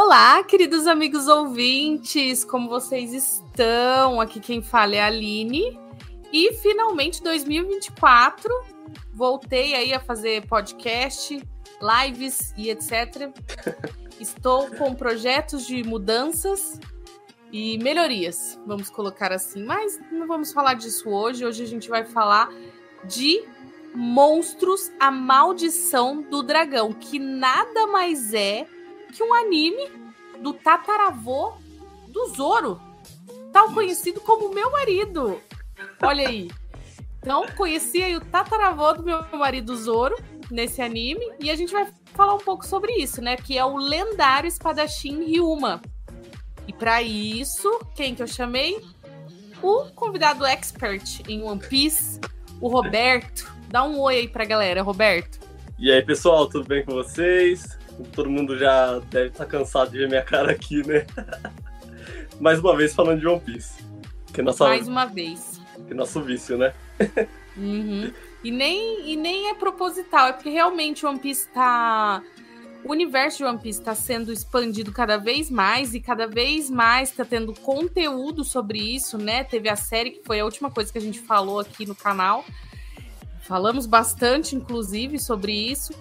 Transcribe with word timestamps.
Olá, 0.00 0.44
queridos 0.44 0.86
amigos 0.86 1.26
ouvintes, 1.26 2.44
como 2.44 2.68
vocês 2.68 3.12
estão? 3.12 4.20
Aqui 4.20 4.38
quem 4.38 4.62
fala 4.62 4.94
é 4.94 5.00
a 5.00 5.06
Aline. 5.08 5.76
E 6.32 6.52
finalmente 6.52 7.20
2024, 7.20 8.48
voltei 9.12 9.74
aí 9.74 9.92
a 9.92 9.98
fazer 9.98 10.46
podcast, 10.46 11.42
lives 11.82 12.54
e 12.56 12.70
etc. 12.70 13.32
Estou 14.20 14.70
com 14.70 14.94
projetos 14.94 15.66
de 15.66 15.82
mudanças 15.82 16.78
e 17.50 17.76
melhorias, 17.78 18.56
vamos 18.64 18.88
colocar 18.88 19.32
assim. 19.32 19.64
Mas 19.64 19.98
não 20.12 20.28
vamos 20.28 20.52
falar 20.52 20.74
disso 20.74 21.10
hoje. 21.10 21.44
Hoje 21.44 21.64
a 21.64 21.66
gente 21.66 21.88
vai 21.88 22.04
falar 22.04 22.48
de 23.02 23.42
Monstros, 23.92 24.92
a 25.00 25.10
Maldição 25.10 26.22
do 26.22 26.40
Dragão, 26.40 26.92
que 26.92 27.18
nada 27.18 27.88
mais 27.88 28.32
é 28.32 28.64
que 29.12 29.22
um 29.22 29.34
anime 29.34 29.90
do 30.40 30.52
tataravô 30.52 31.54
do 32.08 32.28
Zoro, 32.28 32.80
tal 33.52 33.72
conhecido 33.72 34.20
como 34.20 34.54
meu 34.54 34.70
marido. 34.70 35.40
Olha 36.02 36.28
aí. 36.28 36.50
Então, 37.20 37.46
conheci 37.56 38.02
aí 38.02 38.16
o 38.16 38.20
tataravô 38.20 38.92
do 38.94 39.02
meu 39.02 39.22
marido 39.32 39.76
Zoro 39.76 40.16
nesse 40.50 40.80
anime 40.80 41.30
e 41.40 41.50
a 41.50 41.56
gente 41.56 41.72
vai 41.72 41.86
falar 42.14 42.34
um 42.34 42.38
pouco 42.38 42.66
sobre 42.66 42.92
isso, 42.92 43.20
né? 43.20 43.36
Que 43.36 43.58
é 43.58 43.64
o 43.64 43.76
lendário 43.76 44.48
espadachim 44.48 45.24
Ryuma. 45.24 45.82
E 46.66 46.72
para 46.72 47.02
isso, 47.02 47.80
quem 47.94 48.14
que 48.14 48.22
eu 48.22 48.26
chamei? 48.26 48.80
O 49.62 49.90
convidado 49.94 50.44
expert 50.46 51.22
em 51.28 51.42
One 51.42 51.60
Piece, 51.60 52.20
o 52.60 52.68
Roberto. 52.68 53.52
Dá 53.68 53.84
um 53.84 53.98
oi 54.00 54.16
aí 54.16 54.28
pra 54.28 54.44
galera, 54.44 54.82
Roberto. 54.82 55.38
E 55.78 55.92
aí, 55.92 56.02
pessoal, 56.02 56.48
tudo 56.48 56.66
bem 56.66 56.84
com 56.84 56.92
vocês? 56.92 57.77
Todo 58.12 58.30
mundo 58.30 58.56
já 58.58 58.98
deve 59.10 59.28
estar 59.28 59.44
tá 59.44 59.50
cansado 59.50 59.90
de 59.90 59.98
ver 59.98 60.08
minha 60.08 60.22
cara 60.22 60.52
aqui, 60.52 60.86
né? 60.86 61.06
Mais 62.40 62.60
uma 62.60 62.76
vez 62.76 62.94
falando 62.94 63.20
de 63.20 63.26
One 63.26 63.40
Piece. 63.40 63.82
Que 64.32 64.40
é 64.40 64.44
nossa... 64.44 64.64
Mais 64.64 64.86
uma 64.86 65.04
vez. 65.06 65.60
Que 65.86 65.92
é 65.92 65.96
nosso 65.96 66.20
vício, 66.22 66.56
né? 66.56 66.72
Uhum. 67.56 68.12
E, 68.44 68.50
nem, 68.50 69.10
e 69.10 69.16
nem 69.16 69.50
é 69.50 69.54
proposital, 69.54 70.28
é 70.28 70.32
porque 70.32 70.48
realmente 70.48 71.04
One 71.04 71.18
Piece 71.18 71.48
tá 71.48 72.22
o 72.84 72.92
universo 72.92 73.38
de 73.38 73.44
One 73.44 73.58
Piece 73.58 73.80
está 73.80 73.94
sendo 73.94 74.32
expandido 74.32 74.92
cada 74.92 75.16
vez 75.16 75.50
mais 75.50 75.94
e 75.94 76.00
cada 76.00 76.26
vez 76.26 76.70
mais 76.70 77.10
está 77.10 77.24
tendo 77.24 77.52
conteúdo 77.52 78.44
sobre 78.44 78.78
isso, 78.78 79.18
né? 79.18 79.42
Teve 79.44 79.68
a 79.68 79.76
série 79.76 80.12
que 80.12 80.22
foi 80.24 80.40
a 80.40 80.44
última 80.44 80.70
coisa 80.70 80.92
que 80.92 80.98
a 80.98 81.00
gente 81.00 81.18
falou 81.18 81.58
aqui 81.58 81.84
no 81.84 81.94
canal. 81.94 82.44
Falamos 83.42 83.86
bastante, 83.86 84.54
inclusive, 84.54 85.18
sobre 85.18 85.52
isso. 85.52 85.92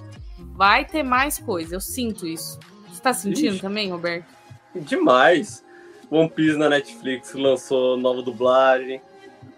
Vai 0.57 0.83
ter 0.85 1.03
mais 1.03 1.37
coisa, 1.37 1.75
eu 1.75 1.79
sinto 1.79 2.25
isso. 2.25 2.59
Você 2.87 2.93
está 2.93 3.13
sentindo 3.13 3.53
Ixi, 3.53 3.61
também, 3.61 3.91
Roberto? 3.91 4.25
Demais. 4.73 5.63
One 6.09 6.27
Piece 6.27 6.57
na 6.57 6.67
Netflix 6.67 7.31
lançou 7.35 7.95
nova 7.95 8.23
dublagem. 8.23 8.99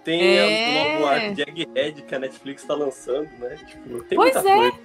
Tem 0.04 0.38
é... 0.38 0.44
o 0.44 0.94
novo 1.00 1.06
arco 1.06 1.36
de 1.36 1.42
Egghead 1.44 2.02
que 2.02 2.14
a 2.14 2.20
Netflix 2.20 2.64
está 2.64 2.76
lançando, 2.76 3.30
né? 3.40 3.56
Tipo, 3.66 4.04
pois 4.14 4.36
é, 4.36 4.42
coisa. 4.42 4.78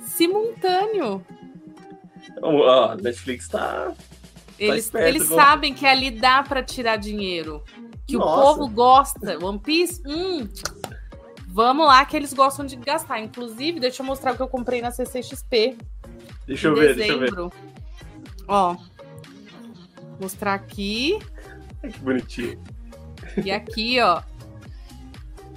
simultâneo. 0.00 1.24
A 2.42 2.94
Netflix 2.96 3.48
tá. 3.48 3.94
Eles, 4.58 4.90
tá 4.90 5.08
eles 5.08 5.26
sabem 5.26 5.72
que 5.72 5.86
ali 5.86 6.10
dá 6.10 6.42
para 6.42 6.62
tirar 6.62 6.96
dinheiro. 6.96 7.62
Que 8.06 8.18
Nossa. 8.18 8.28
o 8.28 8.42
povo 8.42 8.68
gosta. 8.68 9.42
One 9.42 9.58
Piece, 9.58 10.02
hum. 10.06 10.46
Vamos 11.52 11.86
lá, 11.86 12.02
que 12.06 12.16
eles 12.16 12.32
gostam 12.32 12.64
de 12.64 12.76
gastar. 12.76 13.20
Inclusive, 13.20 13.78
deixa 13.78 14.02
eu 14.02 14.06
mostrar 14.06 14.32
o 14.32 14.36
que 14.36 14.42
eu 14.42 14.48
comprei 14.48 14.80
na 14.80 14.90
CCXP. 14.90 15.76
Deixa 16.46 16.68
eu 16.68 16.74
ver, 16.74 16.94
dezembro. 16.94 17.18
deixa 17.20 17.40
eu 17.40 17.48
ver. 17.50 17.56
Ó. 18.48 18.76
Mostrar 20.18 20.54
aqui. 20.54 21.18
Que 21.82 21.98
bonitinho. 21.98 22.58
E 23.44 23.50
aqui, 23.50 24.00
ó. 24.00 24.22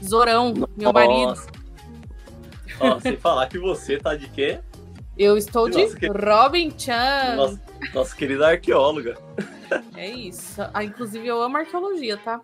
Zorão, 0.03 0.53
meu 0.75 0.91
marido. 0.91 1.33
Ó, 2.77 2.99
sem 2.99 3.15
falar 3.15 3.47
que 3.47 3.57
você 3.57 3.97
tá 3.97 4.15
de 4.15 4.27
quê? 4.29 4.59
Eu 5.17 5.37
estou 5.37 5.69
de 5.69 5.95
que... 5.95 6.07
Robin 6.07 6.73
Chan. 6.77 7.35
Nossa, 7.37 7.61
nossa 7.93 8.15
querida 8.15 8.49
arqueóloga. 8.49 9.17
É 9.95 10.09
isso. 10.09 10.61
Ah, 10.73 10.83
inclusive, 10.83 11.25
eu 11.25 11.41
amo 11.41 11.55
arqueologia, 11.55 12.17
tá? 12.17 12.41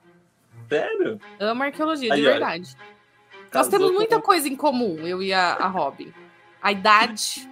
Sério? 0.69 1.19
Amo 1.37 1.63
arqueologia, 1.63 2.13
Aí, 2.13 2.21
de 2.21 2.25
verdade. 2.25 2.77
Nós 3.53 3.67
temos 3.67 3.91
muita 3.91 4.15
com... 4.17 4.21
coisa 4.21 4.47
em 4.47 4.55
comum, 4.55 5.05
eu 5.05 5.21
e 5.21 5.33
a, 5.33 5.53
a 5.53 5.67
Robin. 5.67 6.13
A 6.61 6.71
idade. 6.71 7.49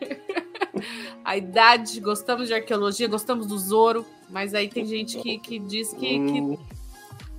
a 1.24 1.36
idade, 1.36 2.00
gostamos 2.00 2.48
de 2.48 2.54
arqueologia, 2.54 3.06
gostamos 3.06 3.46
do 3.46 3.58
Zoro, 3.58 4.04
mas 4.28 4.54
aí 4.54 4.68
tem 4.68 4.84
gente 4.84 5.18
que, 5.18 5.38
que 5.38 5.58
diz 5.58 5.92
que, 5.94 6.18
hum. 6.18 6.58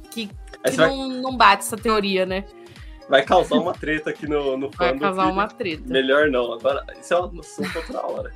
que, 0.10 0.28
que, 0.28 0.34
que 0.72 0.78
não, 0.78 1.10
vai... 1.10 1.22
não 1.22 1.38
bate 1.38 1.64
essa 1.64 1.78
teoria, 1.78 2.26
né? 2.26 2.46
Vai 3.10 3.24
causar 3.24 3.56
uma 3.56 3.74
treta 3.74 4.12
aqui 4.12 4.28
no, 4.28 4.56
no 4.56 4.70
Vai 4.70 4.98
causar 4.98 5.26
uma 5.28 5.48
treta. 5.48 5.84
Melhor 5.88 6.30
não. 6.30 6.54
Agora, 6.54 6.86
isso 7.02 7.12
é 7.12 7.20
um 7.20 7.40
assunto 7.40 7.76
outra 7.76 8.06
hora. 8.06 8.34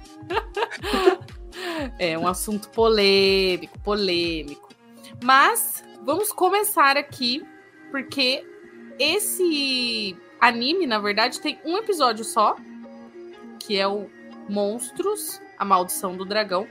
é 2.00 2.18
um 2.18 2.28
assunto 2.28 2.70
polêmico, 2.70 3.78
polêmico. 3.80 4.70
Mas 5.24 5.84
vamos 6.04 6.32
começar 6.32 6.98
aqui, 6.98 7.46
porque 7.92 8.44
esse 9.00 10.16
anime, 10.40 10.86
na 10.86 11.00
verdade, 11.00 11.40
tem 11.40 11.60
um 11.66 11.78
episódio 11.78 12.24
só, 12.24 12.56
que 13.60 13.78
é 13.78 13.88
o 13.88 14.10
Monstros, 14.50 15.42
a 15.58 15.66
Maldição 15.66 16.16
do 16.16 16.26
Dragão. 16.26 16.68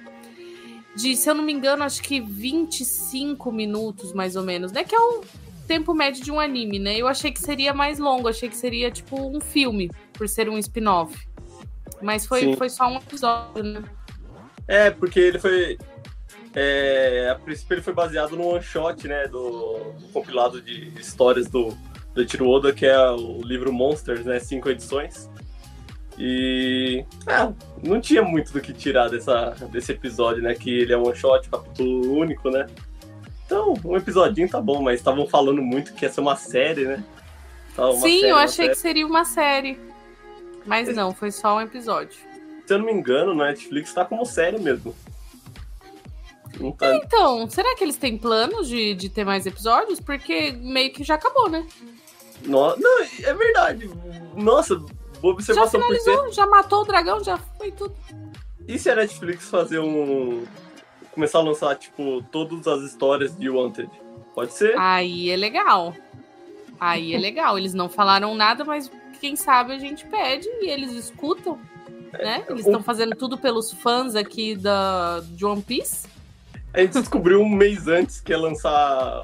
De, 0.94 1.16
se 1.16 1.28
eu 1.28 1.34
não 1.34 1.42
me 1.42 1.52
engano, 1.52 1.82
acho 1.82 2.02
que 2.02 2.20
25 2.20 3.50
minutos, 3.50 4.12
mais 4.12 4.36
ou 4.36 4.42
menos, 4.42 4.72
né? 4.72 4.84
Que 4.84 4.94
é 4.94 5.00
o 5.00 5.24
tempo 5.66 5.94
médio 5.94 6.22
de 6.22 6.30
um 6.30 6.38
anime, 6.38 6.78
né? 6.78 6.96
Eu 6.98 7.08
achei 7.08 7.32
que 7.32 7.40
seria 7.40 7.72
mais 7.72 7.98
longo, 7.98 8.28
achei 8.28 8.48
que 8.48 8.56
seria 8.56 8.90
tipo 8.90 9.16
um 9.18 9.40
filme, 9.40 9.90
por 10.12 10.28
ser 10.28 10.50
um 10.50 10.58
spin-off. 10.58 11.16
Mas 12.02 12.26
foi, 12.26 12.54
foi 12.56 12.68
só 12.68 12.88
um 12.88 12.96
episódio, 12.96 13.62
né? 13.62 13.82
É, 14.68 14.90
porque 14.90 15.18
ele 15.18 15.38
foi. 15.38 15.78
É, 16.54 17.30
a 17.30 17.36
princípio 17.36 17.74
ele 17.74 17.82
foi 17.82 17.94
baseado 17.94 18.36
no 18.36 18.48
one 18.48 18.62
shot, 18.62 19.08
né? 19.08 19.26
Do, 19.28 19.94
do 19.98 20.08
compilado 20.12 20.60
de 20.60 20.92
histórias 20.98 21.48
do, 21.48 21.74
do 22.14 22.24
Tiro 22.24 22.48
Oda, 22.48 22.72
que 22.72 22.86
é 22.86 23.10
o 23.10 23.40
livro 23.42 23.72
Monsters, 23.72 24.24
né? 24.24 24.38
Cinco 24.38 24.68
edições. 24.68 25.30
E. 26.18 27.04
É, 27.26 27.52
não 27.86 28.00
tinha 28.00 28.22
muito 28.22 28.52
do 28.52 28.60
que 28.60 28.72
tirar 28.72 29.08
dessa, 29.08 29.50
desse 29.70 29.92
episódio, 29.92 30.42
né? 30.42 30.54
Que 30.54 30.70
ele 30.70 30.92
é 30.92 30.96
one 30.96 31.16
shot, 31.16 31.48
capítulo 31.48 32.18
único, 32.18 32.50
né? 32.50 32.66
Então, 33.46 33.74
um 33.84 33.96
episodinho 33.96 34.48
tá 34.48 34.60
bom, 34.60 34.82
mas 34.82 35.00
estavam 35.00 35.26
falando 35.26 35.60
muito 35.60 35.92
que 35.94 36.04
ia 36.04 36.12
ser 36.12 36.20
uma 36.20 36.36
série, 36.36 36.84
né? 36.84 37.04
Sim, 37.74 38.20
série, 38.20 38.28
eu 38.28 38.36
achei 38.36 38.68
que 38.68 38.74
seria 38.74 39.06
uma 39.06 39.24
série. 39.24 39.78
Mas 40.64 40.94
não, 40.94 41.12
foi 41.12 41.30
só 41.30 41.56
um 41.56 41.60
episódio. 41.60 42.18
Se 42.66 42.74
eu 42.74 42.78
não 42.78 42.86
me 42.86 42.92
engano, 42.92 43.34
na 43.34 43.46
Netflix 43.46 43.92
tá 43.92 44.04
como 44.04 44.24
série 44.24 44.58
mesmo. 44.58 44.94
Tá... 46.78 46.94
Então, 46.96 47.48
será 47.48 47.74
que 47.74 47.82
eles 47.82 47.96
têm 47.96 48.16
planos 48.16 48.68
de, 48.68 48.94
de 48.94 49.08
ter 49.08 49.24
mais 49.24 49.46
episódios? 49.46 49.98
Porque 49.98 50.52
meio 50.52 50.92
que 50.92 51.02
já 51.02 51.14
acabou, 51.14 51.48
né? 51.48 51.66
No... 52.44 52.76
Não, 52.76 53.02
é 53.02 53.34
verdade. 53.34 53.90
Nossa, 54.34 54.76
boa 55.20 55.34
observação. 55.34 55.80
Já 55.80 55.86
finalizou, 55.86 56.32
já 56.32 56.46
matou 56.46 56.82
o 56.82 56.84
dragão, 56.84 57.22
já 57.22 57.38
foi 57.58 57.70
tudo. 57.72 57.94
E 58.66 58.78
se 58.78 58.90
a 58.90 58.96
Netflix 58.96 59.48
fazer 59.48 59.78
um, 59.80 60.44
começar 61.12 61.38
a 61.38 61.42
lançar, 61.42 61.76
tipo, 61.76 62.22
todas 62.30 62.66
as 62.66 62.82
histórias 62.82 63.36
de 63.36 63.48
Wanted. 63.48 63.90
Pode 64.34 64.52
ser? 64.52 64.78
Aí 64.78 65.30
é 65.30 65.36
legal. 65.36 65.94
Aí 66.80 67.14
é 67.14 67.18
legal. 67.18 67.58
Eles 67.58 67.74
não 67.74 67.88
falaram 67.88 68.34
nada, 68.34 68.64
mas 68.64 68.90
quem 69.20 69.36
sabe 69.36 69.72
a 69.72 69.78
gente 69.78 70.04
pede 70.06 70.48
e 70.60 70.70
eles 70.70 70.92
escutam. 70.92 71.58
Né? 72.12 72.44
Eles 72.48 72.66
estão 72.66 72.82
fazendo 72.82 73.14
tudo 73.16 73.38
pelos 73.38 73.72
fãs 73.72 74.14
aqui 74.14 74.54
da, 74.54 75.20
de 75.20 75.44
One 75.44 75.62
Piece. 75.62 76.06
A 76.74 76.80
gente 76.80 76.98
descobriu 76.98 77.40
um 77.40 77.48
mês 77.48 77.88
antes 77.88 78.20
que 78.20 78.32
ia 78.32 78.38
lançar 78.38 79.22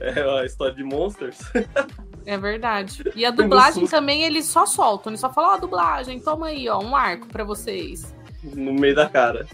é, 0.00 0.40
a 0.40 0.44
história 0.44 0.74
de 0.74 0.84
Monsters. 0.84 1.38
É 2.26 2.36
verdade. 2.36 3.04
E 3.14 3.24
a 3.24 3.30
dublagem 3.30 3.86
também 3.86 4.24
eles 4.24 4.46
só 4.46 4.66
soltam, 4.66 5.12
eles 5.12 5.20
só 5.20 5.32
falam, 5.32 5.52
ó, 5.52 5.54
oh, 5.54 5.60
dublagem, 5.60 6.18
toma 6.18 6.48
aí, 6.48 6.68
ó, 6.68 6.80
um 6.80 6.94
arco 6.96 7.28
para 7.28 7.44
vocês. 7.44 8.12
No 8.42 8.74
meio 8.74 8.96
da 8.96 9.08
cara. 9.08 9.46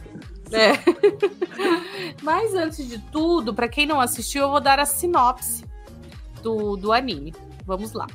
É. 0.50 0.72
Mas 2.22 2.54
antes 2.54 2.88
de 2.88 2.98
tudo, 2.98 3.52
para 3.52 3.68
quem 3.68 3.86
não 3.86 4.00
assistiu, 4.00 4.42
eu 4.42 4.50
vou 4.50 4.60
dar 4.60 4.78
a 4.78 4.86
sinopse 4.86 5.64
do, 6.42 6.76
do 6.76 6.92
anime. 6.92 7.34
Vamos 7.66 7.92
lá. 7.92 8.06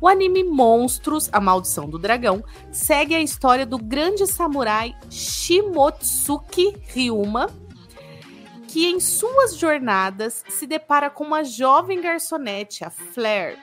O 0.00 0.08
anime 0.08 0.42
Monstros, 0.42 1.28
A 1.30 1.38
Maldição 1.38 1.88
do 1.88 1.98
Dragão, 1.98 2.42
segue 2.72 3.14
a 3.14 3.20
história 3.20 3.66
do 3.66 3.76
grande 3.76 4.26
samurai 4.26 4.94
Shimotsuki 5.10 6.74
Ryuma, 6.86 7.50
que 8.66 8.86
em 8.86 8.98
suas 8.98 9.56
jornadas 9.56 10.42
se 10.48 10.66
depara 10.66 11.10
com 11.10 11.24
uma 11.24 11.44
jovem 11.44 12.00
garçonete, 12.00 12.82
a 12.82 12.88
Flair, 12.88 13.58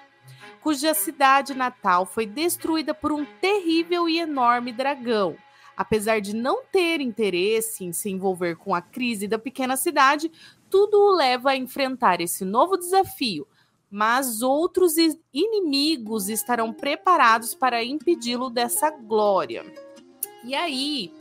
cuja 0.68 0.94
cidade 0.94 1.54
natal 1.54 2.06
foi 2.06 2.26
destruída 2.26 2.94
por 2.94 3.10
um 3.10 3.26
terrível 3.40 4.10
e 4.10 4.20
enorme 4.20 4.74
dragão, 4.74 5.38
Apesar 5.78 6.20
de 6.20 6.36
não 6.36 6.66
ter 6.66 7.00
interesse 7.00 7.86
em 7.86 7.94
se 7.94 8.10
envolver 8.10 8.58
com 8.58 8.76
a 8.76 8.82
crise 8.82 9.30
da 9.30 9.40
pequena 9.40 9.78
cidade, 9.78 10.30
tudo 10.70 11.00
o 11.00 11.16
leva 11.16 11.52
a 11.52 11.56
enfrentar 11.56 12.20
esse 12.20 12.44
novo 12.44 12.76
desafio, 12.76 13.48
mas 13.90 14.42
outros 14.42 14.96
inimigos 15.34 16.28
estarão 16.28 16.74
preparados 16.74 17.56
para 17.56 17.82
impedi-lo 17.82 18.50
dessa 18.50 18.90
glória. 18.90 19.64
E 20.44 20.54
aí, 20.54 21.14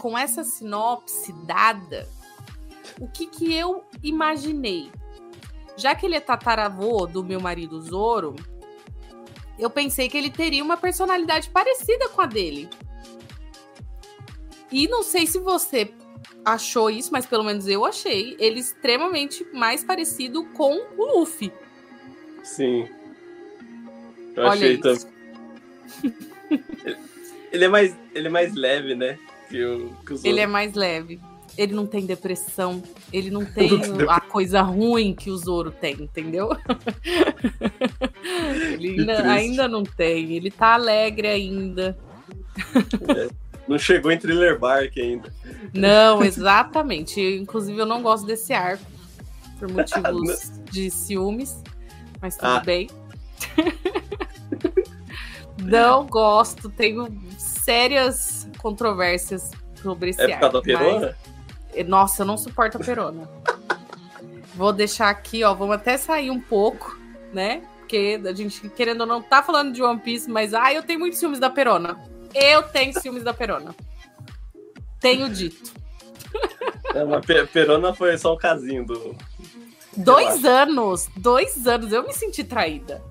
com 0.00 0.16
essa 0.16 0.42
sinopse 0.44 1.30
dada, 1.44 2.08
o 2.98 3.06
que, 3.06 3.26
que 3.26 3.52
eu 3.52 3.84
imaginei? 4.02 4.90
Já 5.76 5.94
que 5.94 6.06
ele 6.06 6.14
é 6.14 6.20
tataravô 6.20 7.06
do 7.06 7.22
meu 7.22 7.40
marido 7.40 7.78
Zoro, 7.82 8.34
eu 9.58 9.70
pensei 9.70 10.08
que 10.08 10.16
ele 10.16 10.30
teria 10.30 10.62
uma 10.62 10.76
personalidade 10.76 11.50
parecida 11.50 12.08
com 12.08 12.20
a 12.20 12.26
dele. 12.26 12.68
E 14.70 14.88
não 14.88 15.02
sei 15.02 15.26
se 15.26 15.38
você 15.38 15.92
achou 16.44 16.90
isso, 16.90 17.10
mas 17.12 17.26
pelo 17.26 17.44
menos 17.44 17.66
eu 17.68 17.84
achei 17.84 18.36
ele 18.38 18.60
extremamente 18.60 19.46
mais 19.52 19.84
parecido 19.84 20.44
com 20.46 20.74
o 20.96 21.18
Luffy. 21.18 21.52
Sim. 22.42 22.88
Eu 24.34 24.44
Olha 24.44 24.52
achei 24.52 24.78
também. 24.78 25.06
ele 27.52 27.64
é 27.64 27.68
mais 27.68 27.96
ele 28.14 28.28
é 28.28 28.30
mais 28.30 28.54
leve, 28.54 28.94
né? 28.94 29.18
Que 29.48 29.64
o, 29.64 29.94
que 30.06 30.26
ele 30.26 30.40
é 30.40 30.46
mais 30.46 30.74
leve. 30.74 31.20
Ele 31.56 31.74
não 31.74 31.86
tem 31.86 32.06
depressão. 32.06 32.82
Ele 33.12 33.30
não 33.30 33.44
tem 33.44 33.70
a 34.08 34.20
coisa 34.20 34.62
ruim 34.62 35.14
que 35.14 35.30
o 35.30 35.36
Zoro 35.36 35.70
tem, 35.70 35.94
entendeu? 35.94 36.50
ele 38.72 39.00
ainda, 39.00 39.30
ainda, 39.30 39.68
não 39.68 39.82
tem. 39.82 40.32
Ele 40.32 40.50
tá 40.50 40.74
alegre 40.74 41.28
ainda. 41.28 41.98
É, 43.08 43.28
não 43.68 43.78
chegou 43.78 44.10
em 44.10 44.18
Thriller 44.18 44.58
Bark 44.58 44.98
ainda. 44.98 45.32
Não, 45.74 46.22
exatamente. 46.22 47.20
Inclusive, 47.20 47.78
eu 47.78 47.86
não 47.86 48.02
gosto 48.02 48.26
desse 48.26 48.52
arco. 48.52 48.84
Por 49.58 49.68
motivos 49.70 50.52
de 50.70 50.90
ciúmes. 50.90 51.62
Mas 52.20 52.36
tudo 52.36 52.48
ah. 52.48 52.60
bem. 52.60 52.88
não 55.58 56.04
gosto. 56.06 56.70
Tenho 56.70 57.08
sérias 57.36 58.48
controvérsias 58.58 59.50
sobre 59.82 60.10
esse 60.10 60.22
é 60.22 60.34
arco. 60.34 60.62
É 60.68 60.72
mas... 60.72 61.31
Nossa, 61.86 62.22
eu 62.22 62.26
não 62.26 62.36
suporto 62.36 62.76
a 62.76 62.80
perona. 62.80 63.28
Vou 64.54 64.72
deixar 64.72 65.08
aqui, 65.08 65.42
ó. 65.44 65.54
Vamos 65.54 65.76
até 65.76 65.96
sair 65.96 66.30
um 66.30 66.40
pouco, 66.40 66.96
né? 67.32 67.62
Porque 67.78 68.20
a 68.24 68.32
gente, 68.32 68.68
querendo 68.70 69.02
ou 69.02 69.06
não, 69.06 69.22
tá 69.22 69.42
falando 69.42 69.72
de 69.72 69.82
One 69.82 70.00
Piece, 70.00 70.30
mas 70.30 70.52
ah, 70.54 70.72
eu 70.72 70.82
tenho 70.82 70.98
muitos 70.98 71.18
ciúmes 71.18 71.38
da 71.38 71.48
perona. 71.48 71.98
Eu 72.34 72.62
tenho 72.62 72.98
ciúmes 72.98 73.22
da 73.22 73.32
perona. 73.34 73.74
Tenho 75.00 75.28
dito. 75.28 75.72
É, 76.94 77.04
mas 77.04 77.24
perona 77.50 77.94
foi 77.94 78.16
só 78.18 78.34
um 78.34 78.36
casinho 78.36 78.84
do. 78.84 79.16
Dois 79.96 80.44
anos! 80.44 81.08
Dois 81.16 81.66
anos! 81.66 81.92
Eu 81.92 82.02
me 82.02 82.12
senti 82.12 82.44
traída. 82.44 83.02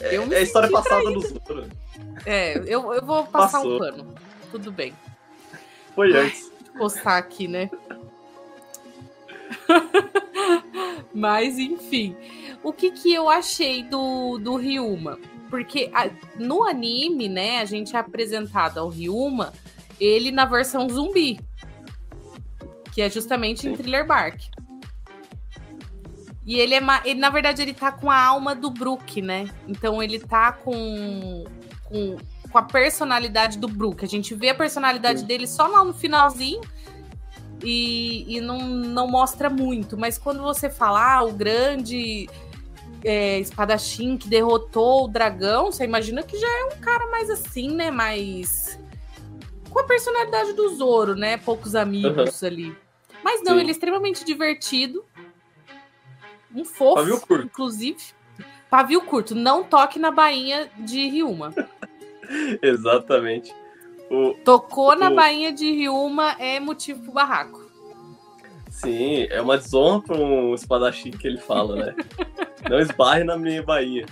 É, 0.00 0.16
é 0.16 0.18
a 0.18 0.40
história 0.40 0.70
passada 0.70 1.10
dos 1.10 1.32
outros. 1.32 1.68
É, 2.26 2.58
eu, 2.66 2.92
eu 2.92 3.04
vou 3.04 3.24
passar 3.24 3.58
Passou. 3.58 3.76
um 3.76 3.78
pano. 3.78 4.14
Tudo 4.50 4.72
bem. 4.72 4.94
Foi 5.94 6.12
antes 6.16 6.43
postar 6.76 7.18
aqui, 7.18 7.48
né? 7.48 7.70
Mas, 11.14 11.58
enfim. 11.58 12.16
O 12.62 12.72
que, 12.72 12.90
que 12.90 13.12
eu 13.12 13.28
achei 13.28 13.82
do, 13.82 14.38
do 14.38 14.56
Ryuma? 14.56 15.18
Porque 15.50 15.90
a, 15.94 16.10
no 16.38 16.64
anime, 16.64 17.28
né, 17.28 17.60
a 17.60 17.64
gente 17.64 17.94
é 17.94 17.98
apresentado 17.98 18.78
ao 18.78 18.88
Ryuma, 18.88 19.52
ele 20.00 20.30
na 20.30 20.44
versão 20.44 20.88
zumbi. 20.88 21.38
Que 22.92 23.02
é 23.02 23.10
justamente 23.10 23.68
em 23.68 23.76
Thriller 23.76 24.06
Bark. 24.06 24.40
E 26.46 26.58
ele 26.58 26.74
é. 26.74 26.80
Ele, 27.04 27.20
na 27.20 27.30
verdade, 27.30 27.62
ele 27.62 27.72
tá 27.72 27.90
com 27.90 28.10
a 28.10 28.22
alma 28.22 28.54
do 28.54 28.70
Brook, 28.70 29.22
né? 29.22 29.48
Então 29.66 30.02
ele 30.02 30.18
tá 30.18 30.52
com, 30.52 31.44
com 31.84 32.16
com 32.54 32.58
a 32.58 32.62
personalidade 32.62 33.58
do 33.58 33.66
Brook. 33.66 34.04
A 34.04 34.08
gente 34.08 34.32
vê 34.32 34.50
a 34.50 34.54
personalidade 34.54 35.20
Sim. 35.20 35.26
dele 35.26 35.44
só 35.44 35.66
lá 35.66 35.82
no 35.82 35.92
finalzinho 35.92 36.60
e, 37.64 38.36
e 38.36 38.40
não, 38.40 38.60
não 38.60 39.08
mostra 39.08 39.50
muito. 39.50 39.98
Mas 39.98 40.18
quando 40.18 40.40
você 40.40 40.70
fala, 40.70 41.16
ah, 41.16 41.24
o 41.24 41.32
grande 41.32 42.28
é, 43.02 43.40
espadachim 43.40 44.16
que 44.16 44.28
derrotou 44.28 45.06
o 45.06 45.08
dragão, 45.08 45.72
você 45.72 45.82
imagina 45.82 46.22
que 46.22 46.38
já 46.38 46.46
é 46.46 46.64
um 46.66 46.80
cara 46.80 47.10
mais 47.10 47.28
assim, 47.28 47.74
né? 47.74 47.90
Mais. 47.90 48.78
Com 49.68 49.80
a 49.80 49.84
personalidade 49.84 50.52
do 50.52 50.76
Zoro, 50.76 51.16
né? 51.16 51.36
Poucos 51.38 51.74
amigos 51.74 52.40
uhum. 52.40 52.46
ali. 52.46 52.76
Mas 53.20 53.42
não, 53.42 53.54
Sim. 53.54 53.60
ele 53.62 53.70
é 53.70 53.72
extremamente 53.72 54.24
divertido. 54.24 55.04
Um 56.54 56.64
fofo, 56.64 57.34
inclusive. 57.34 57.98
Pavio 58.70 59.00
curto, 59.02 59.34
não 59.34 59.64
toque 59.64 59.98
na 59.98 60.12
bainha 60.12 60.70
de 60.78 61.08
Ryuma. 61.08 61.52
Exatamente. 62.62 63.54
O, 64.10 64.34
Tocou 64.44 64.92
o, 64.92 64.94
na 64.94 65.10
bainha 65.10 65.52
de 65.52 65.70
Ryuma 65.70 66.32
é 66.38 66.60
motivo 66.60 67.02
pro 67.04 67.12
barraco. 67.12 67.64
Sim, 68.70 69.26
é 69.30 69.40
uma 69.40 69.56
desonra 69.56 70.02
para 70.02 70.16
um 70.16 70.54
espadachim 70.54 71.10
que 71.10 71.26
ele 71.26 71.38
fala, 71.38 71.76
né? 71.76 71.94
Não 72.68 72.80
esbarre 72.80 73.24
na 73.24 73.36
minha 73.36 73.62
bainha. 73.62 74.04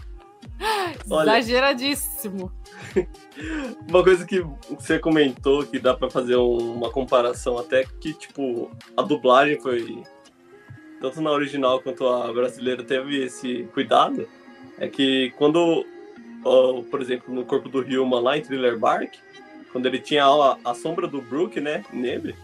Olha, 1.11 1.39
Exageradíssimo. 1.39 2.53
Uma 3.89 4.03
coisa 4.03 4.25
que 4.25 4.45
você 4.71 4.99
comentou 4.99 5.65
que 5.65 5.79
dá 5.79 5.95
para 5.95 6.11
fazer 6.11 6.37
uma 6.37 6.91
comparação 6.91 7.59
até 7.59 7.85
que, 7.85 8.13
tipo, 8.13 8.71
a 8.97 9.03
dublagem 9.03 9.61
foi. 9.61 10.03
Tanto 11.01 11.21
na 11.21 11.31
original 11.33 11.81
quanto 11.81 12.07
a 12.07 12.33
brasileira 12.33 12.85
teve 12.85 13.25
esse 13.25 13.65
cuidado. 13.75 14.29
É 14.79 14.89
que 14.89 15.33
quando 15.37 15.85
ou, 16.45 16.83
por 16.85 17.01
exemplo, 17.01 17.35
no 17.35 17.45
corpo 17.45 17.69
do 17.69 17.81
Ryuma 17.81 18.21
lá 18.21 18.37
em 18.37 18.43
Thriller 18.43 18.79
Bark, 18.79 19.15
quando 19.71 19.87
ele 19.87 19.99
tinha 19.99 20.25
a, 20.25 20.59
a 20.65 20.75
sombra 20.75 21.07
do 21.07 21.21
Brook, 21.23 21.61
né, 21.61 21.85
nele, 21.93 22.35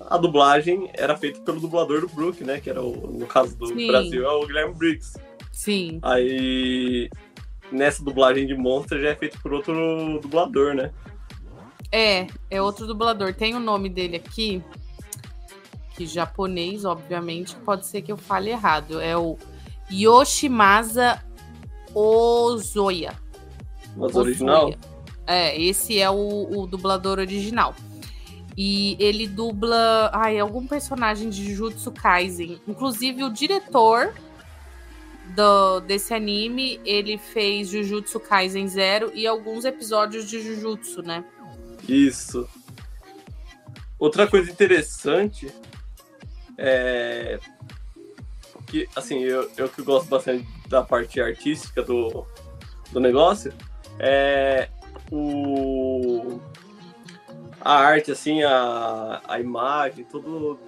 a 0.00 0.16
dublagem 0.16 0.90
era 0.94 1.16
feita 1.16 1.40
pelo 1.40 1.60
dublador 1.60 2.00
do 2.00 2.08
Brook, 2.08 2.42
né, 2.42 2.60
que 2.60 2.70
era 2.70 2.82
o, 2.82 3.18
no 3.18 3.26
caso 3.26 3.56
do 3.56 3.68
Sim. 3.68 3.86
Brasil, 3.86 4.24
é 4.24 4.28
o 4.28 4.46
Guilherme 4.46 4.74
Briggs. 4.74 5.18
Sim. 5.52 5.98
Aí, 6.02 7.08
nessa 7.70 8.02
dublagem 8.02 8.46
de 8.46 8.54
Monster 8.54 9.00
já 9.00 9.10
é 9.10 9.14
feito 9.14 9.40
por 9.40 9.52
outro 9.52 10.18
dublador, 10.20 10.74
né? 10.74 10.92
É, 11.92 12.26
é 12.50 12.60
outro 12.60 12.86
dublador. 12.86 13.34
Tem 13.34 13.54
o 13.54 13.60
nome 13.60 13.88
dele 13.88 14.16
aqui, 14.16 14.62
que 15.94 16.06
japonês, 16.06 16.84
obviamente, 16.84 17.54
pode 17.56 17.86
ser 17.86 18.02
que 18.02 18.10
eu 18.10 18.16
fale 18.16 18.50
errado. 18.50 19.00
É 19.00 19.16
o 19.16 19.38
Yoshimasa 19.90 21.22
Ozoya. 21.94 23.23
Mas 23.96 24.14
original? 24.14 24.74
É, 25.26 25.60
esse 25.60 25.98
é 25.98 26.10
o, 26.10 26.48
o, 26.58 26.66
dublador 26.66 27.18
original. 27.18 27.74
E 28.56 28.96
ele 29.00 29.26
dubla 29.26 30.10
ai, 30.12 30.38
algum 30.38 30.66
personagem 30.66 31.30
de 31.30 31.44
Jujutsu 31.44 31.90
Kaisen. 31.90 32.60
Inclusive, 32.68 33.24
o 33.24 33.30
diretor 33.30 34.14
do, 35.34 35.80
desse 35.80 36.14
anime, 36.14 36.80
ele 36.84 37.18
fez 37.18 37.68
Jujutsu 37.68 38.20
Kaisen 38.20 38.68
Zero 38.68 39.10
e 39.14 39.26
alguns 39.26 39.64
episódios 39.64 40.28
de 40.28 40.40
Jujutsu, 40.40 41.02
né? 41.02 41.24
Isso. 41.88 42.48
Outra 43.98 44.26
coisa 44.26 44.50
interessante 44.50 45.50
é 46.58 47.38
que, 48.66 48.88
assim, 48.94 49.20
eu, 49.20 49.50
eu 49.56 49.68
que 49.68 49.82
gosto 49.82 50.08
bastante 50.08 50.46
da 50.68 50.82
parte 50.82 51.20
artística 51.20 51.82
do, 51.82 52.26
do 52.90 53.00
negócio, 53.00 53.52
é, 53.98 54.68
o, 55.10 56.40
a 57.60 57.74
arte, 57.78 58.10
assim, 58.10 58.42
a, 58.42 59.20
a 59.26 59.40
imagem, 59.40 60.04
todo, 60.04 60.58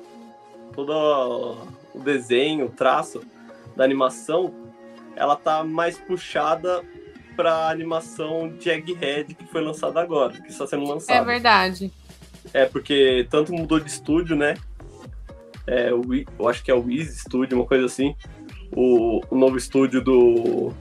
todo 0.75 1.59
o 1.95 2.01
desenho, 2.01 2.67
o 2.67 2.71
traço 2.71 3.23
da 3.77 3.85
animação, 3.85 4.55
ela 5.15 5.37
tá 5.37 5.65
mais 5.65 5.99
puxada 5.99 6.83
para 7.37 7.69
animação 7.69 8.49
de 8.49 8.71
Egghead 8.71 9.35
que 9.35 9.47
foi 9.47 9.63
lançada 9.63 10.01
agora, 10.01 10.33
que 10.33 10.49
está 10.49 10.67
sendo 10.67 10.85
lançada. 10.85 11.21
É 11.21 11.25
verdade. 11.25 11.93
É, 12.55 12.65
porque 12.65 13.27
tanto 13.31 13.53
mudou 13.53 13.79
de 13.79 13.91
estúdio, 13.91 14.37
né? 14.37 14.55
É, 15.67 15.91
eu 15.91 16.49
acho 16.49 16.63
que 16.63 16.71
é 16.71 16.75
o 16.75 16.85
Wiz 16.85 17.19
Studio, 17.19 17.59
uma 17.59 17.67
coisa 17.67 17.87
assim. 17.87 18.15
O, 18.75 19.21
o 19.29 19.37
novo 19.37 19.57
estúdio 19.57 20.03
do, 20.03 20.73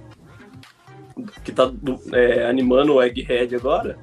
que 1.43 1.51
tá 1.51 1.72
é, 2.13 2.45
animando 2.45 2.93
o 2.93 3.03
Egghead 3.03 3.55
agora, 3.55 3.98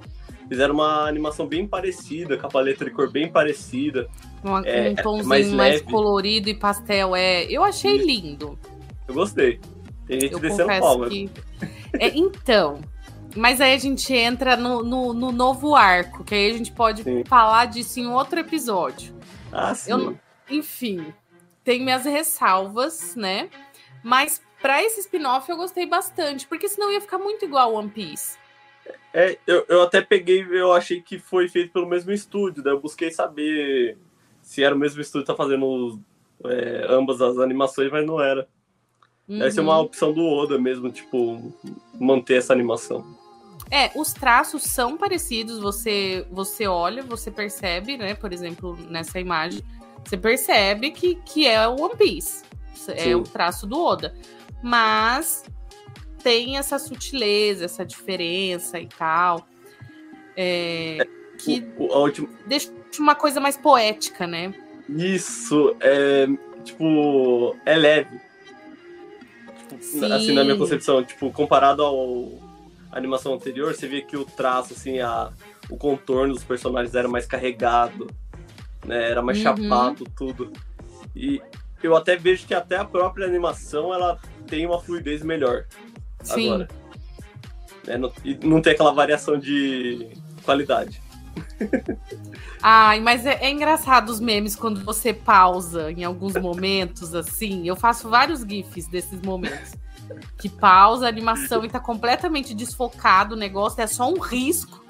fizeram 0.49 0.75
uma 0.75 1.09
animação 1.09 1.47
bem 1.47 1.67
parecida, 1.67 2.37
com 2.37 2.47
a 2.47 2.51
paleta 2.51 2.85
de 2.85 2.91
cor 2.91 3.11
bem 3.11 3.31
parecida. 3.31 4.09
Uma, 4.43 4.67
é, 4.67 4.91
um 4.91 4.95
tomzinho 4.95 5.29
mais, 5.29 5.53
mais, 5.53 5.83
colorido 5.83 6.49
e 6.49 6.55
pastel, 6.55 7.15
é. 7.15 7.45
Eu 7.45 7.65
achei 7.65 7.97
lindo. 7.97 8.59
Eu 9.07 9.15
gostei. 9.15 9.61
Tem 10.07 10.21
gente 10.21 10.33
eu 10.33 10.39
descendo 10.39 10.69
palma. 10.81 11.09
Que... 11.09 11.31
É, 11.99 12.09
então, 12.17 12.81
mas 13.37 13.61
aí 13.61 13.75
a 13.75 13.79
gente 13.79 14.13
entra 14.13 14.57
no, 14.57 14.83
no, 14.83 15.13
no, 15.13 15.33
novo 15.33 15.75
arco, 15.75 16.25
que 16.25 16.35
aí 16.35 16.51
a 16.51 16.57
gente 16.57 16.73
pode 16.73 17.03
sim. 17.03 17.25
falar 17.25 17.67
disso 17.67 18.01
em 18.01 18.07
outro 18.07 18.39
episódio. 18.41 19.15
Ah, 19.51 19.75
sim. 19.75 19.91
Eu, 19.91 20.19
enfim, 20.51 21.13
tem 21.65 21.83
minhas 21.83 22.05
ressalvas, 22.05 23.15
né? 23.17 23.49
Mas 24.03 24.43
para 24.63 24.83
esse 24.83 25.01
spin-off 25.01 25.51
eu 25.51 25.57
gostei 25.57 25.85
bastante, 25.85 26.47
porque 26.47 26.69
senão 26.69 26.91
ia 26.91 27.01
ficar 27.01 27.19
muito 27.19 27.45
igual 27.45 27.75
One 27.75 27.91
Piece. 27.91 28.39
É, 29.13 29.37
eu, 29.47 29.65
eu 29.69 29.83
até 29.83 30.01
peguei, 30.01 30.47
eu 30.51 30.73
achei 30.73 31.03
que 31.03 31.19
foi 31.19 31.49
feito 31.49 31.73
pelo 31.73 31.89
mesmo 31.89 32.13
estúdio, 32.13 32.63
daí 32.63 32.73
eu 32.73 32.81
busquei 32.81 33.11
saber 33.11 33.99
se 34.41 34.63
era 34.63 34.75
o 34.75 34.79
mesmo 34.79 35.01
estúdio 35.01 35.27
que 35.27 35.33
tá 35.33 35.37
fazendo 35.37 36.01
é, 36.45 36.87
ambas 36.89 37.21
as 37.21 37.39
animações, 37.39 37.91
mas 37.91 38.07
não 38.07 38.21
era. 38.21 38.49
Uhum. 39.29 39.39
Deve 39.39 39.51
ser 39.51 39.61
uma 39.61 39.77
uhum. 39.79 39.85
opção 39.85 40.13
do 40.13 40.25
Oda 40.25 40.59
mesmo, 40.59 40.91
tipo, 40.91 41.53
manter 41.99 42.39
essa 42.39 42.53
animação. 42.53 43.05
É, 43.71 43.91
os 43.95 44.13
traços 44.13 44.65
são 44.65 44.97
parecidos, 44.97 45.59
você 45.59 46.27
você 46.31 46.67
olha, 46.67 47.03
você 47.03 47.31
percebe, 47.31 47.97
né? 47.97 48.15
Por 48.15 48.33
exemplo, 48.33 48.77
nessa 48.89 49.21
imagem, 49.21 49.63
você 50.05 50.17
percebe 50.17 50.91
que, 50.91 51.15
que 51.17 51.47
é 51.47 51.67
o 51.67 51.81
One 51.81 51.97
Piece. 51.97 52.43
É 52.89 53.05
Sim. 53.05 53.15
o 53.15 53.23
traço 53.23 53.67
do 53.67 53.81
Oda. 53.81 54.15
Mas 54.63 55.45
tem 56.23 56.57
essa 56.57 56.79
sutileza, 56.79 57.65
essa 57.65 57.85
diferença 57.85 58.79
e 58.79 58.87
tal. 58.87 59.47
É, 60.37 60.99
é 61.01 61.07
que 61.37 61.67
o, 61.77 61.85
o, 61.85 61.99
última... 61.99 62.29
deixa 62.47 62.71
uma 62.99 63.15
coisa 63.15 63.41
mais 63.41 63.57
poética, 63.57 64.27
né? 64.27 64.55
Isso, 64.89 65.77
é 65.81 66.27
tipo, 66.63 67.57
é 67.67 67.77
leve. 67.77 68.21
Tipo, 69.69 70.05
assim, 70.07 70.33
na 70.33 70.45
minha 70.45 70.57
concepção, 70.57 71.05
tipo, 71.05 71.31
comparado 71.33 71.83
ao 71.83 72.53
a 72.91 72.99
animação 72.99 73.33
anterior, 73.33 73.75
você 73.75 73.89
vê 73.89 74.03
que 74.03 74.19
o 74.19 74.25
traço, 74.25 74.75
assim, 74.75 75.01
a, 75.01 75.33
o 75.71 75.79
contorno 75.79 76.35
dos 76.35 76.45
personagens 76.45 76.95
era 76.95 77.09
mais 77.09 77.25
carregado, 77.25 78.07
né? 78.85 79.11
Era 79.11 79.23
mais 79.23 79.39
uhum. 79.39 79.45
chapado, 79.45 80.05
tudo. 80.15 80.53
E 81.17 81.41
eu 81.83 81.97
até 81.97 82.17
vejo 82.17 82.47
que 82.47 82.53
até 82.53 82.77
a 82.77 82.85
própria 82.85 83.27
animação, 83.27 83.95
ela 83.95 84.21
tem 84.47 84.67
uma 84.67 84.81
fluidez 84.81 85.23
melhor 85.23 85.65
Sim. 86.23 86.49
agora. 86.49 86.69
É, 87.87 87.99
não, 87.99 88.13
e 88.25 88.35
não 88.47 88.63
tem 88.63 88.73
aquela 88.73 88.93
variação 88.93 89.39
de 89.39 90.09
qualidade. 90.45 91.01
Ai, 92.63 93.01
mas 93.01 93.27
é, 93.27 93.39
é, 93.41 93.51
engraçado 93.51 94.11
os 94.11 94.21
memes 94.21 94.55
quando 94.55 94.85
você 94.85 95.13
pausa 95.13 95.91
em 95.91 96.05
alguns 96.05 96.35
momentos, 96.35 97.15
assim. 97.15 97.67
Eu 97.67 97.75
faço 97.75 98.09
vários 98.09 98.41
GIFs 98.41 98.87
desses 98.87 99.21
momentos. 99.21 99.73
Que 100.39 100.49
pausa 100.49 101.07
a 101.07 101.09
animação 101.09 101.65
e 101.65 101.71
tá 101.71 101.81
completamente 101.81 102.55
desfocado 102.55 103.35
o 103.35 103.39
negócio, 103.39 103.81
é 103.81 103.87
só 103.87 104.11
um 104.11 104.19
risco. 104.19 104.83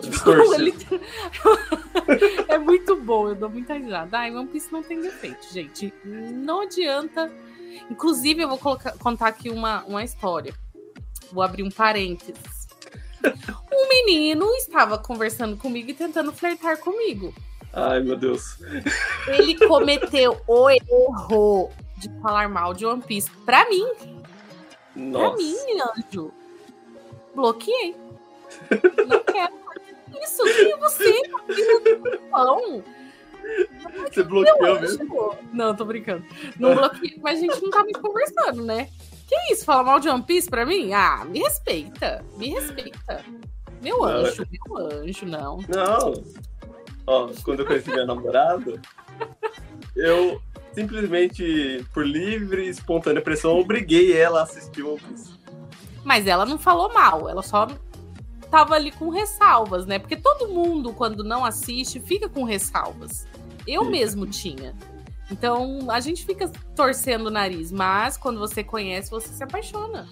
é 2.48 2.58
muito 2.58 2.96
bom, 2.96 3.28
eu 3.28 3.34
dou 3.34 3.50
muita 3.50 3.74
risada. 3.74 4.18
Ai, 4.18 4.34
One 4.34 4.48
Piece 4.48 4.72
não 4.72 4.82
tem 4.82 5.00
defeito, 5.00 5.46
gente. 5.52 5.92
Não 6.04 6.62
adianta. 6.62 7.30
Inclusive, 7.90 8.42
eu 8.42 8.48
vou 8.48 8.58
colocar, 8.58 8.92
contar 8.98 9.28
aqui 9.28 9.50
uma, 9.50 9.84
uma 9.84 10.04
história. 10.04 10.54
Vou 11.32 11.42
abrir 11.42 11.62
um 11.62 11.70
parênteses 11.70 12.64
um 13.72 13.88
menino 13.88 14.52
estava 14.54 14.98
conversando 14.98 15.56
comigo 15.56 15.90
e 15.90 15.94
tentando 15.94 16.32
flertar 16.32 16.78
comigo. 16.78 17.34
Ai, 17.72 18.00
meu 18.00 18.16
Deus. 18.16 18.58
Ele 19.26 19.58
cometeu 19.66 20.40
o 20.46 20.70
erro 20.70 21.70
de 21.96 22.08
falar 22.20 22.48
mal 22.48 22.72
de 22.72 22.86
One 22.86 23.02
Piece 23.02 23.30
pra 23.44 23.68
mim. 23.68 23.86
Nossa. 24.94 25.28
Pra 25.28 25.36
mim, 25.36 25.56
anjo. 25.98 26.32
Bloqueei. 27.34 27.96
Não 29.08 29.24
quero 29.24 29.54
isso. 30.22 30.44
Quem 30.44 30.72
é 30.72 30.76
você? 30.76 31.22
Pão. 32.30 32.84
Você 34.12 34.22
bloqueou 34.22 34.80
mesmo? 34.80 35.36
Não, 35.52 35.74
tô 35.74 35.84
brincando. 35.84 36.24
Não 36.58 36.74
bloqueei, 36.74 37.18
mas 37.22 37.38
a 37.38 37.42
gente 37.42 37.62
não 37.62 37.70
tá 37.70 37.82
mais 37.82 37.96
conversando, 37.96 38.62
né? 38.62 38.88
Que 39.26 39.52
isso? 39.52 39.64
Fala 39.64 39.82
mal 39.82 40.00
de 40.00 40.08
One 40.08 40.22
Piece 40.22 40.48
pra 40.48 40.66
mim? 40.66 40.92
Ah, 40.92 41.24
me 41.24 41.40
respeita. 41.40 42.24
Me 42.36 42.50
respeita. 42.50 43.24
Meu 43.80 44.04
anjo, 44.04 44.42
é... 44.42 44.46
meu 44.50 44.76
anjo, 44.76 45.26
não. 45.26 45.58
Não. 45.68 46.24
Ó, 47.06 47.28
quando 47.42 47.60
eu 47.60 47.66
conheci 47.66 47.90
minha 47.90 48.06
namorada, 48.06 48.80
eu 49.94 50.40
simplesmente, 50.72 51.84
por 51.92 52.06
livre 52.06 52.66
e 52.66 52.68
espontânea 52.68 53.22
pressão, 53.22 53.58
obriguei 53.58 54.16
ela 54.16 54.40
a 54.40 54.42
assistir 54.42 54.82
One 54.82 54.98
Piece. 55.00 55.34
Mas 56.02 56.26
ela 56.26 56.44
não 56.44 56.58
falou 56.58 56.92
mal, 56.92 57.28
ela 57.28 57.42
só 57.42 57.68
tava 58.50 58.74
ali 58.74 58.90
com 58.92 59.08
ressalvas, 59.08 59.86
né? 59.86 59.98
Porque 59.98 60.16
todo 60.16 60.48
mundo, 60.48 60.92
quando 60.92 61.24
não 61.24 61.44
assiste, 61.44 62.00
fica 62.00 62.28
com 62.28 62.44
ressalvas. 62.44 63.26
Eu 63.66 63.84
mesmo 63.84 64.26
tinha. 64.26 64.74
Então, 65.30 65.90
a 65.90 66.00
gente 66.00 66.24
fica 66.24 66.50
torcendo 66.76 67.26
o 67.26 67.30
nariz, 67.30 67.72
mas 67.72 68.16
quando 68.16 68.38
você 68.38 68.62
conhece, 68.62 69.10
você 69.10 69.28
se 69.28 69.42
apaixona. 69.42 70.08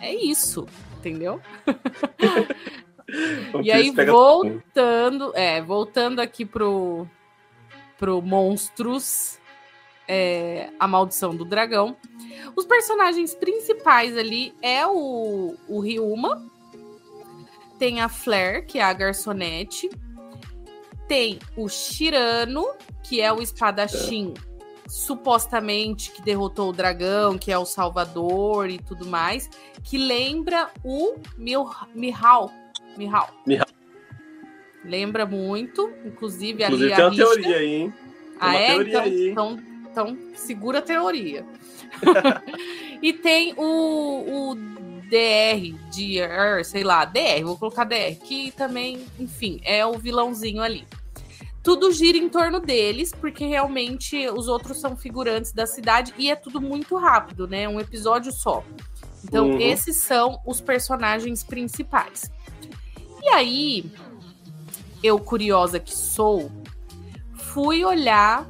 É 0.00 0.14
isso, 0.14 0.66
entendeu? 0.98 1.40
e 3.62 3.72
aí, 3.72 3.90
voltando, 3.90 5.32
é, 5.34 5.60
voltando 5.60 6.20
aqui 6.20 6.44
pro, 6.44 7.08
pro 7.98 8.22
Monstros, 8.22 9.38
é, 10.06 10.70
A 10.78 10.86
Maldição 10.86 11.34
do 11.34 11.44
Dragão. 11.44 11.96
Os 12.54 12.64
personagens 12.64 13.34
principais 13.34 14.16
ali 14.16 14.54
é 14.62 14.86
o, 14.86 15.56
o 15.68 15.80
Ryuma, 15.80 16.46
tem 17.78 18.00
a 18.00 18.08
Flair, 18.08 18.64
que 18.64 18.78
é 18.78 18.82
a 18.82 18.92
garçonete, 18.92 19.90
tem 21.08 21.38
o 21.56 21.68
Shirano, 21.68 22.66
que 23.02 23.20
é 23.20 23.32
o 23.32 23.40
espadachim 23.40 24.34
supostamente 24.88 26.12
que 26.12 26.22
derrotou 26.22 26.70
o 26.70 26.72
dragão, 26.72 27.36
que 27.36 27.50
é 27.50 27.58
o 27.58 27.64
Salvador 27.64 28.70
e 28.70 28.78
tudo 28.78 29.06
mais, 29.06 29.50
que 29.82 29.98
lembra 29.98 30.70
o 30.84 31.16
Mil 31.36 31.68
Mihal. 31.94 32.52
Mihal. 32.96 33.30
Mihal. 33.46 33.66
Lembra 34.84 35.26
muito, 35.26 35.90
inclusive, 36.04 36.62
inclusive 36.62 36.64
ali 36.64 36.94
tem 36.94 37.04
a 37.04 37.08
uma 37.08 37.16
teoria 37.16 37.56
aí, 37.56 37.74
hein? 37.74 37.90
Tem 37.90 38.36
ah, 38.38 38.54
é? 38.54 38.76
Então, 38.76 39.02
aí. 39.02 39.30
Então, 39.30 39.58
então, 39.90 40.18
segura 40.34 40.78
a 40.78 40.82
teoria. 40.82 41.44
e 43.02 43.12
tem 43.12 43.54
o, 43.56 44.52
o 44.52 44.56
DR, 45.08 45.76
DR, 45.90 46.64
sei 46.64 46.84
lá, 46.84 47.04
DR, 47.04 47.44
vou 47.44 47.56
colocar 47.56 47.84
DR, 47.84 48.16
que 48.24 48.52
também, 48.52 49.06
enfim, 49.18 49.60
é 49.64 49.84
o 49.86 49.98
vilãozinho 49.98 50.62
ali 50.62 50.86
tudo 51.66 51.90
gira 51.90 52.16
em 52.16 52.28
torno 52.28 52.60
deles, 52.60 53.10
porque 53.10 53.44
realmente 53.44 54.28
os 54.28 54.46
outros 54.46 54.78
são 54.78 54.96
figurantes 54.96 55.50
da 55.50 55.66
cidade 55.66 56.14
e 56.16 56.30
é 56.30 56.36
tudo 56.36 56.60
muito 56.60 56.96
rápido, 56.96 57.48
né? 57.48 57.68
Um 57.68 57.80
episódio 57.80 58.30
só. 58.30 58.62
Então, 59.24 59.50
uhum. 59.50 59.60
esses 59.60 59.96
são 59.96 60.40
os 60.46 60.60
personagens 60.60 61.42
principais. 61.42 62.30
E 63.20 63.28
aí, 63.30 63.90
eu, 65.02 65.18
curiosa 65.18 65.80
que 65.80 65.92
sou, 65.92 66.52
fui 67.34 67.84
olhar, 67.84 68.48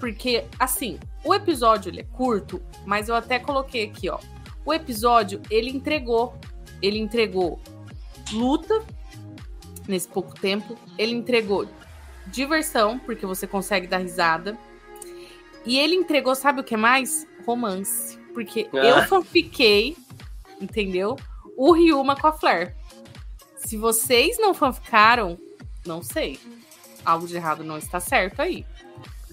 porque, 0.00 0.44
assim, 0.58 0.98
o 1.24 1.32
episódio 1.32 1.90
ele 1.90 2.00
é 2.00 2.06
curto, 2.12 2.60
mas 2.84 3.08
eu 3.08 3.14
até 3.14 3.38
coloquei 3.38 3.84
aqui, 3.84 4.10
ó. 4.10 4.18
O 4.68 4.74
episódio, 4.74 5.40
ele 5.50 5.70
entregou. 5.70 6.38
Ele 6.82 6.98
entregou 6.98 7.58
luta 8.30 8.84
nesse 9.88 10.06
pouco 10.06 10.38
tempo. 10.38 10.76
Ele 10.98 11.14
entregou 11.14 11.66
diversão, 12.26 12.98
porque 12.98 13.24
você 13.24 13.46
consegue 13.46 13.86
dar 13.86 13.96
risada. 13.96 14.58
E 15.64 15.78
ele 15.78 15.94
entregou, 15.94 16.34
sabe 16.34 16.60
o 16.60 16.64
que 16.64 16.76
mais? 16.76 17.26
Romance. 17.46 18.18
Porque 18.34 18.68
ah. 18.74 18.76
eu 18.76 19.02
fanfiquei, 19.04 19.96
entendeu? 20.60 21.16
O 21.56 21.72
Ryuma 21.72 22.14
com 22.14 22.26
a 22.26 22.32
Flair. 22.34 22.76
Se 23.56 23.78
vocês 23.78 24.38
não 24.38 24.52
fanficaram, 24.52 25.38
não 25.86 26.02
sei. 26.02 26.38
Algo 27.06 27.26
de 27.26 27.36
errado 27.36 27.64
não 27.64 27.78
está 27.78 28.00
certo 28.00 28.42
aí. 28.42 28.66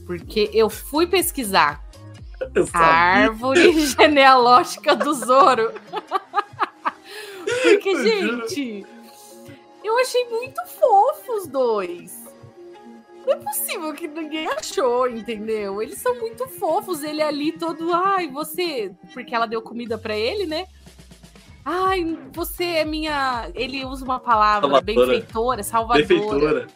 Porque 0.05 0.49
eu 0.53 0.69
fui 0.69 1.05
pesquisar 1.05 1.84
árvore 2.73 3.71
genealógica 3.85 4.95
do 4.95 5.13
Zoro. 5.13 5.73
Porque, 7.63 8.03
gente, 8.03 8.85
eu 9.83 9.97
achei 9.99 10.27
muito 10.29 10.61
fofo 10.67 11.33
os 11.33 11.47
dois. 11.47 12.25
Não 13.25 13.33
é 13.33 13.35
possível 13.37 13.93
que 13.93 14.07
ninguém 14.07 14.47
achou, 14.47 15.07
entendeu? 15.07 15.81
Eles 15.81 15.99
são 15.99 16.15
muito 16.19 16.47
fofos, 16.47 17.03
ele 17.03 17.21
ali 17.21 17.51
todo, 17.51 17.91
ai, 17.93 18.27
você, 18.27 18.91
porque 19.13 19.33
ela 19.33 19.47
deu 19.47 19.61
comida 19.61 19.97
para 19.97 20.15
ele, 20.15 20.45
né? 20.45 20.67
Ai, 21.65 22.15
você 22.31 22.63
é 22.63 22.85
minha. 22.85 23.49
Ele 23.55 23.83
usa 23.83 24.05
uma 24.05 24.19
palavra 24.19 24.69
salvadora. 24.69 25.07
benfeitora, 25.07 25.63
salvadora. 25.63 26.05
Defeitora. 26.05 26.67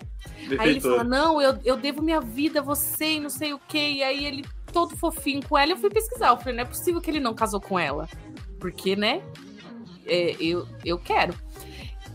Aí 0.58 0.72
ele 0.72 0.82
fala: 0.82 1.04
Não, 1.04 1.40
eu, 1.40 1.60
eu 1.64 1.78
devo 1.78 2.02
minha 2.02 2.20
vida 2.20 2.60
a 2.60 2.64
você 2.64 3.14
e 3.14 3.20
não 3.20 3.30
sei 3.30 3.54
o 3.54 3.60
quê. 3.68 3.78
E 3.78 4.04
aí 4.04 4.26
ele, 4.26 4.44
todo 4.72 4.96
fofinho 4.96 5.46
com 5.48 5.58
ela, 5.58 5.72
eu 5.72 5.78
fui 5.78 5.90
pesquisar. 5.90 6.30
Eu 6.30 6.38
falei: 6.38 6.56
Não 6.56 6.64
é 6.64 6.66
possível 6.66 7.02
que 7.02 7.10
ele 7.10 7.20
não 7.20 7.34
casou 7.34 7.60
com 7.60 7.78
ela. 7.78 8.08
Porque, 8.60 8.96
né? 8.96 9.22
É, 10.06 10.36
eu, 10.40 10.68
eu 10.84 10.98
quero. 10.98 11.34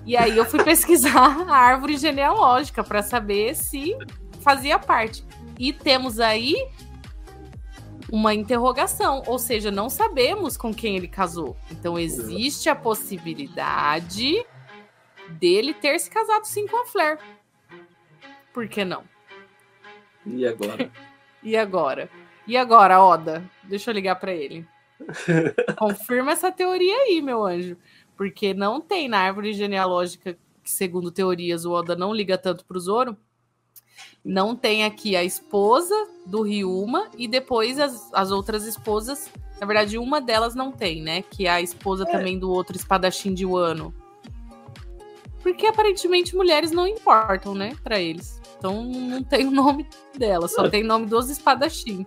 E 0.05 0.17
aí 0.17 0.37
eu 0.37 0.45
fui 0.45 0.63
pesquisar 0.65 1.47
a 1.49 1.57
árvore 1.57 1.97
genealógica 1.97 2.83
para 2.85 3.03
saber 3.03 3.55
se 3.55 3.97
fazia 4.41 4.79
parte. 4.79 5.25
E 5.59 5.73
temos 5.73 6.21
aí 6.21 6.57
uma 8.13 8.35
interrogação, 8.35 9.23
ou 9.27 9.39
seja, 9.39 9.71
não 9.71 9.89
sabemos 9.89 10.57
com 10.57 10.73
quem 10.75 10.97
ele 10.97 11.09
casou. 11.09 11.57
Então 11.71 11.99
existe 11.99 12.69
a 12.69 12.77
possibilidade 12.77 14.45
dele 15.31 15.73
ter 15.73 15.99
se 15.99 16.11
casado 16.11 16.45
sim 16.45 16.67
com 16.67 16.83
a 16.83 16.87
Flair. 16.87 17.19
Por 18.53 18.69
que 18.69 18.85
não? 18.85 19.05
E 20.27 20.47
agora? 20.47 20.91
e 21.43 21.57
agora? 21.57 22.11
E 22.47 22.57
agora, 22.57 23.03
Oda? 23.03 23.49
Deixa 23.63 23.91
eu 23.91 23.95
ligar 23.95 24.17
para 24.17 24.33
ele. 24.33 24.67
Confirma 25.79 26.33
essa 26.33 26.53
teoria 26.53 26.95
aí, 26.95 27.23
meu 27.23 27.45
anjo. 27.45 27.77
Porque 28.17 28.55
não 28.55 28.81
tem 28.81 29.09
na 29.09 29.19
árvore 29.19 29.53
genealógica, 29.53 30.37
que 30.63 30.71
segundo 30.71 31.11
teorias 31.11 31.65
o 31.65 31.73
Oda 31.73 31.97
não 31.97 32.15
liga 32.15 32.39
tanto 32.39 32.65
pro 32.65 32.79
Zoro. 32.79 33.17
Não 34.25 34.57
tem 34.57 34.85
aqui 34.85 35.17
a 35.17 35.25
esposa 35.25 35.95
do 36.27 36.43
Ryuma 36.43 37.11
e 37.17 37.29
depois 37.29 37.79
as, 37.79 38.11
as 38.13 38.31
outras 38.31 38.65
esposas. 38.65 39.31
Na 39.61 39.67
verdade, 39.67 39.99
uma 39.99 40.21
delas 40.21 40.55
não 40.55 40.73
tem, 40.73 41.03
né? 41.03 41.23
Que 41.23 41.47
é 41.47 41.51
a 41.51 41.61
esposa 41.61 42.05
é. 42.05 42.11
também 42.11 42.39
do 42.39 42.51
outro 42.51 42.77
espadachim 42.77 43.35
de 43.35 43.45
Wano. 43.45 43.95
Porque 45.43 45.67
aparentemente 45.67 46.35
mulheres 46.35 46.71
não 46.71 46.87
importam, 46.87 47.55
né? 47.55 47.77
Para 47.83 48.01
eles. 48.01 48.41
Então 48.59 48.85
não 48.85 49.23
tem 49.23 49.47
o 49.47 49.51
nome 49.53 49.87
dela, 50.17 50.49
só 50.49 50.69
tem 50.69 50.83
nome 50.83 51.07
dos 51.07 51.31
espadachim. 51.31 52.07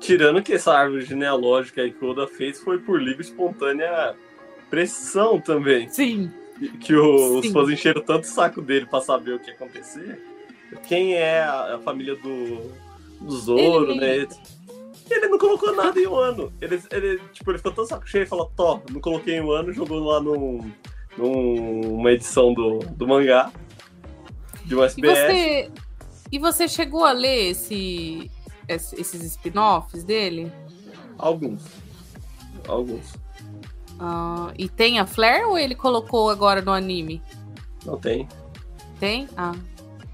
Tirando 0.00 0.42
que 0.42 0.54
essa 0.54 0.72
árvore 0.72 1.04
genealógica 1.04 1.82
aí 1.82 1.92
que 1.92 2.04
o 2.04 2.10
Oda 2.10 2.26
fez 2.26 2.60
foi 2.60 2.78
por 2.78 3.00
livre 3.00 3.22
espontânea 3.22 4.16
pressão 4.68 5.40
também. 5.40 5.88
Sim. 5.88 6.30
Que 6.80 6.94
o, 6.94 7.38
os 7.38 7.46
fãs 7.48 7.68
encheram 7.70 8.02
tanto 8.02 8.24
o 8.24 8.26
saco 8.26 8.60
dele 8.60 8.86
para 8.86 9.00
saber 9.00 9.34
o 9.34 9.38
que 9.38 9.50
ia 9.50 9.54
acontecer. 9.54 10.20
Quem 10.88 11.14
é 11.14 11.42
a, 11.42 11.76
a 11.76 11.78
família 11.78 12.16
do, 12.16 12.72
do 13.20 13.36
Zoro, 13.36 13.92
ele... 13.92 14.00
né? 14.00 14.28
Ele 15.10 15.28
não 15.28 15.38
colocou 15.38 15.74
nada 15.74 15.98
em 16.00 16.06
um 16.06 16.16
ano. 16.16 16.52
Ele, 16.60 16.80
ele, 16.90 17.20
tipo, 17.32 17.50
ele 17.50 17.58
ficou 17.58 17.72
tão 17.72 17.84
saco 17.84 18.08
cheio 18.08 18.22
e 18.22 18.26
falou, 18.26 18.50
Tó, 18.56 18.82
não 18.90 19.00
coloquei 19.00 19.34
em 19.34 19.42
um 19.42 19.50
ano, 19.50 19.72
jogou 19.72 20.00
lá 20.00 20.20
num, 20.20 20.72
numa 21.18 22.12
edição 22.12 22.54
do, 22.54 22.78
do 22.78 23.06
mangá 23.06 23.52
de 24.64 24.74
um 24.76 24.82
SBS. 24.82 25.18
E 25.18 25.26
você, 25.26 25.70
e 26.32 26.38
você 26.38 26.68
chegou 26.68 27.04
a 27.04 27.12
ler 27.12 27.50
esse, 27.50 28.30
esses 28.68 29.22
spin-offs 29.22 30.04
dele? 30.04 30.52
Alguns. 31.18 31.62
Alguns. 32.66 33.14
Uh, 33.92 34.52
e 34.58 34.68
tem 34.68 34.98
a 34.98 35.06
Flare 35.06 35.44
ou 35.44 35.56
ele 35.58 35.74
colocou 35.74 36.30
agora 36.30 36.60
no 36.60 36.72
anime? 36.72 37.22
Não 37.84 37.98
tem. 37.98 38.28
Tem? 38.98 39.28
Ah. 39.36 39.54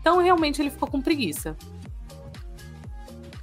Então 0.01 0.19
realmente 0.19 0.61
ele 0.61 0.71
ficou 0.71 0.89
com 0.89 1.01
preguiça. 1.01 1.57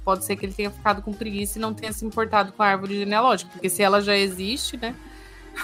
Pode 0.04 0.24
ser 0.24 0.36
que 0.36 0.46
ele 0.46 0.52
tenha 0.52 0.70
ficado 0.70 1.02
com 1.02 1.12
preguiça 1.12 1.58
e 1.58 1.60
não 1.60 1.74
tenha 1.74 1.92
se 1.92 2.04
importado 2.04 2.52
com 2.52 2.62
a 2.62 2.66
árvore 2.66 2.96
genealógica, 2.96 3.50
porque 3.50 3.68
se 3.68 3.82
ela 3.82 4.00
já 4.00 4.16
existe, 4.16 4.76
né? 4.76 4.94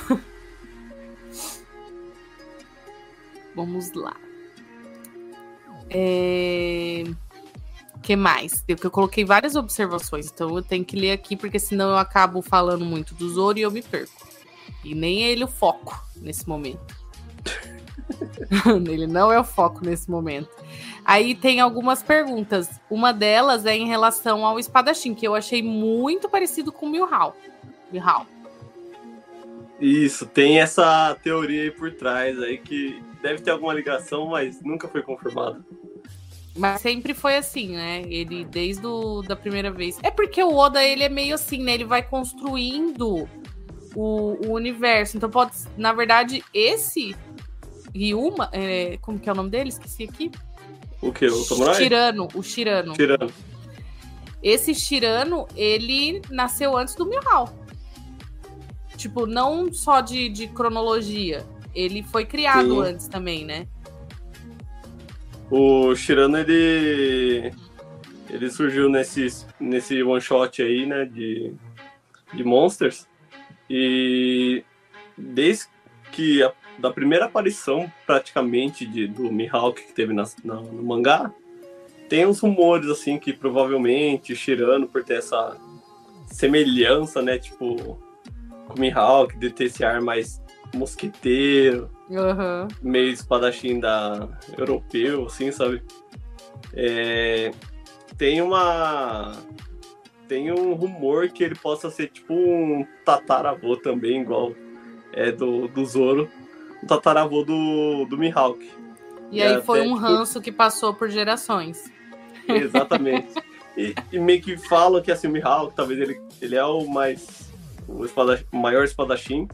Vamos 3.54 3.92
lá. 3.92 4.16
É... 5.94 7.04
que 8.02 8.16
mais? 8.16 8.64
Eu, 8.66 8.90
coloquei 8.90 9.24
várias 9.24 9.54
observações, 9.56 10.30
então 10.32 10.56
eu 10.56 10.62
tenho 10.62 10.84
que 10.84 10.96
ler 10.96 11.12
aqui, 11.12 11.36
porque 11.36 11.58
senão 11.58 11.90
eu 11.90 11.98
acabo 11.98 12.42
falando 12.42 12.84
muito 12.84 13.14
do 13.14 13.28
Zoro 13.28 13.58
e 13.58 13.62
eu 13.62 13.70
me 13.70 13.82
perco. 13.82 14.26
E 14.84 14.94
nem 14.94 15.24
é 15.24 15.30
ele 15.30 15.44
o 15.44 15.48
foco 15.48 16.02
nesse 16.16 16.48
momento. 16.48 17.02
ele 18.90 19.06
não 19.06 19.32
é 19.32 19.38
o 19.38 19.44
foco 19.44 19.84
nesse 19.84 20.10
momento. 20.10 20.50
Aí 21.04 21.34
tem 21.34 21.60
algumas 21.60 22.02
perguntas. 22.02 22.68
Uma 22.88 23.12
delas 23.12 23.66
é 23.66 23.76
em 23.76 23.86
relação 23.86 24.46
ao 24.46 24.58
espadachim, 24.58 25.14
que 25.14 25.26
eu 25.26 25.34
achei 25.34 25.62
muito 25.62 26.28
parecido 26.28 26.72
com 26.72 26.86
o 26.86 26.90
Milhau. 26.90 27.36
Milhau. 27.90 28.26
Isso, 29.80 30.26
tem 30.26 30.60
essa 30.60 31.16
teoria 31.24 31.62
aí 31.62 31.70
por 31.70 31.92
trás 31.92 32.40
aí 32.40 32.58
que 32.58 33.02
deve 33.20 33.42
ter 33.42 33.50
alguma 33.50 33.74
ligação, 33.74 34.26
mas 34.28 34.62
nunca 34.62 34.86
foi 34.86 35.02
confirmado. 35.02 35.64
Mas 36.56 36.80
sempre 36.80 37.14
foi 37.14 37.36
assim, 37.36 37.68
né? 37.68 38.02
Ele, 38.08 38.44
desde 38.44 38.86
o, 38.86 39.22
da 39.22 39.34
primeira 39.34 39.70
vez. 39.70 39.98
É 40.02 40.10
porque 40.10 40.42
o 40.42 40.54
Oda, 40.54 40.84
ele 40.84 41.02
é 41.02 41.08
meio 41.08 41.34
assim, 41.34 41.62
né? 41.62 41.74
Ele 41.74 41.84
vai 41.84 42.02
construindo 42.02 43.28
o, 43.94 44.46
o 44.46 44.52
universo. 44.52 45.16
Então, 45.16 45.30
pode. 45.30 45.52
Na 45.76 45.92
verdade, 45.92 46.44
esse 46.52 47.16
Ryuma. 47.94 48.50
É, 48.52 48.98
como 49.00 49.18
que 49.18 49.28
é 49.28 49.32
o 49.32 49.36
nome 49.36 49.50
dele? 49.50 49.70
Esqueci 49.70 50.04
aqui. 50.04 50.30
O 51.00 51.12
que? 51.12 51.26
O 51.26 51.42
Samurai? 51.42 51.76
Tirano, 51.76 52.28
o 52.34 52.42
Shirano. 52.42 52.92
Tirano. 52.92 53.32
Esse 54.42 54.74
Shirano, 54.74 55.46
ele 55.56 56.20
nasceu 56.30 56.76
antes 56.76 56.94
do 56.94 57.06
Mihawk. 57.06 57.52
Tipo, 58.96 59.26
não 59.26 59.72
só 59.72 60.00
de, 60.00 60.28
de 60.28 60.48
cronologia. 60.48 61.44
Ele 61.74 62.02
foi 62.02 62.24
criado 62.24 62.82
Sim. 62.82 62.90
antes 62.90 63.08
também, 63.08 63.44
né? 63.44 63.66
O 65.54 65.94
Shirano, 65.94 66.38
ele. 66.38 67.52
Ele 68.30 68.50
surgiu 68.50 68.88
nesse, 68.88 69.28
nesse 69.60 70.02
one 70.02 70.18
shot 70.18 70.62
aí, 70.62 70.86
né? 70.86 71.04
De, 71.04 71.52
de 72.32 72.42
Monsters. 72.42 73.06
E 73.68 74.64
desde 75.14 75.66
que 76.10 76.42
a, 76.42 76.54
da 76.78 76.90
primeira 76.90 77.26
aparição, 77.26 77.92
praticamente, 78.06 78.86
de, 78.86 79.06
do 79.06 79.30
Mihawk 79.30 79.82
que 79.82 79.92
teve 79.92 80.14
na, 80.14 80.24
na, 80.42 80.54
no 80.54 80.82
mangá, 80.82 81.30
tem 82.08 82.24
uns 82.24 82.40
rumores, 82.40 82.88
assim, 82.88 83.18
que 83.18 83.34
provavelmente 83.34 84.34
Shirano, 84.34 84.88
por 84.88 85.04
ter 85.04 85.18
essa 85.18 85.54
semelhança, 86.28 87.20
né? 87.20 87.36
Tipo, 87.36 87.76
com 88.66 88.74
o 88.74 88.80
Mihawk, 88.80 89.36
de 89.36 89.50
ter 89.50 89.64
esse 89.64 89.84
ar 89.84 90.00
mais 90.00 90.40
mosqueteiro, 90.74 91.90
uhum. 92.08 92.68
meio 92.82 93.10
espadachim 93.10 93.80
da 93.80 94.28
europeu, 94.56 95.26
assim, 95.26 95.50
sabe? 95.52 95.82
É, 96.74 97.50
tem 98.16 98.40
uma 98.40 99.32
tem 100.28 100.50
um 100.50 100.72
rumor 100.72 101.28
que 101.28 101.44
ele 101.44 101.54
possa 101.54 101.90
ser 101.90 102.08
tipo 102.08 102.32
um 102.32 102.86
tataravô 103.04 103.76
também, 103.76 104.22
igual 104.22 104.54
é 105.12 105.30
do, 105.30 105.68
do 105.68 105.84
Zoro, 105.84 106.28
um 106.82 106.86
tataravô 106.86 107.44
do, 107.44 108.06
do 108.06 108.16
Mihawk. 108.16 108.64
E, 109.30 109.38
e 109.38 109.42
aí 109.42 109.60
foi 109.62 109.82
um 109.82 109.94
tipo... 109.94 109.96
ranço 109.96 110.40
que 110.40 110.50
passou 110.50 110.94
por 110.94 111.10
gerações. 111.10 111.84
Exatamente. 112.48 113.34
e, 113.76 113.94
e, 114.10 114.18
meio 114.18 114.40
que 114.40 114.56
falam 114.56 115.02
que 115.02 115.12
assim, 115.12 115.28
o 115.28 115.30
Mihawk, 115.30 115.74
talvez 115.74 116.00
ele, 116.00 116.20
ele 116.40 116.56
é 116.56 116.64
o 116.64 116.86
mais 116.86 117.52
o 117.88 118.56
maior 118.56 118.84
espadachim, 118.84 119.46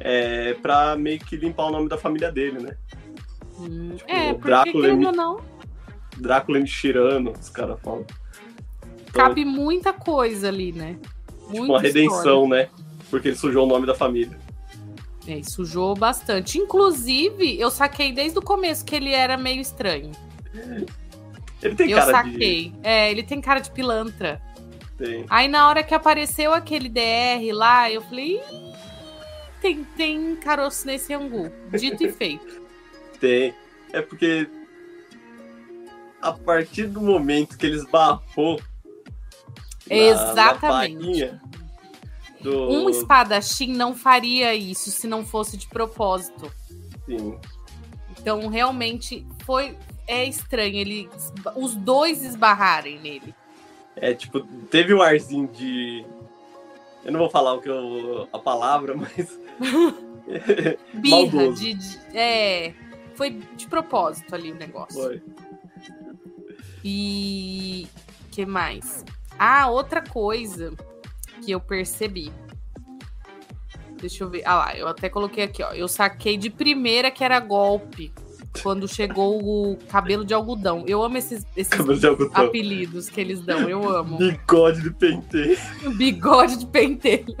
é, 0.00 0.54
pra 0.54 0.96
meio 0.96 1.18
que 1.20 1.36
limpar 1.36 1.66
o 1.66 1.70
nome 1.70 1.88
da 1.88 1.98
família 1.98 2.32
dele, 2.32 2.58
né? 2.58 2.76
Hum, 3.58 3.94
tipo, 3.96 4.10
é, 4.10 4.32
porque 4.32 4.48
Drácula 4.48 4.86
querendo 4.86 5.12
não. 5.12 5.40
Drácula 6.16 6.64
Tirano, 6.64 7.32
os 7.38 7.50
caras 7.50 7.78
falam. 7.82 8.06
Então, 9.08 9.26
Cabe 9.26 9.44
muita 9.44 9.92
coisa 9.92 10.48
ali, 10.48 10.72
né? 10.72 10.96
Muita 11.42 11.52
tipo 11.52 11.64
uma 11.64 11.80
redenção, 11.80 12.44
história. 12.44 12.64
né? 12.64 12.70
Porque 13.10 13.28
ele 13.28 13.36
sujou 13.36 13.64
o 13.64 13.68
nome 13.68 13.86
da 13.86 13.94
família. 13.94 14.38
É, 15.26 15.42
sujou 15.42 15.94
bastante. 15.94 16.58
Inclusive, 16.58 17.60
eu 17.60 17.70
saquei 17.70 18.12
desde 18.12 18.38
o 18.38 18.42
começo 18.42 18.84
que 18.84 18.96
ele 18.96 19.12
era 19.12 19.36
meio 19.36 19.60
estranho. 19.60 20.12
Ele 21.62 21.74
tem 21.74 21.90
eu 21.90 21.98
cara 21.98 22.10
saquei. 22.12 22.70
de... 22.70 22.78
É, 22.82 23.10
ele 23.10 23.22
tem 23.22 23.40
cara 23.40 23.60
de 23.60 23.70
pilantra. 23.70 24.40
Tem. 24.96 25.24
Aí 25.28 25.48
na 25.48 25.68
hora 25.68 25.82
que 25.82 25.94
apareceu 25.94 26.54
aquele 26.54 26.88
DR 26.88 27.52
lá, 27.52 27.90
eu 27.90 28.00
falei, 28.02 28.40
tem, 29.60 29.84
tem 29.96 30.36
caroço 30.36 30.86
nesse 30.86 31.12
angu. 31.12 31.50
Dito 31.72 32.04
e 32.04 32.12
feito. 32.12 32.62
Tem. 33.20 33.54
É 33.92 34.00
porque 34.00 34.48
a 36.20 36.32
partir 36.32 36.86
do 36.86 37.00
momento 37.00 37.56
que 37.56 37.66
eles 37.66 37.84
barrou 37.84 38.60
Exatamente. 39.88 41.24
Na, 41.24 41.32
na 41.32 41.40
do... 42.40 42.70
Um 42.70 42.88
espadachim 42.88 43.74
não 43.74 43.94
faria 43.94 44.54
isso 44.54 44.90
se 44.90 45.06
não 45.06 45.24
fosse 45.24 45.56
de 45.56 45.66
propósito. 45.68 46.50
Sim. 47.06 47.38
Então 48.18 48.48
realmente 48.48 49.26
foi 49.44 49.76
é 50.06 50.24
estranho 50.24 50.76
ele 50.76 51.08
os 51.54 51.74
dois 51.74 52.24
esbarrarem 52.24 52.98
nele. 52.98 53.34
É, 53.96 54.14
tipo, 54.14 54.40
teve 54.70 54.94
um 54.94 55.02
arzinho 55.02 55.46
de. 55.48 56.04
Eu 57.04 57.12
não 57.12 57.20
vou 57.20 57.30
falar 57.30 57.54
o 57.54 57.60
que 57.60 57.68
eu, 57.68 58.28
a 58.32 58.38
palavra, 58.38 58.94
mas. 58.94 59.38
Birra, 60.94 61.52
de, 61.52 61.74
de, 61.74 61.98
É. 62.14 62.74
Foi 63.14 63.30
de 63.30 63.66
propósito 63.66 64.34
ali 64.34 64.52
o 64.52 64.54
negócio. 64.54 65.02
Foi. 65.02 65.22
E. 66.84 67.86
que 68.30 68.46
mais? 68.46 69.04
Ah, 69.38 69.68
outra 69.68 70.02
coisa 70.02 70.72
que 71.42 71.50
eu 71.50 71.60
percebi. 71.60 72.32
Deixa 74.00 74.24
eu 74.24 74.30
ver. 74.30 74.42
Ah 74.46 74.54
lá, 74.56 74.76
eu 74.76 74.88
até 74.88 75.08
coloquei 75.08 75.44
aqui, 75.44 75.62
ó. 75.62 75.72
Eu 75.72 75.88
saquei 75.88 76.36
de 76.36 76.48
primeira 76.48 77.10
que 77.10 77.22
era 77.22 77.38
golpe. 77.40 78.12
Quando 78.62 78.88
chegou 78.88 79.40
o 79.40 79.76
cabelo 79.88 80.24
de 80.24 80.34
algodão. 80.34 80.84
Eu 80.86 81.02
amo 81.02 81.16
esses, 81.16 81.46
esses 81.56 81.72
apelidos 82.34 83.08
que 83.08 83.20
eles 83.20 83.40
dão. 83.40 83.68
Eu 83.68 83.88
amo. 83.88 84.18
Bigode 84.18 84.82
de 84.82 84.90
pentelho. 84.90 85.56
Bigode 85.96 86.58
de 86.58 86.66
pentelho. 86.66 87.36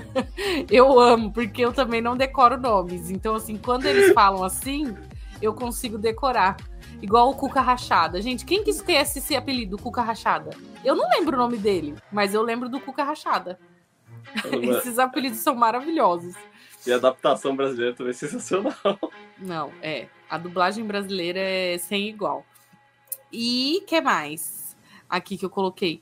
eu 0.70 1.00
amo, 1.00 1.32
porque 1.32 1.64
eu 1.64 1.72
também 1.72 2.02
não 2.02 2.16
decoro 2.16 2.60
nomes. 2.60 3.10
Então, 3.10 3.34
assim, 3.34 3.56
quando 3.56 3.86
eles 3.86 4.12
falam 4.12 4.44
assim, 4.44 4.94
eu 5.40 5.54
consigo 5.54 5.96
decorar. 5.96 6.56
Igual 7.00 7.30
o 7.30 7.34
Cuca 7.34 7.60
Rachada. 7.60 8.20
Gente, 8.20 8.44
quem 8.44 8.62
que 8.62 8.70
esquece 8.70 9.18
esse 9.18 9.34
apelido, 9.34 9.76
Cuca 9.76 10.02
Rachada? 10.02 10.50
Eu 10.84 10.94
não 10.94 11.08
lembro 11.10 11.36
o 11.36 11.38
nome 11.38 11.58
dele, 11.58 11.94
mas 12.12 12.34
eu 12.34 12.42
lembro 12.42 12.68
do 12.68 12.80
Cuca 12.80 13.02
Rachada. 13.02 13.58
Esses 14.62 14.98
apelidos 14.98 15.38
são 15.38 15.54
maravilhosos. 15.54 16.34
E 16.86 16.92
a 16.92 16.96
adaptação 16.96 17.56
brasileira 17.56 17.94
também 17.94 18.10
é 18.10 18.14
sensacional. 18.14 18.74
Não, 19.38 19.70
é. 19.82 20.06
A 20.28 20.38
dublagem 20.38 20.84
brasileira 20.84 21.40
é 21.40 21.78
sem 21.78 22.08
igual. 22.08 22.44
E 23.32 23.82
que 23.86 24.00
mais? 24.00 24.76
Aqui 25.08 25.36
que 25.36 25.44
eu 25.44 25.50
coloquei. 25.50 26.00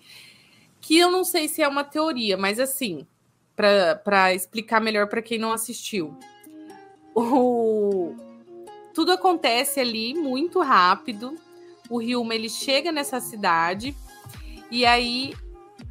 Que 0.81 0.99
eu 0.99 1.11
não 1.11 1.25
sei 1.25 1.49
se 1.49 1.63
é 1.63 1.69
uma 1.69 1.85
teoria, 1.85 2.37
mas 2.37 2.59
assim, 2.59 3.07
para 3.57 4.35
explicar 4.35 4.81
melhor 4.81 5.09
para 5.09 5.23
quem 5.23 5.39
não 5.39 5.53
assistiu. 5.53 6.17
O... 7.15 8.15
Tudo 8.95 9.13
acontece 9.13 9.81
ali 9.81 10.15
muito 10.15 10.61
rápido. 10.61 11.37
O 11.89 11.99
Ryuma 11.99 12.35
ele 12.35 12.49
chega 12.49 12.91
nessa 12.91 13.21
cidade 13.21 13.95
e 14.71 14.87
aí 14.87 15.35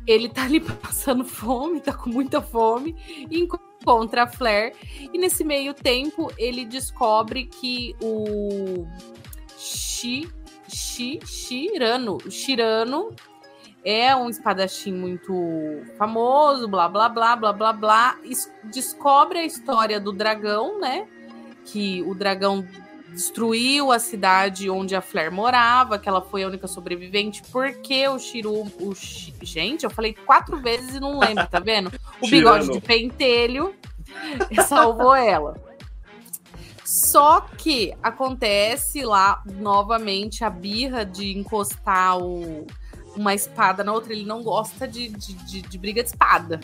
ele 0.08 0.30
tá 0.30 0.44
ali 0.44 0.60
passando 0.82 1.24
fome, 1.24 1.80
tá 1.80 1.94
com 1.94 2.10
muita 2.10 2.42
fome, 2.42 2.96
e 3.30 3.48
a 3.86 4.28
Flair. 4.28 4.74
E 5.14 5.18
nesse 5.18 5.44
meio 5.44 5.74
tempo, 5.74 6.32
ele 6.38 6.66
descobre 6.66 7.46
que 7.46 7.96
o 8.02 8.86
Shi, 9.58 10.30
Shi, 10.68 11.20
Shirano, 11.26 12.18
Shirano 12.30 13.14
é 13.84 14.16
um 14.16 14.30
espadachim 14.30 14.94
muito 14.94 15.34
famoso, 15.98 16.68
blá 16.68 16.88
blá 16.88 17.10
blá 17.10 17.36
blá 17.36 17.54
blá 17.54 17.74
blá. 17.74 18.18
Descobre 18.66 19.40
a 19.40 19.46
história 19.46 20.00
do 20.00 20.12
dragão, 20.12 20.80
né? 20.80 21.08
Que 21.66 22.02
o 22.04 22.14
dragão 22.14 22.66
destruiu 23.14 23.92
a 23.92 24.00
cidade 24.00 24.70
onde 24.70 24.96
a 24.96 25.02
Flair 25.02 25.32
morava, 25.32 26.00
que 26.00 26.08
ela 26.08 26.22
foi 26.22 26.44
a 26.44 26.48
única 26.48 26.68
sobrevivente, 26.68 27.42
porque 27.52 28.08
o 28.08 28.18
Shiru. 28.18 28.64
O, 28.80 28.94
gente, 29.42 29.84
eu 29.84 29.90
falei 29.90 30.14
quatro 30.14 30.58
vezes 30.62 30.96
e 30.96 31.00
não 31.00 31.20
lembro, 31.20 31.48
tá 31.48 31.60
vendo? 31.60 31.92
O 32.22 32.28
bigode 32.28 32.72
de 32.72 32.80
pentelho 32.80 33.76
salvou 34.68 35.16
ela. 35.16 35.56
Só 36.84 37.42
que 37.58 37.94
acontece 38.04 39.04
lá 39.04 39.42
novamente 39.46 40.44
a 40.44 40.50
birra 40.50 41.06
de 41.06 41.38
encostar 41.38 42.18
o, 42.18 42.68
uma 43.16 43.34
espada 43.34 43.84
na 43.84 43.94
outra. 43.94 44.12
Ele 44.12 44.26
não 44.26 44.44
gosta 44.44 44.88
de, 44.88 45.08
de, 45.08 45.34
de, 45.34 45.62
de 45.62 45.78
briga 45.78 46.04
de 46.04 46.10
espada. 46.10 46.60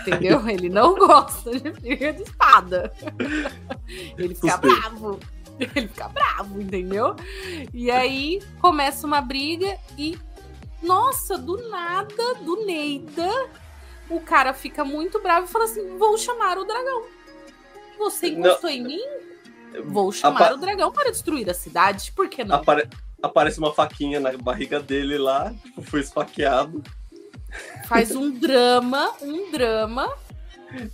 Entendeu? 0.00 0.46
Ele 0.48 0.68
não 0.68 0.94
gosta 0.94 1.50
de 1.58 1.70
briga 1.72 2.12
de 2.12 2.22
espada. 2.22 2.90
Ele 4.16 4.34
fica 4.34 4.56
bravo. 4.56 5.20
Ele 5.76 5.88
fica 5.88 6.08
bravo, 6.08 6.60
entendeu? 6.60 7.14
E 7.72 7.90
aí 7.90 8.40
começa 8.60 9.06
uma 9.06 9.20
briga 9.20 9.78
e, 9.98 10.18
nossa, 10.82 11.36
do 11.36 11.68
nada, 11.68 12.34
do 12.36 12.64
Neida, 12.64 13.30
o 14.08 14.20
cara 14.20 14.52
fica 14.54 14.84
muito 14.84 15.20
bravo 15.20 15.46
e 15.46 15.50
fala 15.50 15.64
assim: 15.64 15.98
vou 15.98 16.16
chamar 16.16 16.58
o 16.58 16.64
dragão. 16.64 17.04
Você 17.98 18.28
encostou 18.28 18.70
não. 18.70 18.76
em 18.76 18.82
mim? 18.82 19.02
Vou 19.84 20.10
chamar 20.10 20.46
Apa... 20.46 20.54
o 20.54 20.58
dragão 20.58 20.90
para 20.90 21.10
destruir 21.10 21.48
a 21.48 21.54
cidade. 21.54 22.12
Por 22.12 22.28
que 22.28 22.42
não? 22.42 22.56
Apare... 22.56 22.88
Aparece 23.22 23.58
uma 23.58 23.72
faquinha 23.72 24.18
na 24.18 24.32
barriga 24.38 24.80
dele 24.80 25.18
lá, 25.18 25.52
tipo, 25.62 25.82
foi 25.82 26.00
esfaqueado. 26.00 26.82
Faz 27.86 28.16
um 28.16 28.30
drama, 28.30 29.12
um 29.20 29.50
drama 29.50 30.10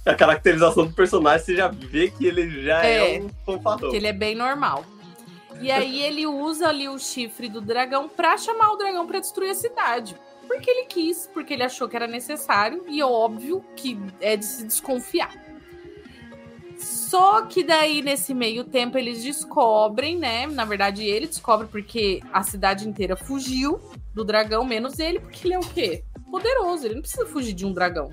a 0.05 0.15
caracterização 0.15 0.87
do 0.87 0.93
personagem, 0.93 1.45
você 1.45 1.57
já 1.57 1.69
vê 1.69 2.11
que 2.11 2.27
ele 2.27 2.62
já 2.62 2.85
é, 2.85 3.17
é 3.17 3.21
um 3.21 3.29
fanfarrão. 3.45 3.91
Que 3.91 3.97
ele 3.97 4.07
é 4.07 4.12
bem 4.12 4.35
normal. 4.35 4.85
E 5.61 5.71
aí 5.71 6.03
ele 6.03 6.27
usa 6.27 6.69
ali 6.69 6.89
o 6.89 6.99
chifre 6.99 7.49
do 7.49 7.61
dragão 7.61 8.09
pra 8.09 8.37
chamar 8.37 8.73
o 8.73 8.77
dragão 8.77 9.07
para 9.07 9.21
destruir 9.21 9.51
a 9.51 9.55
cidade. 9.55 10.17
Porque 10.47 10.71
ele 10.71 10.87
quis, 10.87 11.29
porque 11.33 11.55
ele 11.55 11.62
achou 11.62 11.89
que 11.89 11.97
era 11.97 12.07
necessário, 12.07 12.85
e 12.87 13.03
óbvio 13.03 13.65
que 13.75 13.99
é 14.21 14.37
de 14.37 14.45
se 14.45 14.65
desconfiar. 14.65 15.33
Só 16.79 17.43
que 17.43 17.65
daí, 17.65 18.03
nesse 18.03 18.35
meio 18.35 18.65
tempo, 18.65 18.99
eles 18.99 19.23
descobrem, 19.23 20.17
né? 20.17 20.47
Na 20.47 20.65
verdade, 20.65 21.05
ele 21.05 21.27
descobre 21.27 21.67
porque 21.67 22.21
a 22.33 22.43
cidade 22.43 22.87
inteira 22.87 23.17
fugiu 23.17 23.81
do 24.15 24.25
dragão, 24.25 24.65
menos 24.65 24.99
ele, 24.99 25.21
porque 25.21 25.47
ele 25.47 25.55
é 25.55 25.59
o 25.59 25.62
quê? 25.62 26.05
Poderoso, 26.31 26.87
ele 26.87 26.97
não 26.97 27.03
precisa 27.03 27.27
fugir 27.27 27.55
de 27.55 27.65
um 27.65 27.73
dragão. 27.73 28.11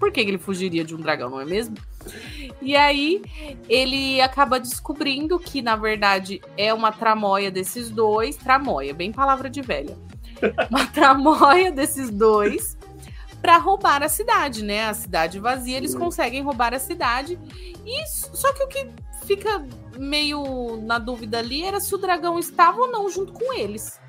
Por 0.00 0.10
que 0.10 0.18
ele 0.18 0.38
fugiria 0.38 0.82
de 0.82 0.94
um 0.94 0.98
dragão, 0.98 1.28
não 1.28 1.40
é 1.40 1.44
mesmo? 1.44 1.76
E 2.62 2.74
aí 2.74 3.22
ele 3.68 4.18
acaba 4.22 4.58
descobrindo 4.58 5.38
que, 5.38 5.60
na 5.60 5.76
verdade, 5.76 6.40
é 6.56 6.72
uma 6.72 6.90
tramóia 6.90 7.50
desses 7.50 7.90
dois. 7.90 8.34
Tramóia, 8.34 8.94
bem 8.94 9.12
palavra 9.12 9.50
de 9.50 9.60
velha. 9.60 9.96
Uma 10.70 10.86
tramóia 10.86 11.70
desses 11.70 12.08
dois 12.08 12.78
para 13.42 13.58
roubar 13.58 14.02
a 14.02 14.08
cidade, 14.08 14.64
né? 14.64 14.86
A 14.86 14.94
cidade 14.94 15.38
vazia, 15.38 15.76
eles 15.76 15.94
conseguem 15.94 16.42
roubar 16.42 16.72
a 16.72 16.78
cidade. 16.78 17.38
E 17.84 18.06
só 18.06 18.50
que 18.54 18.62
o 18.62 18.68
que 18.68 18.88
fica 19.26 19.66
meio 19.98 20.78
na 20.82 20.98
dúvida 20.98 21.38
ali 21.38 21.62
era 21.62 21.78
se 21.78 21.94
o 21.94 21.98
dragão 21.98 22.38
estava 22.38 22.80
ou 22.80 22.90
não 22.90 23.10
junto 23.10 23.34
com 23.34 23.52
eles. 23.52 24.00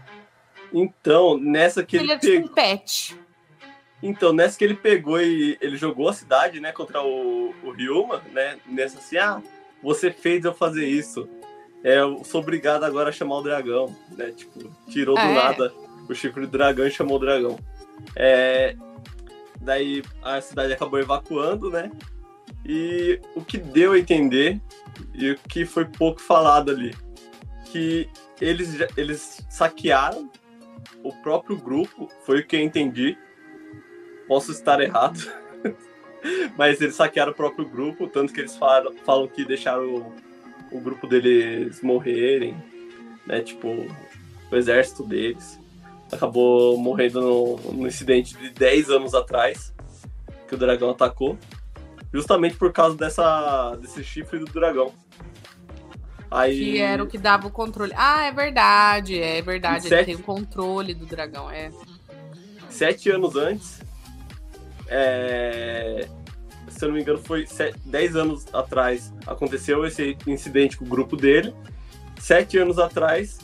Então, 0.74 1.38
nessa 1.38 1.84
que 1.84 1.98
ele, 1.98 2.06
ele 2.06 2.14
é 2.14 2.18
tipo 2.18 2.46
um 2.46 2.48
pet. 2.48 3.20
Então, 4.02 4.34
nessa 4.34 4.58
que 4.58 4.64
ele 4.64 4.74
pegou 4.74 5.22
e 5.22 5.58
ele 5.62 5.78
jogou 5.78 6.10
a 6.10 6.14
cidade, 6.14 6.60
né, 6.60 6.72
contra 6.72 7.04
o, 7.04 7.54
o 7.64 7.72
Ryuma, 7.72 8.22
né, 8.32 8.58
nessa 8.66 8.98
assim, 8.98 9.18
ah, 9.18 9.42
você 9.82 10.12
fez 10.12 10.44
eu 10.44 10.54
fazer 10.54 10.88
isso. 10.88 11.30
É, 11.84 12.00
eu 12.00 12.24
sou 12.24 12.42
obrigado 12.42 12.84
agora 12.84 13.10
a 13.10 13.14
chamar 13.14 13.38
o 13.38 13.44
dragão, 13.44 13.96
né, 14.12 14.32
tipo, 14.32 14.72
tirou 14.90 15.16
do 15.16 15.22
é. 15.22 15.34
nada 15.34 15.74
o 16.10 16.16
chifre 16.16 16.46
do 16.46 16.52
dragão 16.52 16.86
e 16.86 16.92
chamou 16.92 17.18
o 17.18 17.20
dragão. 17.20 17.60
É, 18.16 18.76
daí 19.60 20.04
a 20.24 20.42
cidade 20.42 20.74
acabou 20.74 21.00
evacuando, 21.00 21.70
né, 21.70 21.92
e 22.66 23.20
o 23.36 23.44
que 23.44 23.58
deu 23.58 23.94
a 23.94 24.00
entender, 24.00 24.60
e 25.14 25.32
o 25.32 25.38
que 25.38 25.66
foi 25.66 25.86
pouco 25.86 26.22
falado 26.22 26.72
ali, 26.72 26.96
que 27.66 28.10
eles, 28.40 28.78
eles 28.98 29.46
saquearam 29.50 30.30
o 31.04 31.14
próprio 31.22 31.56
grupo, 31.56 32.10
foi 32.26 32.42
o 32.42 32.46
que 32.46 32.56
eu 32.56 32.62
entendi, 32.62 33.18
Posso 34.32 34.54
estar 34.54 34.80
errado. 34.80 35.30
Mas 36.56 36.80
eles 36.80 36.96
saquearam 36.96 37.34
o 37.34 37.36
próprio 37.36 37.68
grupo, 37.68 38.08
tanto 38.08 38.32
que 38.32 38.40
eles 38.40 38.56
falam, 38.56 38.96
falam 39.04 39.28
que 39.28 39.44
deixaram 39.44 39.94
o, 39.94 40.16
o 40.72 40.80
grupo 40.80 41.06
deles 41.06 41.82
morrerem, 41.82 42.56
né? 43.28 43.42
Tipo, 43.42 43.68
o 44.50 44.56
exército 44.56 45.04
deles. 45.04 45.60
Acabou 46.10 46.78
morrendo 46.78 47.20
no, 47.20 47.58
no 47.74 47.86
incidente 47.86 48.38
de 48.38 48.52
10 48.52 48.90
anos 48.92 49.14
atrás, 49.14 49.74
que 50.48 50.56
o 50.56 50.58
dragão 50.58 50.92
atacou. 50.92 51.38
Justamente 52.14 52.56
por 52.56 52.72
causa 52.72 52.96
dessa, 52.96 53.76
desse 53.82 54.02
chifre 54.02 54.40
do 54.40 54.46
dragão. 54.46 54.94
Aí... 56.32 56.58
Que 56.58 56.80
era 56.80 57.04
o 57.04 57.08
que 57.08 57.18
dava 57.18 57.48
o 57.48 57.52
controle. 57.52 57.92
Ah, 57.98 58.24
é 58.24 58.32
verdade, 58.32 59.22
é 59.22 59.42
verdade. 59.42 59.94
Ele 59.94 60.06
tem 60.06 60.16
o 60.16 60.24
controle 60.24 60.94
do 60.94 61.06
dragão, 61.06 61.52
é. 61.52 61.70
Sete 62.70 63.10
anos 63.10 63.36
antes, 63.36 63.82
é, 64.92 66.06
se 66.68 66.84
eu 66.84 66.90
não 66.90 66.96
me 66.96 67.02
engano, 67.02 67.18
foi 67.20 67.48
10 67.86 68.16
anos 68.18 68.54
atrás 68.54 69.14
aconteceu 69.26 69.86
esse 69.86 70.18
incidente 70.28 70.78
com 70.78 70.84
o 70.84 70.88
grupo 70.88 71.16
dele. 71.16 71.56
Sete 72.20 72.58
anos 72.58 72.78
atrás 72.78 73.40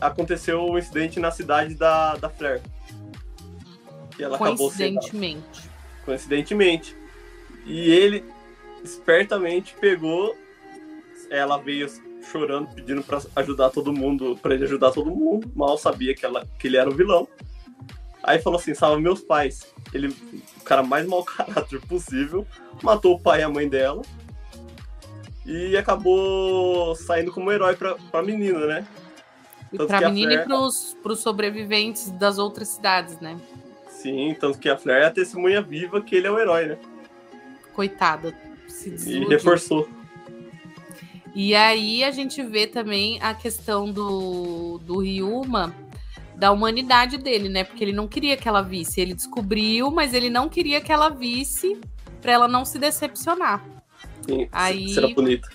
aconteceu 0.00 0.62
o 0.62 0.72
um 0.72 0.78
incidente 0.78 1.20
na 1.20 1.30
cidade 1.30 1.74
da, 1.74 2.16
da 2.16 2.30
Flair. 2.30 2.62
E 4.18 4.22
ela 4.22 4.38
Coincidentemente. 4.38 5.08
Acabou 5.08 5.58
sendo, 5.58 6.04
coincidentemente. 6.04 6.96
E 7.66 7.90
ele 7.90 8.24
espertamente 8.82 9.74
pegou. 9.78 10.34
Ela 11.30 11.58
veio 11.58 11.88
chorando, 12.30 12.74
pedindo 12.74 13.02
para 13.02 13.20
ajudar 13.36 13.70
todo 13.70 13.92
mundo, 13.92 14.38
para 14.40 14.54
ele 14.54 14.64
ajudar 14.64 14.92
todo 14.92 15.10
mundo. 15.10 15.50
Mal 15.54 15.76
sabia 15.76 16.14
que, 16.14 16.24
ela, 16.24 16.46
que 16.58 16.66
ele 16.66 16.76
era 16.76 16.88
o 16.88 16.94
vilão. 16.94 17.28
Aí 18.26 18.40
falou 18.40 18.58
assim: 18.58 18.74
salva 18.74 19.00
meus 19.00 19.20
pais. 19.20 19.72
Ele, 19.94 20.08
o 20.08 20.64
cara 20.64 20.82
mais 20.82 21.06
mau 21.06 21.22
caráter 21.24 21.80
possível, 21.82 22.46
matou 22.82 23.14
o 23.14 23.20
pai 23.20 23.40
e 23.40 23.44
a 23.44 23.48
mãe 23.48 23.68
dela. 23.68 24.02
E 25.46 25.76
acabou 25.76 26.94
saindo 26.96 27.32
como 27.32 27.52
herói 27.52 27.76
pra, 27.76 27.94
pra 28.10 28.22
menina, 28.22 28.66
né? 28.66 28.86
E 29.72 29.78
tanto 29.78 29.88
pra 29.88 30.08
menina 30.10 30.32
Flair... 30.32 30.44
e 30.44 30.44
pros, 30.44 30.96
pros 31.02 31.20
sobreviventes 31.20 32.10
das 32.10 32.36
outras 32.36 32.68
cidades, 32.68 33.18
né? 33.20 33.38
Sim, 33.88 34.36
tanto 34.38 34.58
que 34.58 34.68
a 34.68 34.76
Flair 34.76 35.04
é 35.04 35.06
a 35.06 35.10
testemunha 35.10 35.62
viva 35.62 36.02
que 36.02 36.16
ele 36.16 36.26
é 36.26 36.30
o 36.30 36.38
herói, 36.38 36.66
né? 36.66 36.78
coitada. 37.76 38.34
Se 38.66 38.88
E 38.88 39.24
reforçou. 39.26 39.86
E 41.34 41.54
aí 41.54 42.02
a 42.02 42.10
gente 42.10 42.42
vê 42.42 42.66
também 42.66 43.20
a 43.20 43.34
questão 43.34 43.92
do, 43.92 44.78
do 44.78 45.00
Ryuma, 45.00 45.74
da 46.36 46.52
humanidade 46.52 47.16
dele, 47.18 47.48
né? 47.48 47.64
Porque 47.64 47.82
ele 47.82 47.92
não 47.92 48.06
queria 48.06 48.36
que 48.36 48.48
ela 48.48 48.60
visse. 48.62 49.00
Ele 49.00 49.14
descobriu, 49.14 49.90
mas 49.90 50.12
ele 50.14 50.28
não 50.30 50.48
queria 50.48 50.80
que 50.80 50.92
ela 50.92 51.08
visse 51.08 51.80
pra 52.20 52.32
ela 52.32 52.46
não 52.48 52.64
se 52.64 52.78
decepcionar. 52.78 53.64
Sim, 54.28 54.48
Aí- 54.52 54.88
Será 54.90 55.08
bonito. 55.08 55.48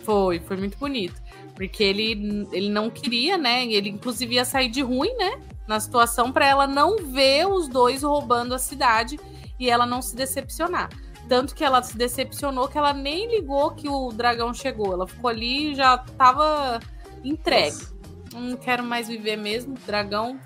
Foi, 0.00 0.40
foi 0.40 0.56
muito 0.56 0.78
bonito. 0.78 1.14
Porque 1.54 1.82
ele, 1.82 2.46
ele 2.52 2.68
não 2.70 2.88
queria, 2.90 3.36
né? 3.36 3.64
Ele 3.66 3.88
inclusive 3.90 4.34
ia 4.34 4.44
sair 4.44 4.68
de 4.68 4.80
ruim, 4.82 5.14
né? 5.16 5.40
Na 5.68 5.78
situação 5.78 6.32
pra 6.32 6.46
ela 6.46 6.66
não 6.66 6.96
ver 6.98 7.46
os 7.46 7.68
dois 7.68 8.02
roubando 8.02 8.54
a 8.54 8.58
cidade 8.58 9.18
e 9.58 9.68
ela 9.70 9.84
não 9.86 10.00
se 10.02 10.16
decepcionar. 10.16 10.88
Tanto 11.28 11.54
que 11.54 11.62
ela 11.62 11.82
se 11.82 11.96
decepcionou 11.96 12.66
que 12.66 12.76
ela 12.76 12.92
nem 12.92 13.30
ligou 13.30 13.70
que 13.72 13.88
o 13.88 14.08
dragão 14.10 14.52
chegou. 14.52 14.92
Ela 14.92 15.06
ficou 15.06 15.30
ali 15.30 15.72
e 15.72 15.74
já 15.74 15.96
tava 15.98 16.80
entregue. 17.22 17.76
Nossa, 17.76 17.94
Não 18.34 18.56
quero 18.56 18.82
mais 18.82 19.08
viver 19.08 19.36
mesmo. 19.36 19.74
Dragão. 19.86 20.38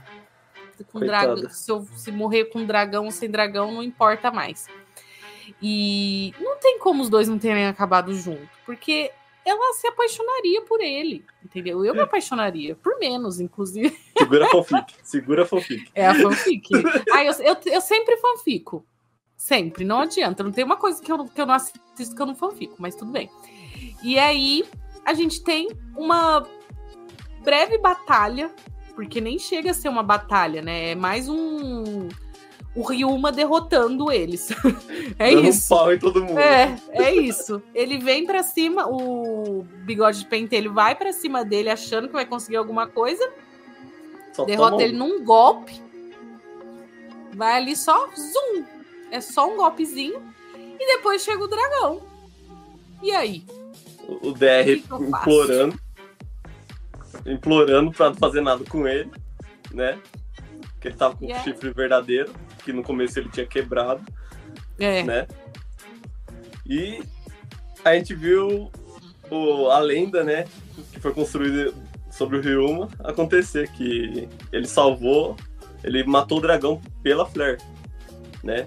Com 0.90 0.98
Coitada. 0.98 1.34
dragão 1.34 1.50
se, 1.50 1.70
eu, 1.70 1.86
se 1.94 2.10
morrer 2.10 2.46
com 2.46 2.64
dragão 2.64 3.04
ou 3.04 3.10
sem 3.10 3.30
dragão, 3.30 3.70
não 3.70 3.82
importa 3.82 4.30
mais. 4.30 4.66
E 5.62 6.34
não 6.40 6.58
tem 6.58 6.78
como 6.78 7.02
os 7.02 7.08
dois 7.08 7.28
não 7.28 7.38
terem 7.38 7.66
acabado 7.66 8.12
junto. 8.14 8.48
Porque 8.66 9.10
ela 9.44 9.74
se 9.74 9.86
apaixonaria 9.86 10.62
por 10.62 10.80
ele. 10.80 11.24
Entendeu? 11.44 11.84
Eu 11.84 11.94
me 11.94 12.00
apaixonaria. 12.00 12.74
Por 12.76 12.98
menos, 12.98 13.38
inclusive. 13.38 13.96
Segura 14.18 14.46
a 14.46 14.50
fanfic. 14.50 14.94
Segura 15.02 15.42
a 15.42 15.46
fanfic. 15.46 15.90
É 15.94 16.06
a 16.06 16.14
fanfic. 16.14 16.68
ah, 17.12 17.24
eu, 17.24 17.32
eu, 17.34 17.56
eu 17.66 17.80
sempre 17.80 18.16
fanfico. 18.16 18.84
Sempre. 19.36 19.84
Não 19.84 20.00
adianta. 20.00 20.42
Não 20.42 20.50
tem 20.50 20.64
uma 20.64 20.76
coisa 20.76 21.00
que 21.02 21.12
eu, 21.12 21.24
que 21.26 21.40
eu 21.40 21.46
não 21.46 21.54
assisto 21.54 22.16
que 22.16 22.22
eu 22.22 22.26
não 22.26 22.34
fanfico, 22.34 22.76
mas 22.78 22.96
tudo 22.96 23.12
bem. 23.12 23.30
E 24.02 24.18
aí, 24.18 24.64
a 25.04 25.12
gente 25.12 25.42
tem 25.44 25.68
uma 25.96 26.46
breve 27.44 27.78
batalha, 27.78 28.50
porque 28.94 29.20
nem 29.20 29.38
chega 29.38 29.70
a 29.70 29.74
ser 29.74 29.88
uma 29.88 30.02
batalha, 30.02 30.62
né? 30.62 30.90
É 30.90 30.94
mais 30.94 31.28
um. 31.28 32.08
O 32.74 32.82
Ryuma 32.82 33.30
derrotando 33.30 34.10
eles. 34.10 34.50
é 35.18 35.30
Dando 35.32 35.48
isso. 35.48 35.72
um 35.72 35.76
pau 35.76 35.92
em 35.92 35.98
todo 35.98 36.24
mundo. 36.24 36.38
É, 36.38 36.76
é 36.90 37.14
isso. 37.14 37.62
Ele 37.72 37.98
vem 37.98 38.26
pra 38.26 38.42
cima, 38.42 38.88
o 38.88 39.64
bigode 39.84 40.20
de 40.20 40.26
pentelho 40.26 40.72
vai 40.72 40.96
pra 40.96 41.12
cima 41.12 41.44
dele 41.44 41.70
achando 41.70 42.08
que 42.08 42.14
vai 42.14 42.26
conseguir 42.26 42.56
alguma 42.56 42.88
coisa, 42.88 43.32
Só 44.32 44.44
derrota 44.44 44.76
um. 44.76 44.80
ele 44.80 44.96
num 44.96 45.22
golpe. 45.24 45.80
Vai 47.34 47.58
ali 47.58 47.76
só, 47.76 48.08
zoom. 48.16 48.64
É 49.10 49.20
só 49.20 49.48
um 49.52 49.56
golpezinho. 49.56 50.20
E 50.56 50.96
depois 50.96 51.22
chega 51.22 51.44
o 51.44 51.48
dragão. 51.48 52.02
E 53.00 53.12
aí? 53.12 53.44
O 54.08 54.32
DR 54.32 54.68
eu 54.68 54.80
faço? 54.88 55.04
implorando. 55.04 55.83
Implorando 57.26 57.90
pra 57.92 58.10
não 58.10 58.16
fazer 58.16 58.40
nada 58.40 58.64
com 58.64 58.86
ele, 58.86 59.10
né? 59.72 59.98
Porque 60.72 60.88
ele 60.88 60.96
tava 60.96 61.16
com 61.16 61.24
o 61.26 61.28
chifre 61.42 61.72
verdadeiro, 61.72 62.32
que 62.64 62.72
no 62.72 62.82
começo 62.82 63.18
ele 63.18 63.28
tinha 63.30 63.46
quebrado, 63.46 64.02
É, 64.78 65.02
né? 65.02 65.26
E 66.66 67.02
a 67.84 67.94
gente 67.94 68.14
viu 68.14 68.70
o, 69.30 69.70
a 69.70 69.78
lenda, 69.78 70.22
né? 70.22 70.44
Que 70.92 71.00
foi 71.00 71.12
construída 71.12 71.72
sobre 72.10 72.38
o 72.38 72.40
Ryuma 72.40 72.88
acontecer, 73.02 73.68
que 73.72 74.28
ele 74.52 74.66
salvou, 74.66 75.36
ele 75.82 76.04
matou 76.04 76.38
o 76.38 76.40
dragão 76.40 76.80
pela 77.02 77.26
Flare, 77.26 77.58
né? 78.42 78.66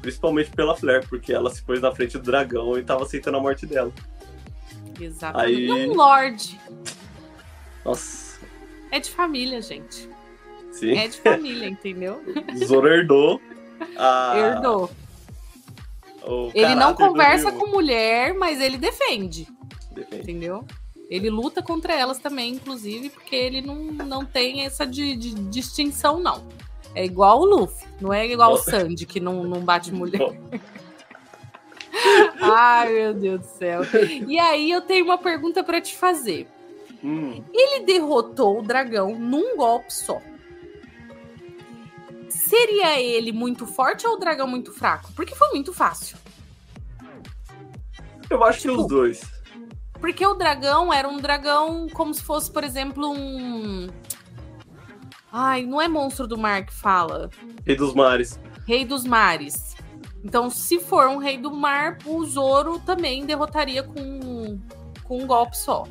Principalmente 0.00 0.50
pela 0.50 0.76
Flare, 0.76 1.06
porque 1.08 1.32
ela 1.32 1.50
se 1.50 1.62
pôs 1.62 1.80
na 1.80 1.90
frente 1.92 2.16
do 2.18 2.22
dragão 2.22 2.78
e 2.78 2.82
tava 2.82 3.02
aceitando 3.02 3.38
a 3.38 3.40
morte 3.40 3.66
dela. 3.66 3.92
exatamente. 5.00 5.70
Aí- 5.70 5.88
um 5.88 5.94
lorde. 5.94 6.60
Nossa, 7.86 8.40
É 8.90 8.98
de 8.98 9.10
família, 9.10 9.62
gente. 9.62 10.08
sim. 10.72 10.96
É 10.96 11.06
de 11.08 11.18
família, 11.20 11.68
entendeu? 11.68 12.20
Zoro 12.66 12.88
herdou 12.88 13.40
a, 13.96 14.32
Herdou. 14.36 14.90
Ele 16.54 16.74
não 16.74 16.94
conversa 16.94 17.52
com 17.52 17.66
mulher, 17.68 18.34
mas 18.34 18.60
ele 18.60 18.76
defende. 18.78 19.46
Defende. 19.92 20.22
entendeu? 20.22 20.64
Ele 21.08 21.30
luta 21.30 21.62
contra 21.62 21.94
elas 21.94 22.18
também, 22.18 22.54
inclusive, 22.54 23.10
porque 23.10 23.36
ele 23.36 23.62
não, 23.62 23.76
não 23.76 24.24
tem 24.24 24.62
essa 24.64 24.84
de, 24.84 25.14
de 25.14 25.34
distinção, 25.34 26.18
não. 26.18 26.48
É 26.94 27.04
igual 27.04 27.40
o 27.40 27.44
Luffy, 27.44 27.86
não 28.00 28.12
é 28.12 28.26
igual 28.26 28.54
o. 28.54 28.58
Sandy, 28.58 29.06
que 29.06 29.20
não, 29.20 29.44
não 29.44 29.60
bate 29.60 29.92
mulher. 29.92 30.36
Ai, 32.40 32.92
meu 32.92 33.14
Deus 33.14 33.40
do 33.40 33.46
céu. 33.46 33.82
E 34.26 34.38
aí 34.38 34.70
eu 34.70 34.80
tenho 34.80 35.04
uma 35.04 35.18
pergunta 35.18 35.62
pra 35.62 35.80
te 35.80 35.94
fazer. 35.94 36.48
Hum, 37.06 37.44
Ele 37.52 37.84
derrotou 37.84 38.58
o 38.58 38.62
dragão 38.62 39.18
num 39.18 39.56
golpe 39.56 39.92
só. 39.92 40.20
Seria 42.28 43.00
ele 43.00 43.32
muito 43.32 43.66
forte 43.66 44.06
ou 44.06 44.14
o 44.14 44.18
dragão 44.18 44.46
muito 44.46 44.72
fraco? 44.72 45.12
Porque 45.14 45.34
foi 45.34 45.48
muito 45.50 45.72
fácil. 45.72 46.16
eu 48.30 48.44
acho 48.44 48.62
que 48.62 48.68
Tipo, 48.68 48.82
os 48.82 48.88
dois. 48.88 49.20
Porque 50.00 50.26
o 50.26 50.34
dragão 50.34 50.92
era 50.92 51.08
um 51.08 51.16
dragão 51.16 51.88
como 51.92 52.12
se 52.12 52.22
fosse, 52.22 52.50
por 52.50 52.62
exemplo, 52.62 53.10
um. 53.10 53.88
Ai, 55.32 55.64
não 55.64 55.80
é 55.80 55.88
monstro 55.88 56.26
do 56.26 56.36
mar 56.38 56.64
que 56.64 56.72
fala. 56.72 57.30
Rei 57.66 57.76
dos 57.76 57.94
mares. 57.94 58.38
Rei 58.66 58.84
dos 58.84 59.04
mares. 59.04 59.74
Então, 60.24 60.50
se 60.50 60.80
for 60.80 61.06
um 61.08 61.18
rei 61.18 61.38
do 61.38 61.50
mar, 61.52 61.98
o 62.04 62.24
Zoro 62.24 62.78
também 62.80 63.24
derrotaria 63.24 63.82
com, 63.82 64.58
com 65.04 65.22
um 65.22 65.26
golpe 65.26 65.56
só. 65.56 65.84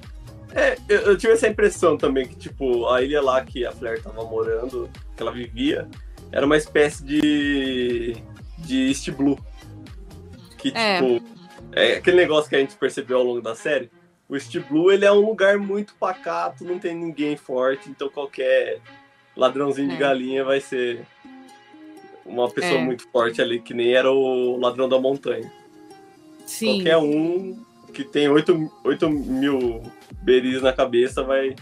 É, 0.53 0.77
eu, 0.87 1.01
eu 1.01 1.17
tive 1.17 1.33
essa 1.33 1.47
impressão 1.47 1.97
também 1.97 2.27
que, 2.27 2.35
tipo, 2.35 2.87
a 2.87 3.01
ilha 3.01 3.21
lá 3.21 3.43
que 3.43 3.65
a 3.65 3.71
Flair 3.71 4.01
tava 4.01 4.23
morando, 4.23 4.89
que 5.15 5.21
ela 5.21 5.31
vivia, 5.31 5.87
era 6.31 6.45
uma 6.45 6.57
espécie 6.57 7.03
de. 7.03 8.15
de 8.59 8.87
East 8.87 9.09
Blue. 9.11 9.37
Que, 10.57 10.71
É. 10.75 10.99
tipo, 11.01 11.25
é 11.73 11.93
aquele 11.97 12.17
negócio 12.17 12.49
que 12.49 12.55
a 12.55 12.59
gente 12.59 12.75
percebeu 12.75 13.17
ao 13.17 13.23
longo 13.23 13.41
da 13.41 13.53
série. 13.55 13.89
O 14.27 14.35
East 14.35 14.57
Blue, 14.69 14.91
ele 14.91 15.05
é 15.05 15.11
um 15.11 15.23
lugar 15.25 15.57
muito 15.57 15.93
pacato, 15.95 16.63
não 16.63 16.79
tem 16.79 16.95
ninguém 16.95 17.35
forte, 17.37 17.89
então 17.89 18.09
qualquer 18.09 18.79
ladrãozinho 19.35 19.89
de 19.89 19.95
É. 19.95 19.99
galinha 19.99 20.43
vai 20.43 20.59
ser 20.59 21.05
uma 22.25 22.49
pessoa 22.49 22.79
É. 22.79 22.83
muito 22.83 23.07
forte 23.09 23.39
ali, 23.41 23.59
que 23.59 23.73
nem 23.73 23.93
era 23.93 24.11
o 24.11 24.57
ladrão 24.57 24.89
da 24.89 24.97
montanha. 24.99 25.51
Sim. 26.45 26.77
Qualquer 26.77 26.97
um 26.97 27.63
que 27.95 28.03
tem 28.03 28.27
8, 28.27 28.71
8 28.83 29.09
mil 29.09 29.81
beris 30.21 30.61
na 30.61 30.73
cabeça 30.73 31.23
vai, 31.23 31.55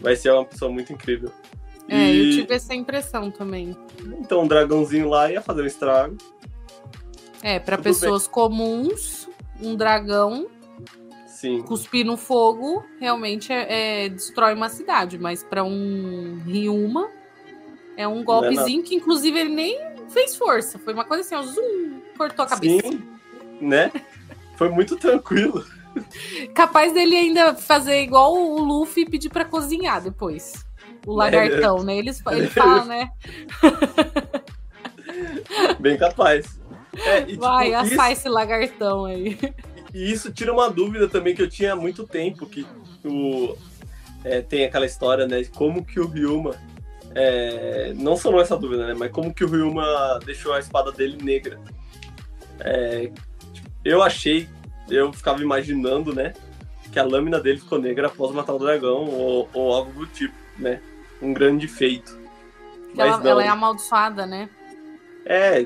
vai 0.00 0.16
ser 0.16 0.32
uma 0.32 0.44
pessoa 0.44 0.70
muito 0.70 0.92
incrível. 0.92 1.30
É, 1.86 2.10
eu 2.10 2.24
E, 2.24 2.30
tive 2.30 2.54
essa 2.54 2.74
impressão 2.74 3.30
também. 3.30 3.76
Então, 4.18 4.42
um 4.42 4.48
dragãozinho 4.48 5.06
lá 5.08 5.30
ia 5.30 5.42
fazer 5.42 5.62
um 5.62 5.66
estrago. 5.66 6.16
É, 7.42 7.58
para 7.58 7.76
pessoas 7.76 8.26
comuns, 8.26 9.28
um 9.60 9.76
dragão 9.76 10.46
Sim. 11.26 11.60
cuspir 11.60 12.06
no 12.06 12.16
fogo 12.16 12.82
realmente 12.98 13.52
é, 13.52 14.06
é- 14.06 14.08
destrói 14.08 14.54
uma 14.54 14.70
cidade, 14.70 15.18
mas 15.18 15.44
para 15.44 15.62
um 15.62 16.40
Ryuma 16.46 17.10
é 17.98 18.08
um 18.08 18.24
golpezinho 18.24 18.82
que 18.82 18.94
inclusive 18.94 19.38
ele 19.38 19.50
nem 19.50 19.78
fez 20.08 20.34
força, 20.34 20.78
foi 20.78 20.94
uma 20.94 21.04
coisa 21.04 21.20
assim, 21.22 21.34
ó, 21.34 21.42
zoom, 21.42 22.00
cortou 22.16 22.46
a 22.46 22.48
cabeça. 22.48 22.88
Sim, 22.88 23.02
né? 23.60 23.92
Foi 24.56 24.68
muito 24.68 24.96
tranquilo. 24.96 25.64
Capaz 26.54 26.92
dele 26.92 27.16
ainda 27.16 27.54
fazer 27.54 28.02
igual 28.02 28.34
o 28.34 28.60
Luffy 28.60 29.04
e 29.04 29.08
pedir 29.08 29.30
para 29.30 29.44
cozinhar 29.44 30.02
depois. 30.02 30.64
O 31.06 31.14
lagartão, 31.14 31.82
né? 31.82 31.96
Eles, 31.96 32.22
ele 32.30 32.48
fala, 32.48 32.84
né? 32.84 33.08
Bem 35.78 35.96
capaz. 35.96 36.58
É, 36.96 37.20
e, 37.20 37.26
tipo, 37.26 37.40
Vai 37.40 37.68
isso, 37.68 37.94
assar 37.94 38.12
esse 38.12 38.28
lagartão 38.28 39.04
aí. 39.04 39.38
e 39.92 40.10
isso 40.10 40.32
tira 40.32 40.52
uma 40.52 40.70
dúvida 40.70 41.08
também 41.08 41.34
que 41.34 41.42
eu 41.42 41.48
tinha 41.48 41.72
há 41.72 41.76
muito 41.76 42.06
tempo, 42.06 42.46
que 42.46 42.66
o, 43.04 43.56
é, 44.24 44.40
tem 44.40 44.64
aquela 44.64 44.86
história, 44.86 45.26
né? 45.26 45.42
de 45.42 45.50
Como 45.50 45.84
que 45.84 46.00
o 46.00 46.06
Ryuma. 46.06 46.54
é, 47.14 47.92
não 47.96 48.16
só 48.16 48.38
essa 48.40 48.56
dúvida, 48.56 48.86
né? 48.86 48.94
Mas 48.96 49.10
como 49.12 49.34
que 49.34 49.44
o 49.44 49.48
Ryuma 49.48 50.18
deixou 50.24 50.52
a 50.52 50.58
espada 50.58 50.90
dele 50.92 51.18
negra. 51.22 51.60
É, 52.60 53.08
tipo, 53.08 53.20
eu 53.84 54.02
achei, 54.02 54.48
eu 54.88 55.12
ficava 55.12 55.42
imaginando, 55.42 56.14
né? 56.14 56.32
Que 56.92 56.98
a 56.98 57.04
lâmina 57.04 57.40
dele 57.40 57.58
ficou 57.58 57.78
negra 57.78 58.06
após 58.06 58.32
matar 58.32 58.54
o 58.54 58.58
dragão, 58.58 59.04
ou, 59.04 59.48
ou 59.52 59.72
algo 59.72 59.92
do 59.92 60.06
tipo, 60.06 60.34
né? 60.58 60.80
Um 61.20 61.32
grande 61.32 61.66
feito. 61.66 62.18
Mas 62.94 63.08
Ela, 63.08 63.18
não. 63.18 63.30
ela 63.30 63.44
é 63.44 63.48
amaldiçoada, 63.48 64.26
né? 64.26 64.48
É, 65.26 65.64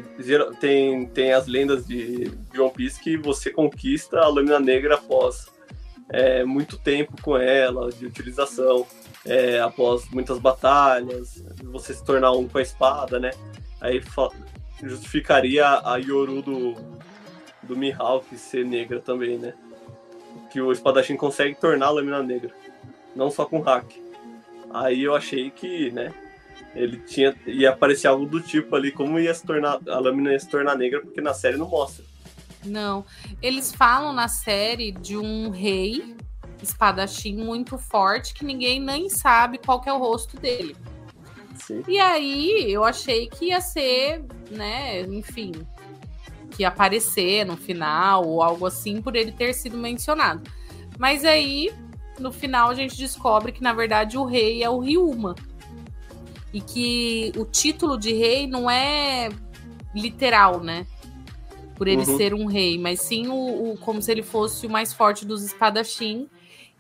tem, 0.61 1.07
tem 1.09 1.33
as 1.33 1.47
lendas 1.47 1.87
de, 1.87 2.29
de 2.29 2.61
One 2.61 2.73
Piece 2.73 3.01
que 3.01 3.17
você 3.17 3.51
conquista 3.51 4.21
a 4.21 4.29
lâmina 4.29 4.61
negra 4.61 4.95
após 4.95 5.49
é, 6.11 6.45
muito 6.45 6.79
tempo 6.79 7.21
com 7.21 7.37
ela, 7.37 7.91
de 7.91 8.07
utilização, 8.07 8.87
é, 9.27 9.61
após 9.61 10.09
muitas 10.11 10.39
batalhas, 10.39 11.45
você 11.65 11.93
se 11.93 12.05
tornar 12.05 12.33
um 12.33 12.49
com 12.49 12.59
a 12.59 12.63
espada, 12.63 13.19
né? 13.19 13.31
Aí 13.81 14.01
justificaria 14.83 15.67
a 15.67 15.97
Yoru 15.97 16.41
do, 16.41 16.75
do 17.69 17.77
Mihawk 17.77 18.37
ser 18.37 18.65
negra 18.65 19.01
também, 19.01 19.39
né? 19.39 19.53
Que 20.51 20.61
o 20.61 20.73
espadachim 20.73 21.17
consegue 21.17 21.55
tornar 21.55 21.87
a 21.87 21.91
lâmina 21.91 22.23
negra, 22.23 22.51
não 23.15 23.31
só 23.31 23.45
com 23.45 23.61
hack. 23.61 23.87
Aí 24.71 25.03
eu 25.03 25.15
achei 25.15 25.51
que, 25.51 25.91
né, 25.91 26.13
ele 26.75 26.99
tinha 26.99 27.35
ia 27.47 27.71
aparecer 27.71 28.07
algo 28.07 28.27
do 28.27 28.41
tipo 28.41 28.75
ali, 28.75 28.91
como 28.91 29.19
ia 29.19 29.33
se 29.33 29.45
tornar 29.45 29.79
a 29.89 29.99
lâmina 29.99 30.33
ia 30.33 30.41
se 30.41 30.49
tornar 30.49 30.77
negra, 30.77 31.01
porque 31.01 31.21
na 31.21 31.35
série 31.35 31.57
não 31.57 31.69
mostra. 31.69 32.05
Não, 32.65 33.05
eles 33.41 33.73
falam 33.73 34.13
na 34.13 34.29
série 34.29 34.91
de 34.91 35.17
um 35.17 35.51
rei 35.51 36.17
espadachim 36.63 37.37
muito 37.37 37.79
forte 37.79 38.35
que 38.35 38.45
ninguém 38.45 38.81
nem 38.81 39.09
sabe 39.09 39.59
qual 39.59 39.83
é 39.87 39.93
o 39.93 39.99
rosto 39.99 40.37
dele. 40.37 40.77
Sim. 41.57 41.83
E 41.87 41.99
aí 42.01 42.73
eu 42.73 42.85
achei 42.85 43.29
que 43.29 43.47
ia 43.47 43.61
ser, 43.61 44.25
né, 44.51 45.03
enfim, 45.03 45.53
que 46.59 46.65
aparecer 46.65 47.47
no 47.47 47.57
final 47.57 48.27
ou 48.27 48.43
algo 48.43 48.67
assim 48.67 49.01
por 49.01 49.15
ele 49.15 49.31
ter 49.31 49.55
sido 49.55 49.79
mencionado. 49.79 50.43
Mas 50.99 51.25
aí 51.25 51.73
no 52.19 52.33
final 52.33 52.71
a 52.71 52.75
gente 52.75 52.97
descobre 52.97 53.53
que 53.53 53.63
na 53.63 53.73
verdade 53.73 54.19
o 54.19 54.25
rei 54.25 54.61
é 54.61 54.69
o 54.69 54.81
Ryuma. 54.81 55.37
E 56.53 56.61
que 56.61 57.31
o 57.37 57.45
título 57.45 57.97
de 57.97 58.13
rei 58.13 58.49
não 58.49 58.69
é 58.69 59.29
literal, 59.95 60.59
né? 60.59 60.85
Por 61.77 61.87
ele 61.87 62.05
uhum. 62.05 62.17
ser 62.17 62.35
um 62.35 62.47
rei, 62.47 62.77
mas 62.77 63.03
sim 63.03 63.29
o, 63.29 63.71
o, 63.73 63.79
como 63.79 64.03
se 64.03 64.11
ele 64.11 64.25
fosse 64.25 64.67
o 64.67 64.71
mais 64.71 64.93
forte 64.93 65.25
dos 65.25 65.45
espadachim 65.45 66.29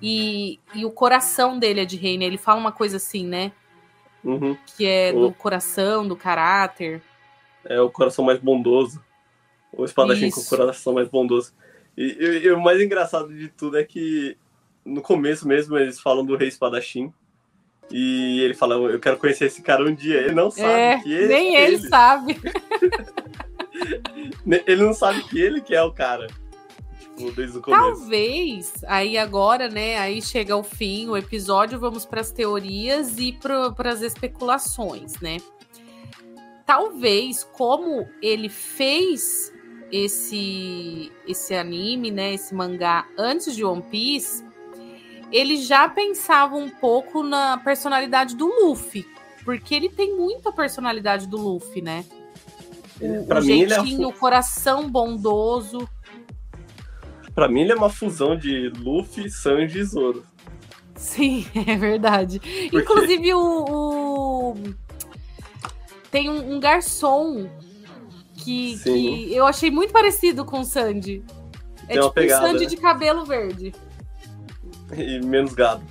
e, 0.02 0.58
e 0.74 0.84
o 0.84 0.90
coração 0.90 1.56
dele 1.56 1.82
é 1.82 1.84
de 1.84 1.96
rei, 1.96 2.18
né? 2.18 2.24
Ele 2.24 2.38
fala 2.38 2.58
uma 2.58 2.72
coisa 2.72 2.96
assim, 2.96 3.24
né? 3.24 3.52
Uhum. 4.24 4.56
Que 4.76 4.86
é 4.86 5.12
do 5.12 5.32
coração, 5.32 6.08
do 6.08 6.16
caráter. 6.16 7.00
É 7.64 7.80
o 7.80 7.90
coração 7.90 8.24
mais 8.24 8.40
bondoso. 8.40 9.00
O 9.72 9.84
espadachim 9.84 10.26
Isso. 10.26 10.36
com 10.36 10.54
o 10.54 10.58
coração 10.58 10.94
mais 10.94 11.08
bondoso. 11.08 11.52
E, 11.96 12.16
e, 12.18 12.44
e, 12.44 12.50
o 12.50 12.60
mais 12.60 12.80
engraçado 12.80 13.28
de 13.34 13.48
tudo 13.48 13.76
é 13.78 13.84
que 13.84 14.36
no 14.84 15.02
começo 15.02 15.46
mesmo 15.46 15.76
eles 15.76 16.00
falam 16.00 16.24
do 16.24 16.36
rei 16.36 16.48
espadachim. 16.48 17.12
E 17.90 18.40
ele 18.42 18.54
fala, 18.54 18.74
eu 18.74 19.00
quero 19.00 19.16
conhecer 19.16 19.46
esse 19.46 19.62
cara 19.62 19.82
um 19.82 19.94
dia. 19.94 20.20
Ele 20.20 20.34
não 20.34 20.50
sabe 20.50 20.68
é, 20.72 20.98
que 20.98 21.12
ele. 21.12 21.28
Nem 21.28 21.56
ele, 21.56 21.74
ele 21.74 21.88
sabe. 21.88 22.38
ele 24.66 24.82
não 24.82 24.92
sabe 24.92 25.22
que 25.24 25.40
ele 25.40 25.60
que 25.60 25.74
é 25.74 25.82
o 25.82 25.92
cara 25.92 26.26
tipo, 27.18 27.32
desde 27.32 27.58
o 27.58 27.60
começo. 27.60 27.82
Talvez, 27.82 28.72
aí 28.86 29.18
agora, 29.18 29.68
né, 29.68 29.98
aí 29.98 30.22
chega 30.22 30.54
ao 30.54 30.62
fim 30.62 31.08
o 31.08 31.16
episódio, 31.16 31.78
vamos 31.78 32.06
para 32.06 32.20
as 32.20 32.30
teorias 32.30 33.18
e 33.18 33.32
para 33.32 33.90
as 33.90 34.02
especulações, 34.02 35.18
né? 35.20 35.38
Talvez, 36.64 37.44
como 37.44 38.08
ele 38.22 38.48
fez 38.48 39.52
esse 39.90 41.12
esse 41.26 41.54
anime, 41.54 42.10
né, 42.10 42.34
esse 42.34 42.54
mangá 42.54 43.06
antes 43.16 43.54
de 43.54 43.64
One 43.64 43.82
Piece, 43.82 44.44
ele 45.30 45.58
já 45.58 45.88
pensava 45.88 46.56
um 46.56 46.68
pouco 46.68 47.22
na 47.22 47.58
personalidade 47.58 48.36
do 48.36 48.46
Luffy, 48.46 49.06
porque 49.44 49.74
ele 49.74 49.88
tem 49.88 50.16
muita 50.16 50.52
personalidade 50.52 51.26
do 51.26 51.36
Luffy, 51.36 51.82
né? 51.82 52.04
O, 53.00 53.22
o 53.22 53.40
mim, 53.40 53.68
jeitinho, 53.68 54.04
é 54.04 54.06
o 54.06 54.12
coração 54.12 54.90
bondoso. 54.90 55.88
Pra 57.34 57.48
mim, 57.48 57.60
ele 57.60 57.72
é 57.72 57.74
uma 57.74 57.90
fusão 57.90 58.36
de 58.36 58.70
Luffy, 58.70 59.30
Sanji 59.30 59.78
e 59.78 59.84
Zoro. 59.84 60.24
Sim, 60.96 61.46
é 61.54 61.76
verdade. 61.76 62.40
Inclusive, 62.72 63.34
o, 63.34 63.64
o, 64.50 64.54
Tem 66.10 66.28
um, 66.28 66.56
um 66.56 66.60
garçom 66.60 67.48
que, 68.48 68.78
que, 68.78 69.34
eu 69.34 69.46
achei 69.46 69.70
muito 69.70 69.92
parecido 69.92 70.44
com 70.44 70.60
o 70.60 70.64
Sanji. 70.64 71.22
É 71.88 71.94
Tem 71.94 72.02
tipo 72.02 72.20
um 72.20 72.28
Sanji 72.28 72.64
né? 72.64 72.66
de 72.66 72.76
cabelo 72.76 73.24
verde. 73.24 73.74
E 74.96 75.20
menos 75.20 75.52
gado. 75.52 75.82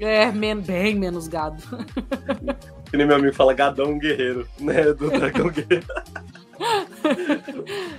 É, 0.00 0.32
men 0.32 0.60
bem 0.60 0.94
menos 0.96 1.28
gado. 1.28 1.62
Que 2.90 2.98
nem 2.98 3.08
meu 3.08 3.16
amigo 3.16 3.34
fala 3.34 3.52
gadão 3.52 3.98
guerreiro, 3.98 4.46
né? 4.60 4.92
Do 4.92 5.10
dragão 5.10 5.48
guerreiro. 5.48 5.84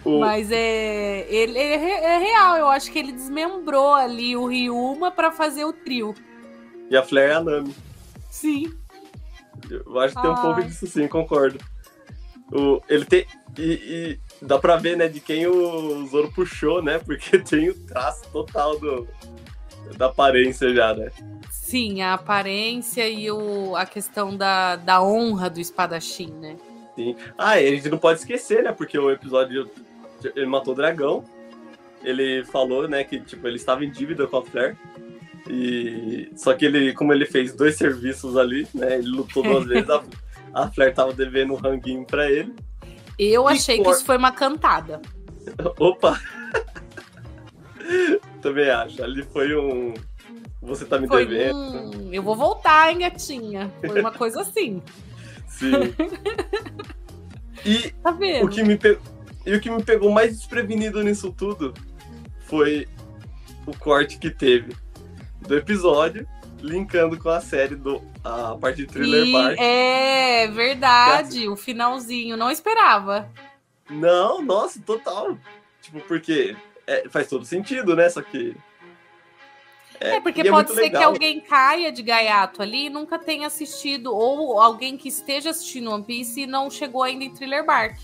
Mas 0.22 0.50
é, 0.50 1.28
ele 1.30 1.60
é, 1.60 2.16
é, 2.16 2.18
real, 2.18 2.56
eu 2.56 2.70
acho 2.70 2.90
que 2.90 3.00
ele 3.00 3.12
desmembrou 3.12 3.94
ali 3.94 4.38
o 4.38 4.48
Ryuma 4.48 5.12
para 5.12 5.34
fazer 5.34 5.66
o 5.66 5.74
trio. 5.74 6.16
E 6.90 6.96
a 6.96 7.04
Flair 7.04 7.32
é 7.32 7.34
a 7.34 7.44
Nami. 7.44 7.76
Sim. 8.30 8.74
Eu 9.70 10.00
acho 10.00 10.16
que 10.16 10.22
tem 10.22 10.32
um 10.32 10.36
pouco 10.36 10.64
disso 10.64 10.88
sim, 10.88 11.10
concordo. 11.10 11.60
O, 12.52 12.82
ele 12.88 13.06
tem. 13.06 13.26
E, 13.58 13.62
e, 13.62 14.20
dá 14.42 14.60
pra 14.60 14.76
ver, 14.76 14.98
né, 14.98 15.08
de 15.08 15.20
quem 15.20 15.48
o 15.48 16.06
Zoro 16.08 16.32
puxou, 16.32 16.82
né? 16.82 17.00
Porque 17.00 17.40
tem 17.44 17.70
o 17.70 17.88
traço 17.88 18.24
total 18.32 18.78
do, 18.80 19.08
da 19.98 20.08
aparência 20.08 20.74
já, 20.74 20.94
né? 20.94 21.12
Sim, 21.50 22.02
a 22.02 22.14
aparência 22.14 23.08
e 23.10 23.32
o, 23.32 23.76
a 23.76 23.86
questão 23.86 24.36
da, 24.36 24.76
da 24.76 25.02
honra 25.02 25.50
do 25.50 25.60
espadachim, 25.60 26.32
né? 26.32 26.58
Sim. 26.96 27.16
Ah, 27.38 27.60
e 27.60 27.68
a 27.68 27.72
gente 27.72 27.90
não 27.90 27.98
pode 27.98 28.20
esquecer, 28.20 28.64
né? 28.64 28.72
Porque 28.72 28.98
o 28.98 29.12
episódio 29.12 29.70
ele 30.36 30.46
matou 30.46 30.74
o 30.74 30.76
dragão. 30.76 31.24
Ele 32.04 32.46
falou, 32.46 32.88
né, 32.88 33.04
que 33.04 33.20
tipo, 33.20 33.48
ele 33.48 33.56
estava 33.56 33.84
em 33.84 33.90
dívida 33.90 34.28
com 34.28 34.38
a 34.38 34.46
Flair. 34.46 34.78
E 35.50 36.32
só 36.36 36.54
que 36.54 36.66
ele, 36.66 36.94
como 36.94 37.14
ele 37.14 37.26
fez 37.26 37.54
dois 37.54 37.76
serviços 37.76 38.38
ali, 38.38 38.68
né? 38.74 38.98
Ele 38.98 39.10
lutou 39.10 39.44
duas 39.44 39.66
vezes, 39.68 39.90
a, 39.90 40.04
a 40.56 40.72
Flair 40.72 40.94
tava 40.94 41.14
devendo 41.14 41.54
um 41.54 41.58
ranguinho 41.58 42.06
pra 42.06 42.32
ele. 42.32 42.56
Eu 43.20 43.46
achei 43.46 43.84
que 43.84 43.90
isso 43.90 44.06
foi 44.06 44.18
uma 44.18 44.32
cantada. 44.32 45.02
Opa! 45.78 46.20
Também 48.42 48.70
acho. 48.70 49.04
Ali 49.04 49.24
foi 49.24 49.54
um. 49.56 49.94
Você 50.62 50.86
tá 50.86 50.98
me 50.98 51.08
foi 51.08 51.26
devendo. 51.26 51.58
Um... 51.58 52.14
Eu 52.14 52.24
vou 52.24 52.36
voltar, 52.36 52.90
hein, 52.90 53.00
gatinha? 53.00 53.72
Foi 53.86 54.00
uma 54.00 54.12
coisa 54.12 54.42
assim. 54.42 54.82
Sim. 55.48 55.72
E 57.66 57.90
tá 58.04 58.16
o 58.44 58.48
que 58.48 58.62
me 58.62 58.78
pe... 58.78 59.00
e 59.44 59.56
o 59.56 59.60
que 59.60 59.72
me 59.72 59.82
pegou 59.84 60.12
mais 60.12 60.38
desprevenido 60.38 61.02
nisso 61.02 61.32
tudo 61.32 61.74
foi 62.42 62.88
o 63.66 63.76
corte 63.76 64.20
que 64.20 64.30
teve 64.30 64.76
do 65.42 65.58
episódio 65.58 66.28
linkando 66.62 67.18
com 67.18 67.30
a 67.30 67.42
série 67.42 67.76
do 67.76 68.04
a 68.26 68.58
parte 68.58 68.78
de 68.78 68.88
Thriller 68.88 69.32
Bark. 69.32 69.60
É 69.60 70.48
verdade, 70.48 71.48
o 71.48 71.56
finalzinho, 71.56 72.36
não 72.36 72.50
esperava. 72.50 73.30
Não, 73.90 74.42
nossa, 74.42 74.82
total. 74.82 75.38
Tipo, 75.80 76.00
porque 76.02 76.58
é, 76.88 77.08
faz 77.08 77.28
todo 77.28 77.46
sentido, 77.46 77.96
né? 77.96 78.10
Só 78.10 78.24
que 78.24 78.56
é, 80.00 80.16
é 80.16 80.22
porque 80.22 80.42
é 80.42 80.50
pode 80.50 80.74
ser 80.74 80.82
legal. 80.82 81.02
que 81.02 81.06
alguém 81.06 81.40
caia 81.40 81.92
de 81.92 82.02
gaiato 82.02 82.62
ali 82.62 82.88
e 82.88 82.90
nunca 82.90 83.20
tenha 83.20 83.48
assistido, 83.48 84.14
ou 84.14 84.60
alguém 84.60 84.98
que 84.98 85.08
esteja 85.08 85.52
assistindo 85.52 85.92
One 85.92 86.04
Piece 86.04 86.42
e 86.42 86.48
não 86.48 86.70
chegou 86.70 87.04
ainda 87.04 87.24
em 87.24 87.34
Thriller 87.34 87.64
Bark. 87.64 87.98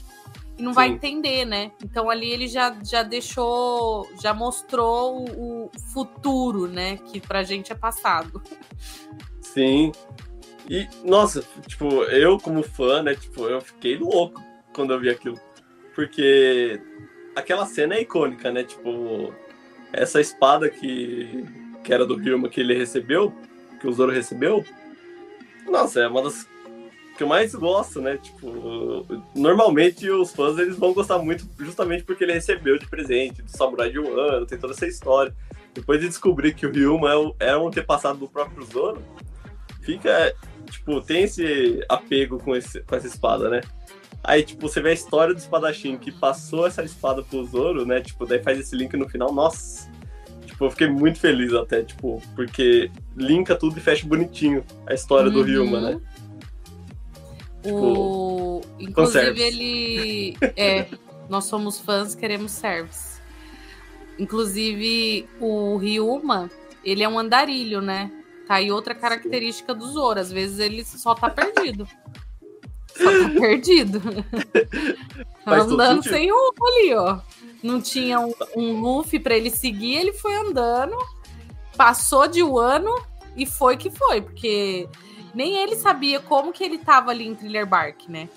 E 0.57 0.61
não 0.61 0.71
Sim. 0.71 0.75
vai 0.75 0.87
entender, 0.89 1.45
né? 1.45 1.71
Então 1.83 2.09
ali 2.09 2.29
ele 2.29 2.47
já, 2.47 2.75
já 2.83 3.01
deixou, 3.01 4.07
já 4.21 4.33
mostrou 4.33 5.25
o, 5.27 5.65
o 5.65 5.71
futuro, 5.93 6.67
né? 6.67 6.97
Que 6.97 7.19
pra 7.19 7.41
gente 7.41 7.71
é 7.71 7.75
passado. 7.75 8.41
Sim. 9.53 9.91
E, 10.69 10.87
nossa, 11.03 11.43
tipo, 11.67 12.03
eu 12.03 12.37
como 12.37 12.63
fã, 12.63 13.01
né? 13.03 13.15
Tipo, 13.15 13.45
eu 13.45 13.59
fiquei 13.61 13.97
louco 13.97 14.41
quando 14.73 14.93
eu 14.93 14.99
vi 14.99 15.09
aquilo. 15.09 15.39
Porque 15.93 16.79
aquela 17.35 17.65
cena 17.65 17.95
é 17.95 18.01
icônica, 18.01 18.51
né? 18.51 18.63
Tipo, 18.63 19.33
essa 19.91 20.21
espada 20.21 20.69
que 20.69 21.45
que 21.83 21.93
era 21.93 22.05
do 22.05 22.15
Ryuma 22.15 22.47
que 22.47 22.61
ele 22.61 22.75
recebeu, 22.75 23.33
que 23.79 23.87
o 23.87 23.91
Zoro 23.91 24.11
recebeu, 24.11 24.63
nossa, 25.67 26.01
é 26.01 26.07
uma 26.07 26.21
das 26.21 26.47
que 27.17 27.23
eu 27.23 27.27
mais 27.27 27.53
gosto, 27.53 28.01
né? 28.01 28.17
Tipo, 28.17 29.05
normalmente 29.35 30.09
os 30.09 30.31
fãs 30.31 30.57
eles 30.57 30.77
vão 30.77 30.93
gostar 30.93 31.17
muito 31.19 31.47
justamente 31.59 32.03
porque 32.03 32.23
ele 32.23 32.33
recebeu 32.33 32.77
de 32.77 32.87
presente 32.87 33.41
do 33.41 33.49
Samurai 33.49 33.91
de 33.91 33.99
Wano, 33.99 34.45
tem 34.45 34.57
toda 34.57 34.73
essa 34.73 34.87
história. 34.87 35.35
Depois 35.73 35.99
de 35.99 36.07
descobrir 36.07 36.53
que 36.53 36.65
o 36.65 36.71
Ryuma 36.71 37.35
é, 37.39 37.49
é 37.51 37.57
um 37.57 37.67
antepassado 37.67 38.19
do 38.19 38.27
próprio 38.27 38.65
Zoro, 38.65 39.01
fica, 39.81 40.33
tipo, 40.69 41.01
tem 41.01 41.23
esse 41.23 41.83
apego 41.89 42.37
com, 42.37 42.55
esse, 42.55 42.81
com 42.81 42.95
essa 42.95 43.07
espada, 43.07 43.49
né? 43.49 43.61
Aí, 44.23 44.43
tipo, 44.43 44.67
você 44.67 44.81
vê 44.81 44.89
a 44.89 44.93
história 44.93 45.33
do 45.33 45.39
espadachim 45.39 45.97
que 45.97 46.11
passou 46.11 46.67
essa 46.67 46.83
espada 46.83 47.23
pro 47.23 47.43
Zoro, 47.45 47.85
né? 47.85 48.01
Tipo, 48.01 48.25
daí 48.25 48.41
faz 48.41 48.59
esse 48.59 48.75
link 48.75 48.95
no 48.95 49.09
final, 49.09 49.33
nossa, 49.33 49.89
Tipo, 50.61 50.65
eu 50.65 50.71
fiquei 50.71 50.87
muito 50.87 51.19
feliz 51.19 51.53
até, 51.53 51.81
tipo, 51.81 52.21
porque 52.35 52.91
linka 53.17 53.55
tudo 53.55 53.79
e 53.79 53.81
fecha 53.81 54.05
bonitinho 54.05 54.63
a 54.85 54.93
história 54.93 55.27
uhum. 55.27 55.33
do 55.33 55.41
Ryuma, 55.41 55.81
né? 55.81 56.01
Tipo, 57.63 57.75
o... 57.75 58.61
Inclusive, 58.79 59.41
ele. 59.41 60.37
É, 60.55 60.87
nós 61.29 61.45
somos 61.45 61.79
fãs, 61.79 62.13
queremos 62.13 62.51
service. 62.51 63.19
Inclusive, 64.19 65.27
o 65.39 65.77
Ryuma, 65.77 66.51
ele 66.83 67.01
é 67.01 67.09
um 67.09 67.17
andarilho, 67.17 67.81
né? 67.81 68.11
Tá 68.51 68.55
aí 68.55 68.69
outra 68.69 68.93
característica 68.93 69.73
do 69.73 69.87
Zoro. 69.87 70.19
Às 70.19 70.29
vezes 70.29 70.59
ele 70.59 70.83
só 70.83 71.15
tá 71.15 71.29
perdido. 71.29 71.87
Só 72.87 73.05
tá 73.05 73.29
perdido. 73.39 74.01
Andando 75.45 76.03
sem 76.03 76.29
rumo 76.29 76.67
ali, 76.67 76.93
ó. 76.93 77.19
não 77.63 77.81
tinha 77.81 78.19
um, 78.19 78.33
um 78.57 78.81
Luffy 78.81 79.21
para 79.21 79.37
ele 79.37 79.49
seguir, 79.49 79.95
ele 79.95 80.11
foi 80.11 80.35
andando, 80.35 80.97
passou 81.77 82.27
de 82.27 82.43
um 82.43 82.57
ano 82.57 82.93
e 83.37 83.45
foi 83.45 83.77
que 83.77 83.89
foi, 83.89 84.19
porque 84.19 84.85
nem 85.33 85.55
ele 85.55 85.77
sabia 85.77 86.19
como 86.19 86.51
que 86.51 86.61
ele 86.61 86.77
tava 86.77 87.11
ali 87.11 87.25
em 87.25 87.35
Thriller 87.35 87.65
Bark, 87.65 88.09
né? 88.09 88.27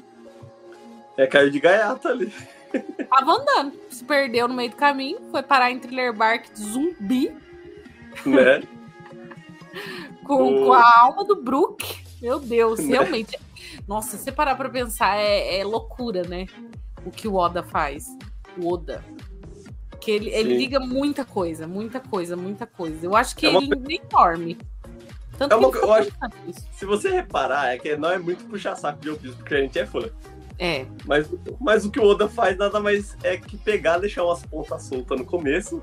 É, 1.16 1.26
caiu 1.26 1.50
de 1.50 1.58
gaiata 1.58 2.10
ali. 2.10 2.32
Tava 3.10 3.32
andando, 3.32 3.72
se 3.90 4.04
perdeu 4.04 4.46
no 4.46 4.54
meio 4.54 4.70
do 4.70 4.76
caminho, 4.76 5.18
foi 5.32 5.42
parar 5.42 5.72
em 5.72 5.80
Thriller 5.80 6.12
Bark 6.12 6.52
de 6.52 6.62
zumbi. 6.62 7.32
Né? 8.24 8.62
Com, 10.24 10.64
com 10.64 10.72
a 10.72 11.00
alma 11.00 11.24
do 11.24 11.42
Brook. 11.42 12.04
Meu 12.20 12.40
Deus, 12.40 12.80
né? 12.84 12.98
realmente. 12.98 13.38
Nossa, 13.86 14.16
se 14.16 14.32
parar 14.32 14.56
pra 14.56 14.68
pensar, 14.68 15.16
é, 15.16 15.58
é, 15.58 15.64
loucura, 15.64 16.22
né? 16.22 16.46
O 17.04 17.10
que 17.10 17.28
o 17.28 17.34
Oda 17.34 17.62
faz. 17.62 18.06
O 18.58 18.72
Oda. 18.72 19.04
Que 20.00 20.10
ele, 20.10 20.30
ele 20.30 20.56
liga 20.56 20.80
muita 20.80 21.24
coisa, 21.24 21.66
muita 21.66 22.00
coisa, 22.00 22.36
muita 22.36 22.66
coisa. 22.66 23.06
Eu 23.06 23.16
acho 23.16 23.36
que 23.36 23.46
é 23.46 23.50
uma... 23.50 23.62
ele 23.62 23.76
nem 23.76 24.00
dorme. 24.10 24.58
Tanto 25.38 25.52
é 25.52 25.56
uma... 25.56 25.76
eu 25.76 25.92
acho... 25.92 26.12
Se 26.72 26.84
você 26.84 27.10
reparar, 27.10 27.74
é 27.74 27.78
que 27.78 27.96
não 27.96 28.10
é 28.10 28.18
muito 28.18 28.44
puxar 28.44 28.76
saco 28.76 29.00
de 29.00 29.10
One 29.10 29.32
porque 29.36 29.54
a 29.54 29.60
gente 29.60 29.78
é 29.78 29.86
fã. 29.86 30.10
É. 30.58 30.86
Mas, 31.04 31.28
mas 31.60 31.84
o 31.84 31.90
que 31.90 31.98
o 31.98 32.04
Oda 32.04 32.28
faz 32.28 32.56
nada 32.56 32.78
mais 32.80 33.16
é 33.22 33.36
que 33.36 33.56
pegar, 33.56 33.98
deixar 33.98 34.24
umas 34.24 34.44
pontas 34.44 34.84
soltas 34.84 35.18
no 35.18 35.24
começo. 35.24 35.82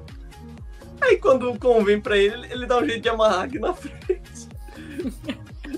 Aí 1.01 1.17
quando 1.17 1.57
convém 1.59 1.99
pra 1.99 2.17
ele, 2.17 2.47
ele 2.51 2.65
dá 2.65 2.77
um 2.77 2.85
jeito 2.85 3.01
de 3.01 3.09
amarrar 3.09 3.45
aqui 3.45 3.59
na 3.59 3.73
frente. 3.73 4.49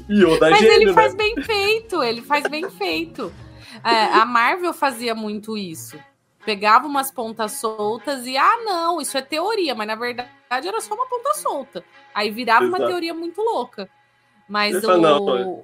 E 0.10 0.26
Oda 0.26 0.50
Mas 0.50 0.60
gênio, 0.60 0.74
ele 0.74 0.94
faz 0.94 1.14
né? 1.14 1.18
bem 1.18 1.44
feito, 1.44 2.04
ele 2.04 2.22
faz 2.22 2.48
bem 2.48 2.70
feito. 2.70 3.34
É, 3.84 4.06
a 4.14 4.26
Marvel 4.26 4.74
fazia 4.74 5.16
muito 5.16 5.58
isso. 5.58 5.98
Pegava 6.46 6.88
umas 6.88 7.10
pontas 7.10 7.54
soltas 7.54 8.28
e, 8.28 8.36
ah, 8.36 8.58
não, 8.66 9.00
isso 9.00 9.18
é 9.18 9.22
teoria, 9.22 9.74
mas 9.74 9.88
na 9.88 9.96
verdade 9.96 10.30
era 10.68 10.82
só 10.82 10.94
uma 10.94 11.08
ponta 11.08 11.34
solta. 11.36 11.84
Aí 12.14 12.30
virava 12.30 12.66
Exato. 12.66 12.82
uma 12.82 12.88
teoria 12.88 13.14
muito 13.14 13.42
louca. 13.42 13.90
Mas 14.48 14.84
o. 14.84 14.98
Não, 14.98 15.64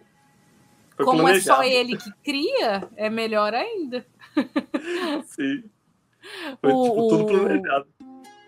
como 0.98 1.20
planejado. 1.20 1.38
é 1.38 1.42
só 1.42 1.64
ele 1.64 1.98
que 1.98 2.12
cria, 2.24 2.90
é 2.96 3.10
melhor 3.10 3.54
ainda. 3.54 4.06
Sim. 5.26 5.64
Foi 6.62 6.72
o, 6.72 6.84
tipo, 6.84 7.08
tudo 7.10 7.26
planejado. 7.26 7.88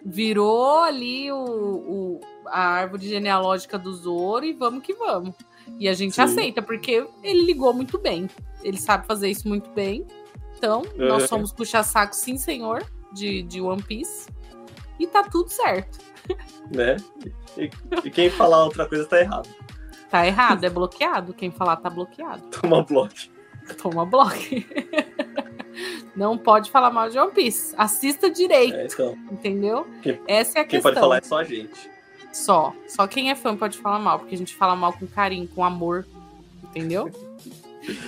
Virou 0.04 0.80
ali 0.80 1.32
o, 1.32 1.38
o, 1.38 2.22
a 2.48 2.60
árvore 2.60 3.08
genealógica 3.08 3.78
do 3.78 3.94
Zoro 3.94 4.46
e 4.46 4.54
vamos 4.54 4.84
que 4.84 4.94
vamos. 4.94 5.36
E 5.80 5.88
a 5.88 5.94
gente 5.94 6.16
Sim. 6.16 6.22
aceita, 6.22 6.62
porque 6.62 7.08
ele 7.24 7.46
ligou 7.46 7.74
muito 7.74 7.98
bem. 7.98 8.30
Ele 8.64 8.80
sabe 8.80 9.06
fazer 9.06 9.30
isso 9.30 9.48
muito 9.48 9.70
bem. 9.72 10.06
Então, 10.58 10.84
é. 10.98 11.08
nós 11.08 11.24
somos 11.24 11.52
puxa-saco, 11.52 12.16
sim, 12.16 12.38
senhor, 12.38 12.84
de, 13.12 13.42
de 13.44 13.62
One 13.62 13.82
Piece. 13.82 14.30
E 15.00 15.08
tá 15.08 15.24
tudo 15.24 15.50
certo. 15.50 16.00
Né? 16.74 16.98
E, 17.58 17.70
e 18.04 18.12
quem 18.12 18.30
falar 18.30 18.64
outra 18.64 18.86
coisa 18.88 19.06
tá 19.06 19.20
errado. 19.20 19.50
Tá 20.10 20.28
errado, 20.28 20.64
é 20.64 20.70
bloqueado. 20.70 21.34
Quem 21.34 21.50
falar 21.52 21.78
tá 21.78 21.90
bloqueado. 21.90 22.44
Toma 22.50 22.84
bloco. 22.84 23.14
Toma 23.82 24.06
bloco. 24.06 24.36
Não 26.16 26.38
pode 26.38 26.70
falar 26.70 26.92
mal 26.92 27.10
de 27.10 27.18
One 27.18 27.32
Piece. 27.32 27.74
Assista 27.78 28.30
direito. 28.30 28.76
É, 28.76 28.86
então. 28.86 29.18
Entendeu? 29.32 29.88
Quem, 30.02 30.20
Essa 30.28 30.60
é 30.60 30.62
a 30.62 30.66
quem 30.66 30.82
questão. 30.82 30.82
Quem 30.82 30.82
pode 30.82 31.00
falar 31.00 31.18
é 31.18 31.22
só 31.22 31.38
a 31.40 31.44
gente. 31.44 31.90
Só. 32.34 32.74
Só 32.88 33.08
quem 33.08 33.32
é 33.32 33.36
fã 33.36 33.56
pode 33.56 33.78
falar 33.78 34.00
mal, 34.00 34.20
porque 34.20 34.36
a 34.36 34.38
gente 34.38 34.56
fala 34.56 34.76
mal 34.76 34.94
com 34.94 35.08
carinho, 35.08 35.48
com 35.48 35.64
amor. 35.64 36.06
Entendeu? 36.64 37.10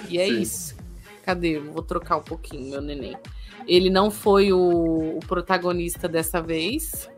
E 0.10 0.18
é 0.18 0.28
Sim. 0.28 0.41
isso. 0.41 0.76
Cadê? 1.24 1.60
Vou 1.60 1.82
trocar 1.82 2.18
um 2.18 2.24
pouquinho, 2.24 2.70
meu 2.70 2.82
neném. 2.82 3.18
Ele 3.66 3.89
não 3.89 4.12
foi 4.12 4.51
o, 4.51 5.18
o 5.18 5.20
protagonista 5.26 6.08
dessa 6.08 6.41
vez. 6.41 7.10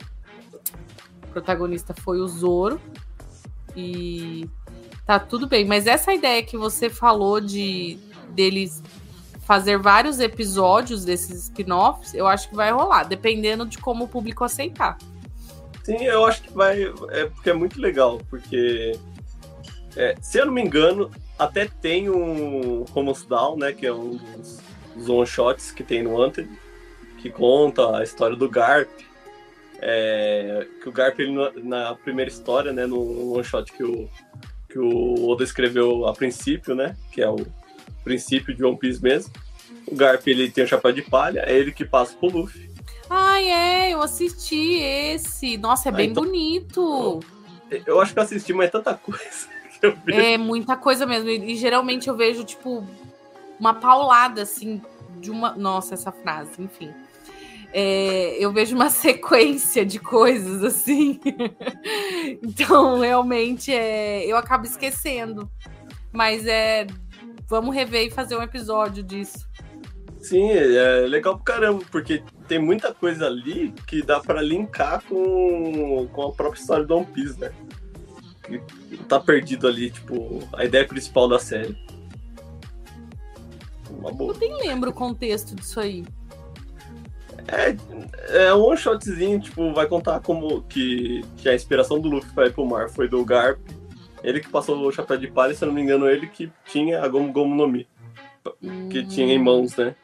O 1.23 1.27
protagonista 1.27 1.93
foi 1.93 2.19
o 2.19 2.27
Zoro. 2.27 2.79
E 3.75 4.47
Tá 5.05 5.19
tudo 5.19 5.47
bem, 5.47 5.65
mas 5.65 5.85
essa 5.85 6.11
ideia 6.13 6.41
que 6.41 6.57
você 6.57 6.89
falou 6.89 7.39
de 7.39 7.99
deles 8.29 8.81
fazer 9.45 9.77
vários 9.77 10.19
episódios 10.19 11.05
desses 11.05 11.43
spin-offs, 11.43 12.13
eu 12.13 12.27
acho 12.27 12.49
que 12.49 12.55
vai 12.55 12.71
rolar, 12.71 13.03
dependendo 13.03 13.65
de 13.65 13.77
como 13.77 14.05
o 14.05 14.07
público 14.07 14.43
aceitar. 14.43 14.97
Sim, 15.83 16.03
eu 16.03 16.25
acho 16.25 16.41
que 16.41 16.51
vai. 16.51 16.83
É 17.11 17.27
porque 17.27 17.51
é 17.51 17.53
muito 17.53 17.79
legal, 17.79 18.19
porque. 18.27 18.93
É, 19.95 20.15
se 20.19 20.39
eu 20.39 20.47
não 20.47 20.53
me 20.53 20.61
engano, 20.61 21.09
até 21.37 21.67
tem 21.67 22.09
um 22.09 22.83
Homos 22.93 23.23
Down, 23.23 23.57
né? 23.57 23.71
Que 23.71 23.85
é 23.85 23.93
um 23.93 24.17
dos, 24.17 24.59
dos 24.95 25.09
one-shots 25.09 25.71
que 25.71 25.83
tem 25.83 26.01
no 26.01 26.19
Wanted, 26.19 26.49
que 27.19 27.29
conta 27.29 27.97
a 27.97 28.03
história 28.03 28.35
do 28.35 28.49
Garp. 28.49 28.89
É, 29.79 30.65
que 30.81 30.89
o 30.89 30.91
Garp, 30.91 31.19
ele, 31.19 31.37
na 31.61 31.93
primeira 31.93 32.31
história, 32.31 32.73
né? 32.73 32.87
No 32.87 33.33
one-shot 33.35 33.71
que 33.71 33.83
o, 33.83 34.09
que 34.67 34.79
o 34.79 35.29
Oda 35.29 35.43
escreveu 35.43 36.07
a 36.07 36.13
princípio, 36.13 36.73
né? 36.73 36.97
Que 37.11 37.21
é 37.21 37.29
o 37.29 37.45
princípio 38.03 38.55
de 38.55 38.63
One 38.63 38.77
Piece 38.77 39.01
mesmo. 39.01 39.33
O 39.87 39.95
Garp 39.95 40.27
ele 40.27 40.49
tem 40.49 40.63
o 40.63 40.67
chapéu 40.67 40.91
de 40.91 41.01
palha, 41.01 41.43
é 41.45 41.55
ele 41.55 41.71
que 41.71 41.85
passa 41.85 42.15
pro 42.15 42.29
Luffy. 42.29 42.69
Ai, 43.09 43.49
é, 43.49 43.93
eu 43.93 44.01
assisti 44.01 44.79
esse. 44.79 45.57
Nossa, 45.57 45.89
é 45.89 45.91
ah, 45.91 45.95
bem 45.95 46.09
então, 46.09 46.23
bonito. 46.23 47.19
Eu, 47.69 47.83
eu, 47.85 48.01
acho 48.01 48.13
que 48.13 48.19
eu 48.19 48.23
assisti, 48.23 48.53
mas 48.53 48.67
é 48.67 48.71
tanta 48.71 48.93
coisa. 48.95 49.23
É 50.07 50.35
muita 50.35 50.75
coisa 50.75 51.05
mesmo. 51.05 51.29
E, 51.29 51.51
e 51.51 51.55
geralmente 51.55 52.07
eu 52.07 52.15
vejo, 52.15 52.43
tipo, 52.43 52.87
uma 53.59 53.71
paulada 53.71 54.41
assim 54.41 54.81
de 55.19 55.29
uma. 55.29 55.53
Nossa, 55.55 55.93
essa 55.93 56.11
frase, 56.11 56.59
enfim 56.59 56.91
é, 57.77 58.37
eu 58.39 58.53
vejo 58.53 58.73
uma 58.73 58.89
sequência 58.89 59.85
de 59.85 59.99
coisas 59.99 60.63
assim. 60.63 61.19
então, 62.41 63.01
realmente, 63.01 63.73
é, 63.73 64.25
eu 64.25 64.37
acabo 64.37 64.65
esquecendo. 64.65 65.51
Mas 66.13 66.47
é. 66.47 66.87
Vamos 67.47 67.75
rever 67.75 68.07
e 68.07 68.11
fazer 68.11 68.35
um 68.35 68.41
episódio 68.41 69.03
disso. 69.03 69.47
Sim, 70.19 70.49
é 70.49 71.01
legal 71.01 71.35
pro 71.35 71.43
caramba, 71.43 71.83
porque 71.91 72.23
tem 72.47 72.57
muita 72.57 72.93
coisa 72.93 73.27
ali 73.27 73.71
que 73.85 74.01
dá 74.01 74.19
para 74.19 74.41
linkar 74.41 75.03
com, 75.03 76.07
com 76.11 76.21
a 76.23 76.31
própria 76.31 76.59
história 76.59 76.85
do 76.85 76.95
One 76.95 77.05
Piece, 77.05 77.39
né? 77.39 77.51
Que 78.41 78.97
tá 79.07 79.19
perdido 79.19 79.67
ali, 79.67 79.91
tipo, 79.91 80.41
a 80.53 80.65
ideia 80.65 80.87
principal 80.87 81.27
da 81.27 81.37
série. 81.37 81.77
Uma 83.89 84.11
boa. 84.11 84.33
Eu 84.33 84.39
nem 84.39 84.67
lembro 84.67 84.89
o 84.89 84.93
contexto 84.93 85.55
disso 85.55 85.79
aí. 85.79 86.05
É, 87.47 88.47
é 88.47 88.53
um 88.53 88.63
one 88.63 88.77
shotzinho, 88.77 89.39
tipo, 89.39 89.71
vai 89.73 89.87
contar 89.87 90.19
como 90.21 90.63
que, 90.63 91.23
que 91.37 91.47
a 91.47 91.53
inspiração 91.53 91.99
do 91.99 92.09
Luffy 92.09 92.31
para 92.33 92.47
ir 92.47 92.53
pro 92.53 92.65
mar 92.65 92.89
foi 92.89 93.07
do 93.07 93.23
Garp. 93.23 93.59
Ele 94.25 94.39
que 94.39 94.49
passou 94.49 94.75
o 94.75 94.91
chapéu 94.91 95.17
de 95.17 95.27
palha, 95.27 95.53
se 95.53 95.63
eu 95.63 95.67
não 95.67 95.75
me 95.75 95.81
engano, 95.81 96.09
ele 96.09 96.25
que 96.25 96.51
tinha 96.65 97.03
a 97.03 97.07
Gomu 97.07 97.31
Gomu 97.31 97.53
no 97.53 97.67
Mi. 97.67 97.87
Que 98.89 98.99
hum. 98.99 99.07
tinha 99.07 99.33
em 99.33 99.37
mãos, 99.37 99.75
né? 99.75 99.95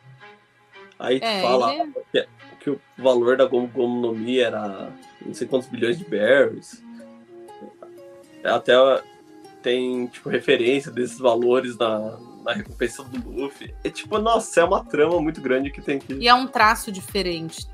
Aí 0.99 1.19
é, 1.19 1.41
fala 1.41 1.73
ele... 1.73 1.91
que, 2.11 2.27
que, 2.59 2.69
o 2.69 2.79
valor 2.99 3.35
da 3.35 3.45
Gomu 3.45 3.67
Gomu 3.67 3.99
no 3.99 4.13
Mi 4.13 4.39
era 4.39 4.91
não 5.25 5.33
sei 5.33 5.47
quantos 5.47 5.67
bilhões 5.67 5.97
de 5.97 6.05
berries. 6.05 6.83
Até 8.43 8.73
tem, 9.63 10.05
tipo, 10.07 10.29
referência 10.29 10.91
desses 10.91 11.17
valores 11.17 11.75
na, 11.77 12.19
na 12.43 12.53
recompensa 12.53 13.03
do 13.03 13.27
Luffy. 13.27 13.73
É 13.83 13.89
tipo, 13.89 14.19
nossa, 14.19 14.61
é 14.61 14.63
uma 14.63 14.85
trama 14.85 15.19
muito 15.19 15.41
grande 15.41 15.71
que 15.71 15.81
tem 15.81 15.97
que. 15.97 16.13
E 16.13 16.27
é 16.27 16.33
um 16.33 16.45
traço 16.45 16.91
diferente. 16.91 17.67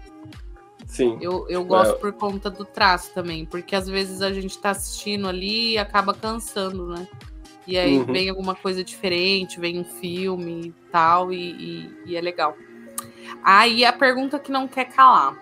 Sim. 0.87 1.17
Eu, 1.21 1.45
eu 1.49 1.63
gosto 1.63 1.95
é... 1.95 1.99
por 1.99 2.13
conta 2.13 2.49
do 2.49 2.65
traço 2.65 3.11
também, 3.13 3.45
porque 3.45 3.75
às 3.75 3.87
vezes 3.87 4.21
a 4.21 4.31
gente 4.31 4.57
tá 4.57 4.71
assistindo 4.71 5.27
ali 5.27 5.73
e 5.73 5.77
acaba 5.77 6.13
cansando, 6.13 6.87
né? 6.87 7.07
E 7.67 7.77
aí 7.77 7.97
uhum. 7.97 8.05
vem 8.05 8.29
alguma 8.29 8.55
coisa 8.55 8.81
diferente, 8.81 9.59
vem 9.59 9.77
um 9.77 9.83
filme 9.83 10.67
e 10.67 10.73
tal, 10.89 11.33
e, 11.33 11.51
e, 11.51 11.91
e 12.05 12.15
é 12.15 12.21
legal. 12.21 12.57
Aí 13.43 13.83
a 13.83 13.91
pergunta 13.91 14.39
que 14.39 14.49
não 14.51 14.67
quer 14.67 14.85
calar. 14.85 15.37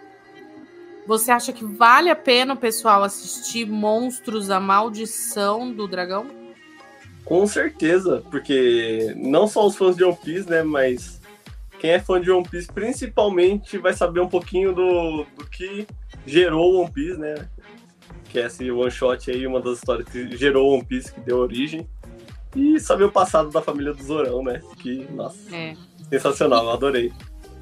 Você 1.05 1.29
acha 1.29 1.53
que 1.53 1.63
vale 1.63 2.09
a 2.09 2.15
pena 2.15 2.55
o 2.55 2.57
pessoal 2.57 3.03
assistir 3.03 3.67
Monstros, 3.67 4.49
a 4.49 4.59
Maldição 4.59 5.71
do 5.71 5.87
Dragão? 5.87 6.25
Com 7.23 7.45
certeza, 7.45 8.23
porque 8.31 9.13
não 9.15 9.47
só 9.47 9.67
os 9.67 9.75
fãs 9.75 9.95
de 9.95 10.03
One 10.03 10.17
Piece, 10.23 10.49
né, 10.49 10.63
mas 10.63 11.21
quem 11.80 11.91
é 11.91 11.99
fã 11.99 12.19
de 12.19 12.32
One 12.32 12.47
Piece 12.47 12.71
principalmente 12.71 13.78
vai 13.78 13.93
saber 13.93 14.19
um 14.19 14.28
pouquinho 14.28 14.73
do, 14.73 15.26
do 15.38 15.45
que 15.45 15.88
gerou 16.26 16.82
One 16.82 16.91
Piece, 16.91 17.17
né? 17.17 17.47
Que 18.30 18.39
é 18.39 18.45
esse 18.45 18.69
one 18.71 18.91
shot 18.91 19.30
aí, 19.32 19.45
uma 19.45 19.61
das 19.61 19.78
histórias 19.78 20.07
que 20.09 20.36
gerou 20.36 20.73
One 20.73 20.86
Piece, 20.86 21.13
que 21.13 21.21
deu 21.21 21.38
origem. 21.38 21.88
E 22.55 22.80
saber 22.80 23.03
o 23.03 23.11
passado 23.11 23.49
da 23.49 23.61
família 23.61 23.93
do 23.93 24.01
Zorão, 24.01 24.41
né? 24.41 24.61
Que, 24.80 25.05
nossa, 25.11 25.55
é. 25.55 25.76
sensacional, 26.09 26.63
eu 26.65 26.71
adorei. 26.71 27.13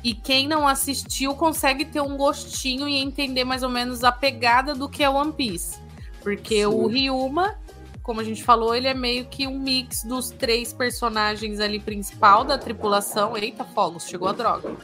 E 0.03 0.13
quem 0.13 0.47
não 0.47 0.67
assistiu 0.67 1.33
consegue 1.33 1.85
ter 1.85 2.01
um 2.01 2.17
gostinho 2.17 2.87
e 2.87 2.97
entender 2.97 3.43
mais 3.43 3.63
ou 3.63 3.69
menos 3.69 4.03
a 4.03 4.11
pegada 4.11 4.75
do 4.75 4.89
que 4.89 5.03
é 5.03 5.09
One 5.09 5.31
Piece. 5.31 5.79
Porque 6.21 6.57
Sim. 6.57 6.65
o 6.65 6.87
Ryuma 6.87 7.55
como 8.03 8.19
a 8.19 8.23
gente 8.23 8.43
falou, 8.43 8.75
ele 8.75 8.87
é 8.87 8.93
meio 8.93 9.25
que 9.25 9.47
um 9.47 9.57
mix 9.57 10.03
dos 10.03 10.29
três 10.29 10.73
personagens 10.73 11.61
ali 11.61 11.79
principal 11.79 12.43
da 12.43 12.57
tripulação. 12.57 13.37
Eita, 13.37 13.63
fogos, 13.63 14.05
chegou 14.05 14.27
a 14.27 14.33
droga. 14.33 14.75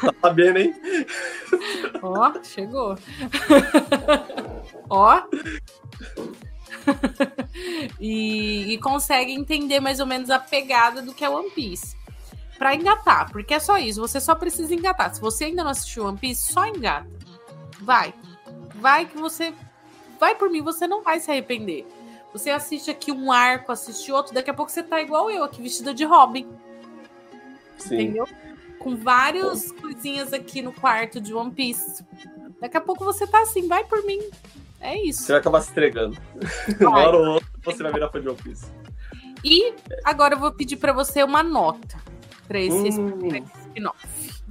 tá 0.00 0.14
sabendo, 0.22 0.58
hein? 0.58 0.74
Ó, 2.02 2.42
chegou. 2.42 2.98
Ó. 4.88 5.22
e, 8.00 8.72
e 8.72 8.78
consegue 8.78 9.32
entender 9.32 9.78
mais 9.78 10.00
ou 10.00 10.06
menos 10.06 10.30
a 10.30 10.38
pegada 10.38 11.02
do 11.02 11.12
que 11.12 11.22
é 11.22 11.28
One 11.28 11.50
Piece. 11.50 11.94
Pra 12.58 12.74
engatar, 12.74 13.30
porque 13.30 13.52
é 13.52 13.58
só 13.58 13.76
isso. 13.76 14.00
Você 14.00 14.18
só 14.20 14.34
precisa 14.34 14.74
engatar. 14.74 15.14
Se 15.14 15.20
você 15.20 15.44
ainda 15.44 15.62
não 15.62 15.70
assistiu 15.70 16.06
One 16.06 16.16
Piece, 16.16 16.50
só 16.50 16.66
engata. 16.66 17.10
Vai. 17.82 18.14
Vai 18.80 19.06
que 19.06 19.16
você. 19.16 19.54
Vai 20.18 20.34
por 20.34 20.50
mim, 20.50 20.62
você 20.62 20.86
não 20.86 21.02
vai 21.02 21.20
se 21.20 21.30
arrepender. 21.30 21.86
Você 22.32 22.50
assiste 22.50 22.90
aqui 22.90 23.10
um 23.10 23.32
arco, 23.32 23.72
assiste 23.72 24.12
outro, 24.12 24.34
daqui 24.34 24.50
a 24.50 24.54
pouco 24.54 24.70
você 24.70 24.82
tá 24.82 25.00
igual 25.00 25.30
eu, 25.30 25.42
aqui 25.42 25.60
vestida 25.60 25.92
de 25.92 26.04
Robin. 26.04 26.48
Sim. 27.76 28.02
Entendeu? 28.02 28.28
Com 28.78 28.96
várias 28.96 29.72
coisinhas 29.72 30.32
aqui 30.32 30.62
no 30.62 30.72
quarto 30.72 31.20
de 31.20 31.34
One 31.34 31.50
Piece. 31.50 32.04
Daqui 32.60 32.76
a 32.76 32.80
pouco 32.80 33.04
você 33.04 33.26
tá 33.26 33.42
assim, 33.42 33.66
vai 33.66 33.84
por 33.84 34.04
mim. 34.04 34.20
É 34.80 34.96
isso. 35.02 35.22
Você 35.22 35.32
vai 35.32 35.40
acabar 35.40 35.60
se 35.60 35.70
entregando. 35.70 36.16
Uma 36.80 36.98
hora 36.98 37.16
ou 37.16 37.26
outra 37.34 37.48
você 37.64 37.82
vai 37.82 37.92
virar 37.92 38.10
fã 38.10 38.20
de 38.20 38.28
One 38.28 38.42
Piece. 38.42 38.66
E 39.44 39.74
agora 40.04 40.34
eu 40.34 40.38
vou 40.38 40.52
pedir 40.52 40.76
para 40.76 40.92
você 40.92 41.22
uma 41.22 41.42
nota 41.42 41.98
para 42.46 42.60
esse, 42.60 43.00
hum. 43.00 43.44
spin-off. 43.66 44.08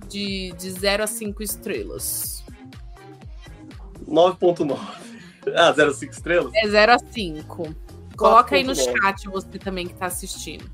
De, 0.07 0.53
de 0.57 0.71
0 0.71 1.03
a 1.03 1.07
5 1.07 1.43
estrelas. 1.43 2.43
9.9. 4.09 4.77
Ah, 5.55 5.71
0 5.71 5.91
a 5.91 5.93
5 5.93 6.13
estrelas? 6.13 6.53
É 6.55 6.67
0 6.67 6.91
a 6.93 6.99
5. 6.99 7.75
Coloca 8.17 8.55
aí 8.55 8.63
no 8.63 8.75
9. 8.75 8.81
chat 8.83 9.29
você 9.29 9.57
também 9.57 9.87
que 9.87 9.93
tá 9.93 10.07
assistindo. 10.07 10.69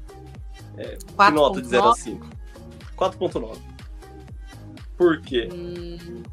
É, 0.77 0.97
nota 1.31 1.61
de 1.61 1.67
0 1.67 1.89
a 1.89 1.95
5? 1.95 2.27
4.9. 2.97 3.57
Por 4.97 5.21
quê? 5.21 5.49
Hum, 5.53 6.23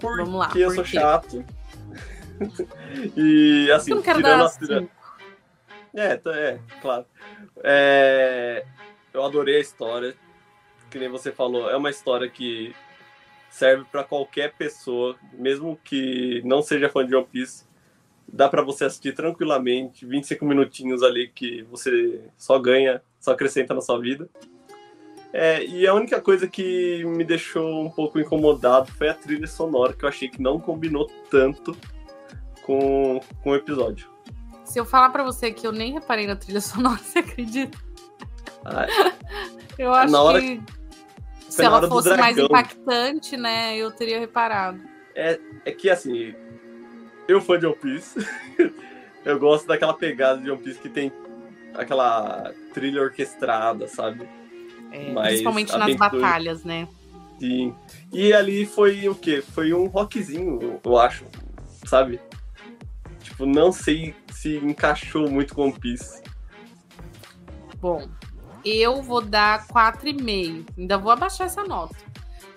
Porque 0.00 0.22
vamos 0.22 0.38
lá, 0.38 0.52
eu 0.54 0.68
por 0.68 0.74
sou 0.76 0.84
quê? 0.84 0.90
chato. 0.92 1.44
e 3.16 3.70
assim, 3.72 3.90
eu 3.90 3.96
não 3.96 4.02
quero 4.02 4.18
tirando 4.18 4.50
dar 4.68 4.78
a 4.78 6.00
É, 6.00 6.20
é, 6.26 6.60
claro. 6.80 7.04
É, 7.62 8.64
eu 9.12 9.24
adorei 9.24 9.56
a 9.56 9.60
história. 9.60 10.14
Que 10.90 10.98
nem 10.98 11.08
você 11.08 11.32
falou, 11.32 11.70
é 11.70 11.76
uma 11.76 11.90
história 11.90 12.28
que 12.28 12.74
serve 13.52 13.84
para 13.92 14.02
qualquer 14.02 14.54
pessoa, 14.54 15.14
mesmo 15.34 15.78
que 15.84 16.40
não 16.44 16.62
seja 16.62 16.88
fã 16.88 17.06
de 17.06 17.14
One 17.14 17.26
Piece. 17.30 17.64
Dá 18.26 18.48
para 18.48 18.62
você 18.62 18.86
assistir 18.86 19.14
tranquilamente, 19.14 20.06
25 20.06 20.44
minutinhos 20.46 21.02
ali 21.02 21.28
que 21.28 21.62
você 21.64 22.22
só 22.36 22.58
ganha, 22.58 23.02
só 23.20 23.32
acrescenta 23.32 23.74
na 23.74 23.82
sua 23.82 24.00
vida. 24.00 24.28
É, 25.34 25.64
e 25.64 25.86
a 25.86 25.92
única 25.92 26.18
coisa 26.20 26.48
que 26.48 27.04
me 27.04 27.24
deixou 27.24 27.84
um 27.84 27.90
pouco 27.90 28.18
incomodado 28.18 28.90
foi 28.92 29.10
a 29.10 29.14
trilha 29.14 29.46
sonora, 29.46 29.92
que 29.92 30.04
eu 30.04 30.08
achei 30.08 30.30
que 30.30 30.40
não 30.40 30.58
combinou 30.58 31.10
tanto 31.30 31.76
com, 32.62 33.20
com 33.42 33.50
o 33.50 33.54
episódio. 33.54 34.10
Se 34.64 34.80
eu 34.80 34.84
falar 34.86 35.10
para 35.10 35.22
você 35.22 35.50
que 35.52 35.66
eu 35.66 35.72
nem 35.72 35.92
reparei 35.92 36.26
na 36.26 36.36
trilha 36.36 36.60
sonora, 36.62 36.98
você 36.98 37.18
acredita? 37.18 37.76
Ah, 38.64 38.86
eu 39.78 39.92
acho 39.92 40.16
hora, 40.16 40.40
que 40.40 40.62
se 41.52 41.64
ela 41.64 41.86
fosse 41.86 42.16
mais 42.16 42.38
impactante, 42.38 43.36
né, 43.36 43.76
eu 43.76 43.90
teria 43.90 44.18
reparado. 44.18 44.80
É, 45.14 45.38
é 45.64 45.72
que 45.72 45.90
assim, 45.90 46.34
eu 47.28 47.40
fã 47.40 47.58
de 47.58 47.66
One 47.66 47.76
Piece, 47.76 48.26
eu 49.24 49.38
gosto 49.38 49.66
daquela 49.66 49.94
pegada 49.94 50.40
de 50.40 50.50
One 50.50 50.62
Piece 50.62 50.78
que 50.78 50.88
tem 50.88 51.12
aquela 51.74 52.52
trilha 52.72 53.02
orquestrada, 53.02 53.86
sabe? 53.86 54.28
É, 54.90 55.12
principalmente 55.12 55.76
nas 55.76 55.94
batalhas, 55.94 56.64
né? 56.64 56.88
Sim. 57.38 57.74
E 58.12 58.32
ali 58.32 58.66
foi 58.66 59.08
o 59.08 59.14
quê? 59.14 59.42
Foi 59.42 59.72
um 59.72 59.86
rockzinho, 59.86 60.80
eu 60.84 60.98
acho, 60.98 61.24
sabe? 61.84 62.20
Tipo, 63.20 63.46
não 63.46 63.72
sei 63.72 64.14
se 64.30 64.56
encaixou 64.56 65.30
muito 65.30 65.54
com 65.54 65.64
One 65.64 65.78
Piece. 65.78 66.22
Bom, 67.80 68.08
eu 68.64 69.02
vou 69.02 69.20
dar 69.20 69.66
4,5. 69.66 70.66
Ainda 70.78 70.98
vou 70.98 71.10
abaixar 71.10 71.46
essa 71.46 71.64
nota. 71.64 71.96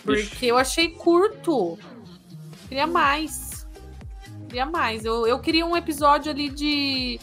Porque 0.03 0.21
Ixi. 0.21 0.45
eu 0.47 0.57
achei 0.57 0.89
curto. 0.89 1.77
Queria 2.67 2.85
mais. 2.85 3.67
Queria 4.47 4.65
mais. 4.65 5.03
Eu, 5.03 5.25
eu 5.25 5.39
queria 5.39 5.65
um 5.65 5.75
episódio 5.75 6.31
ali 6.31 6.49
de. 6.49 7.19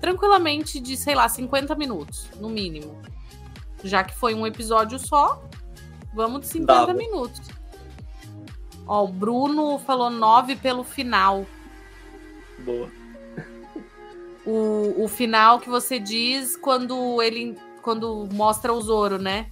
Tranquilamente 0.00 0.80
de, 0.80 0.96
sei 0.96 1.14
lá, 1.14 1.28
50 1.28 1.74
minutos, 1.74 2.28
no 2.40 2.48
mínimo. 2.48 3.00
Já 3.84 4.02
que 4.02 4.14
foi 4.14 4.34
um 4.34 4.46
episódio 4.46 4.98
só, 4.98 5.42
vamos 6.14 6.40
de 6.42 6.46
50 6.48 6.72
Dava. 6.72 6.94
minutos. 6.94 7.40
Ó, 8.86 9.04
o 9.04 9.08
Bruno 9.08 9.78
falou 9.78 10.10
9 10.10 10.56
pelo 10.56 10.82
final. 10.82 11.46
Boa. 12.60 12.88
O, 14.44 15.04
o 15.04 15.08
final 15.08 15.60
que 15.60 15.68
você 15.68 15.98
diz 15.98 16.56
quando 16.56 17.22
ele. 17.22 17.56
Quando 17.82 18.28
mostra 18.32 18.72
o 18.72 18.80
Zoro, 18.80 19.18
né? 19.18 19.50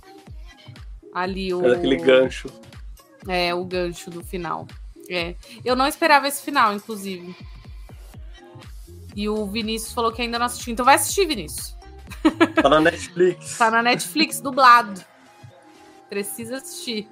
Ali 1.13 1.53
o. 1.53 1.67
É 1.67 1.77
aquele 1.77 1.97
gancho. 1.97 2.49
É, 3.29 3.55
o 3.55 3.65
gancho 3.65 4.11
do 4.11 4.23
final. 4.25 4.67
É. 5.09 5.35
Eu 5.65 5.75
não 5.75 5.87
esperava 5.87 6.29
esse 6.29 6.43
final, 6.43 6.73
inclusive. 6.73 7.35
E 9.17 9.29
o 9.29 9.45
Vinícius 9.47 9.93
falou 9.93 10.13
que 10.13 10.23
ainda 10.23 10.39
não 10.39 10.47
assistiu. 10.47 10.73
Então 10.73 10.85
vai 10.85 10.95
assistir, 10.95 11.27
Vinícius. 11.27 11.77
Tá 12.55 12.69
na 12.69 12.81
Netflix. 12.81 13.57
tá 13.59 13.71
na 13.71 13.83
Netflix, 13.83 14.41
dublado. 14.41 15.05
Precisa 16.09 16.57
assistir. 16.57 17.09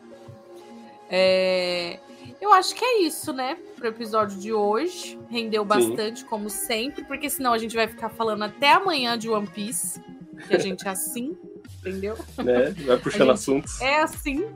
É... 1.11 1.99
Eu 2.41 2.53
acho 2.53 2.75
que 2.75 2.85
é 2.85 3.03
isso, 3.03 3.33
né? 3.33 3.57
Pro 3.77 3.89
episódio 3.89 4.39
de 4.39 4.53
hoje. 4.53 5.19
Rendeu 5.29 5.65
bastante, 5.65 6.21
Sim. 6.21 6.27
como 6.27 6.49
sempre, 6.49 7.05
porque 7.05 7.29
senão 7.29 7.53
a 7.53 7.59
gente 7.59 7.75
vai 7.75 7.89
ficar 7.89 8.11
falando 8.11 8.45
até 8.45 8.73
amanhã 8.73 9.19
de 9.19 9.29
One 9.29 9.47
Piece. 9.47 10.01
Que 10.47 10.55
a 10.55 10.59
gente 10.59 10.87
é 10.87 10.91
assim, 10.91 11.37
entendeu? 11.79 12.17
Né? 12.39 12.71
Vai 12.87 12.99
puxando 12.99 13.31
assuntos. 13.31 13.81
É 13.81 14.03
assim. 14.03 14.47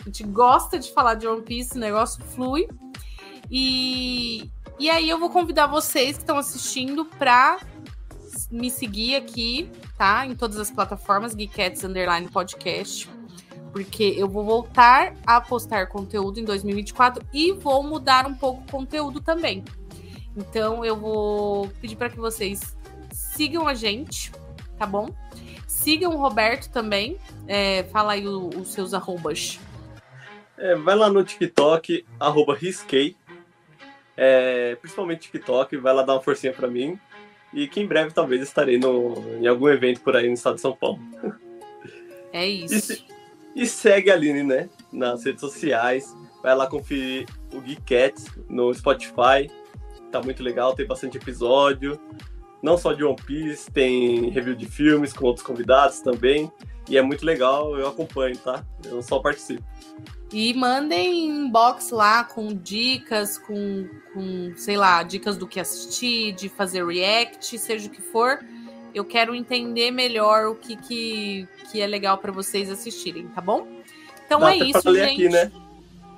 A 0.00 0.04
gente 0.04 0.22
gosta 0.24 0.78
de 0.78 0.92
falar 0.92 1.14
de 1.14 1.26
One 1.26 1.42
Piece, 1.42 1.76
o 1.76 1.80
negócio 1.80 2.22
flui. 2.24 2.68
E, 3.50 4.50
e 4.78 4.88
aí 4.88 5.08
eu 5.08 5.18
vou 5.18 5.30
convidar 5.30 5.66
vocês 5.66 6.16
que 6.16 6.22
estão 6.22 6.38
assistindo 6.38 7.04
para 7.04 7.58
me 8.50 8.70
seguir 8.70 9.16
aqui, 9.16 9.70
tá? 9.96 10.26
Em 10.26 10.34
todas 10.34 10.58
as 10.58 10.70
plataformas, 10.70 11.32
Geekettes 11.32 11.82
Underline 11.84 12.28
Podcast. 12.28 13.08
Porque 13.72 14.14
eu 14.16 14.28
vou 14.28 14.44
voltar 14.44 15.14
a 15.26 15.40
postar 15.40 15.88
conteúdo 15.88 16.40
em 16.40 16.44
2024 16.44 17.22
e 17.32 17.52
vou 17.52 17.82
mudar 17.82 18.26
um 18.26 18.34
pouco 18.34 18.62
o 18.62 18.70
conteúdo 18.70 19.20
também. 19.20 19.64
Então 20.36 20.84
eu 20.84 20.96
vou 20.96 21.68
pedir 21.80 21.96
para 21.96 22.08
que 22.08 22.18
vocês 22.18 22.76
sigam 23.10 23.66
a 23.66 23.74
gente, 23.74 24.30
tá 24.78 24.86
bom? 24.86 25.08
Sigam 25.66 26.14
o 26.14 26.16
Roberto 26.16 26.70
também. 26.70 27.18
É, 27.46 27.84
fala 27.84 28.12
aí 28.12 28.26
os 28.26 28.68
seus 28.68 28.94
arrobas. 28.94 29.58
É, 30.56 30.74
vai 30.74 30.96
lá 30.96 31.10
no 31.10 31.22
TikTok, 31.22 32.04
arroba 32.18 32.54
risquei. 32.54 33.16
É, 34.16 34.76
principalmente 34.76 35.30
TikTok, 35.30 35.76
vai 35.76 35.92
lá 35.92 36.02
dar 36.02 36.14
uma 36.14 36.22
forcinha 36.22 36.52
para 36.52 36.68
mim. 36.68 36.98
E 37.52 37.68
que 37.68 37.80
em 37.80 37.86
breve 37.86 38.12
talvez 38.12 38.42
estarei 38.42 38.78
no, 38.78 39.14
em 39.40 39.46
algum 39.46 39.68
evento 39.68 40.00
por 40.00 40.16
aí 40.16 40.26
no 40.26 40.34
estado 40.34 40.56
de 40.56 40.60
São 40.60 40.74
Paulo. 40.74 40.98
É 42.32 42.46
isso. 42.46 42.92
E, 43.54 43.62
e 43.62 43.66
segue 43.66 44.10
a 44.10 44.14
Aline, 44.14 44.42
né? 44.42 44.68
Nas 44.92 45.24
redes 45.24 45.40
sociais. 45.40 46.14
Vai 46.42 46.54
lá 46.54 46.66
conferir 46.66 47.26
o 47.52 47.60
Geekets 47.60 48.26
no 48.48 48.72
Spotify. 48.74 49.50
Tá 50.10 50.20
muito 50.22 50.42
legal, 50.42 50.74
tem 50.74 50.86
bastante 50.86 51.16
episódio. 51.16 52.00
Não 52.62 52.76
só 52.76 52.92
de 52.92 53.04
One 53.04 53.16
Piece, 53.16 53.70
tem 53.70 54.30
review 54.30 54.54
de 54.54 54.66
filmes 54.66 55.12
com 55.12 55.26
outros 55.26 55.44
convidados 55.44 56.00
também. 56.00 56.50
E 56.88 56.96
é 56.96 57.02
muito 57.02 57.24
legal, 57.24 57.76
eu 57.76 57.88
acompanho, 57.88 58.36
tá? 58.38 58.64
Eu 58.84 59.02
só 59.02 59.18
participo. 59.18 59.62
E 60.32 60.54
mandem 60.54 61.28
inbox 61.28 61.90
lá 61.90 62.24
com 62.24 62.48
dicas, 62.48 63.38
com, 63.38 63.88
com, 64.12 64.52
sei 64.56 64.76
lá, 64.76 65.02
dicas 65.02 65.36
do 65.36 65.46
que 65.46 65.60
assistir, 65.60 66.32
de 66.32 66.48
fazer 66.48 66.84
react, 66.84 67.58
seja 67.58 67.88
o 67.88 67.90
que 67.90 68.00
for. 68.00 68.40
Eu 68.94 69.04
quero 69.04 69.34
entender 69.34 69.90
melhor 69.90 70.46
o 70.46 70.54
que, 70.54 70.76
que, 70.76 71.48
que 71.70 71.80
é 71.80 71.86
legal 71.86 72.18
para 72.18 72.32
vocês 72.32 72.70
assistirem, 72.70 73.28
tá 73.28 73.40
bom? 73.40 73.66
Então 74.24 74.40
Dá 74.40 74.52
é 74.52 74.58
isso, 74.58 74.94
gente. 74.94 75.26
Aqui, 75.26 75.28
né? 75.28 75.52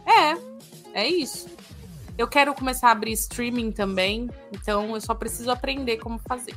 É, 0.07 1.03
é 1.03 1.09
isso. 1.09 1.58
Eu 2.19 2.27
quero 2.27 2.53
começar 2.53 2.89
a 2.89 2.93
abrir 2.93 3.13
streaming 3.13 3.71
também, 3.71 4.29
então 4.53 4.95
eu 4.97 5.01
só 5.01 5.15
preciso 5.15 5.53
aprender 5.53 5.99
como 5.99 6.19
fazer. 6.19 6.57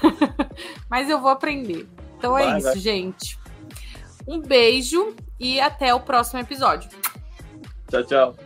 Mas 0.88 1.10
eu 1.10 1.20
vou 1.20 1.30
aprender. 1.30 1.88
Então 2.16 2.32
vai, 2.32 2.54
é 2.54 2.58
isso, 2.58 2.68
vai. 2.68 2.78
gente. 2.78 3.36
Um 4.26 4.40
beijo 4.40 5.16
e 5.38 5.60
até 5.60 5.92
o 5.92 6.00
próximo 6.00 6.38
episódio. 6.38 6.88
Tchau, 7.90 8.04
tchau. 8.04 8.45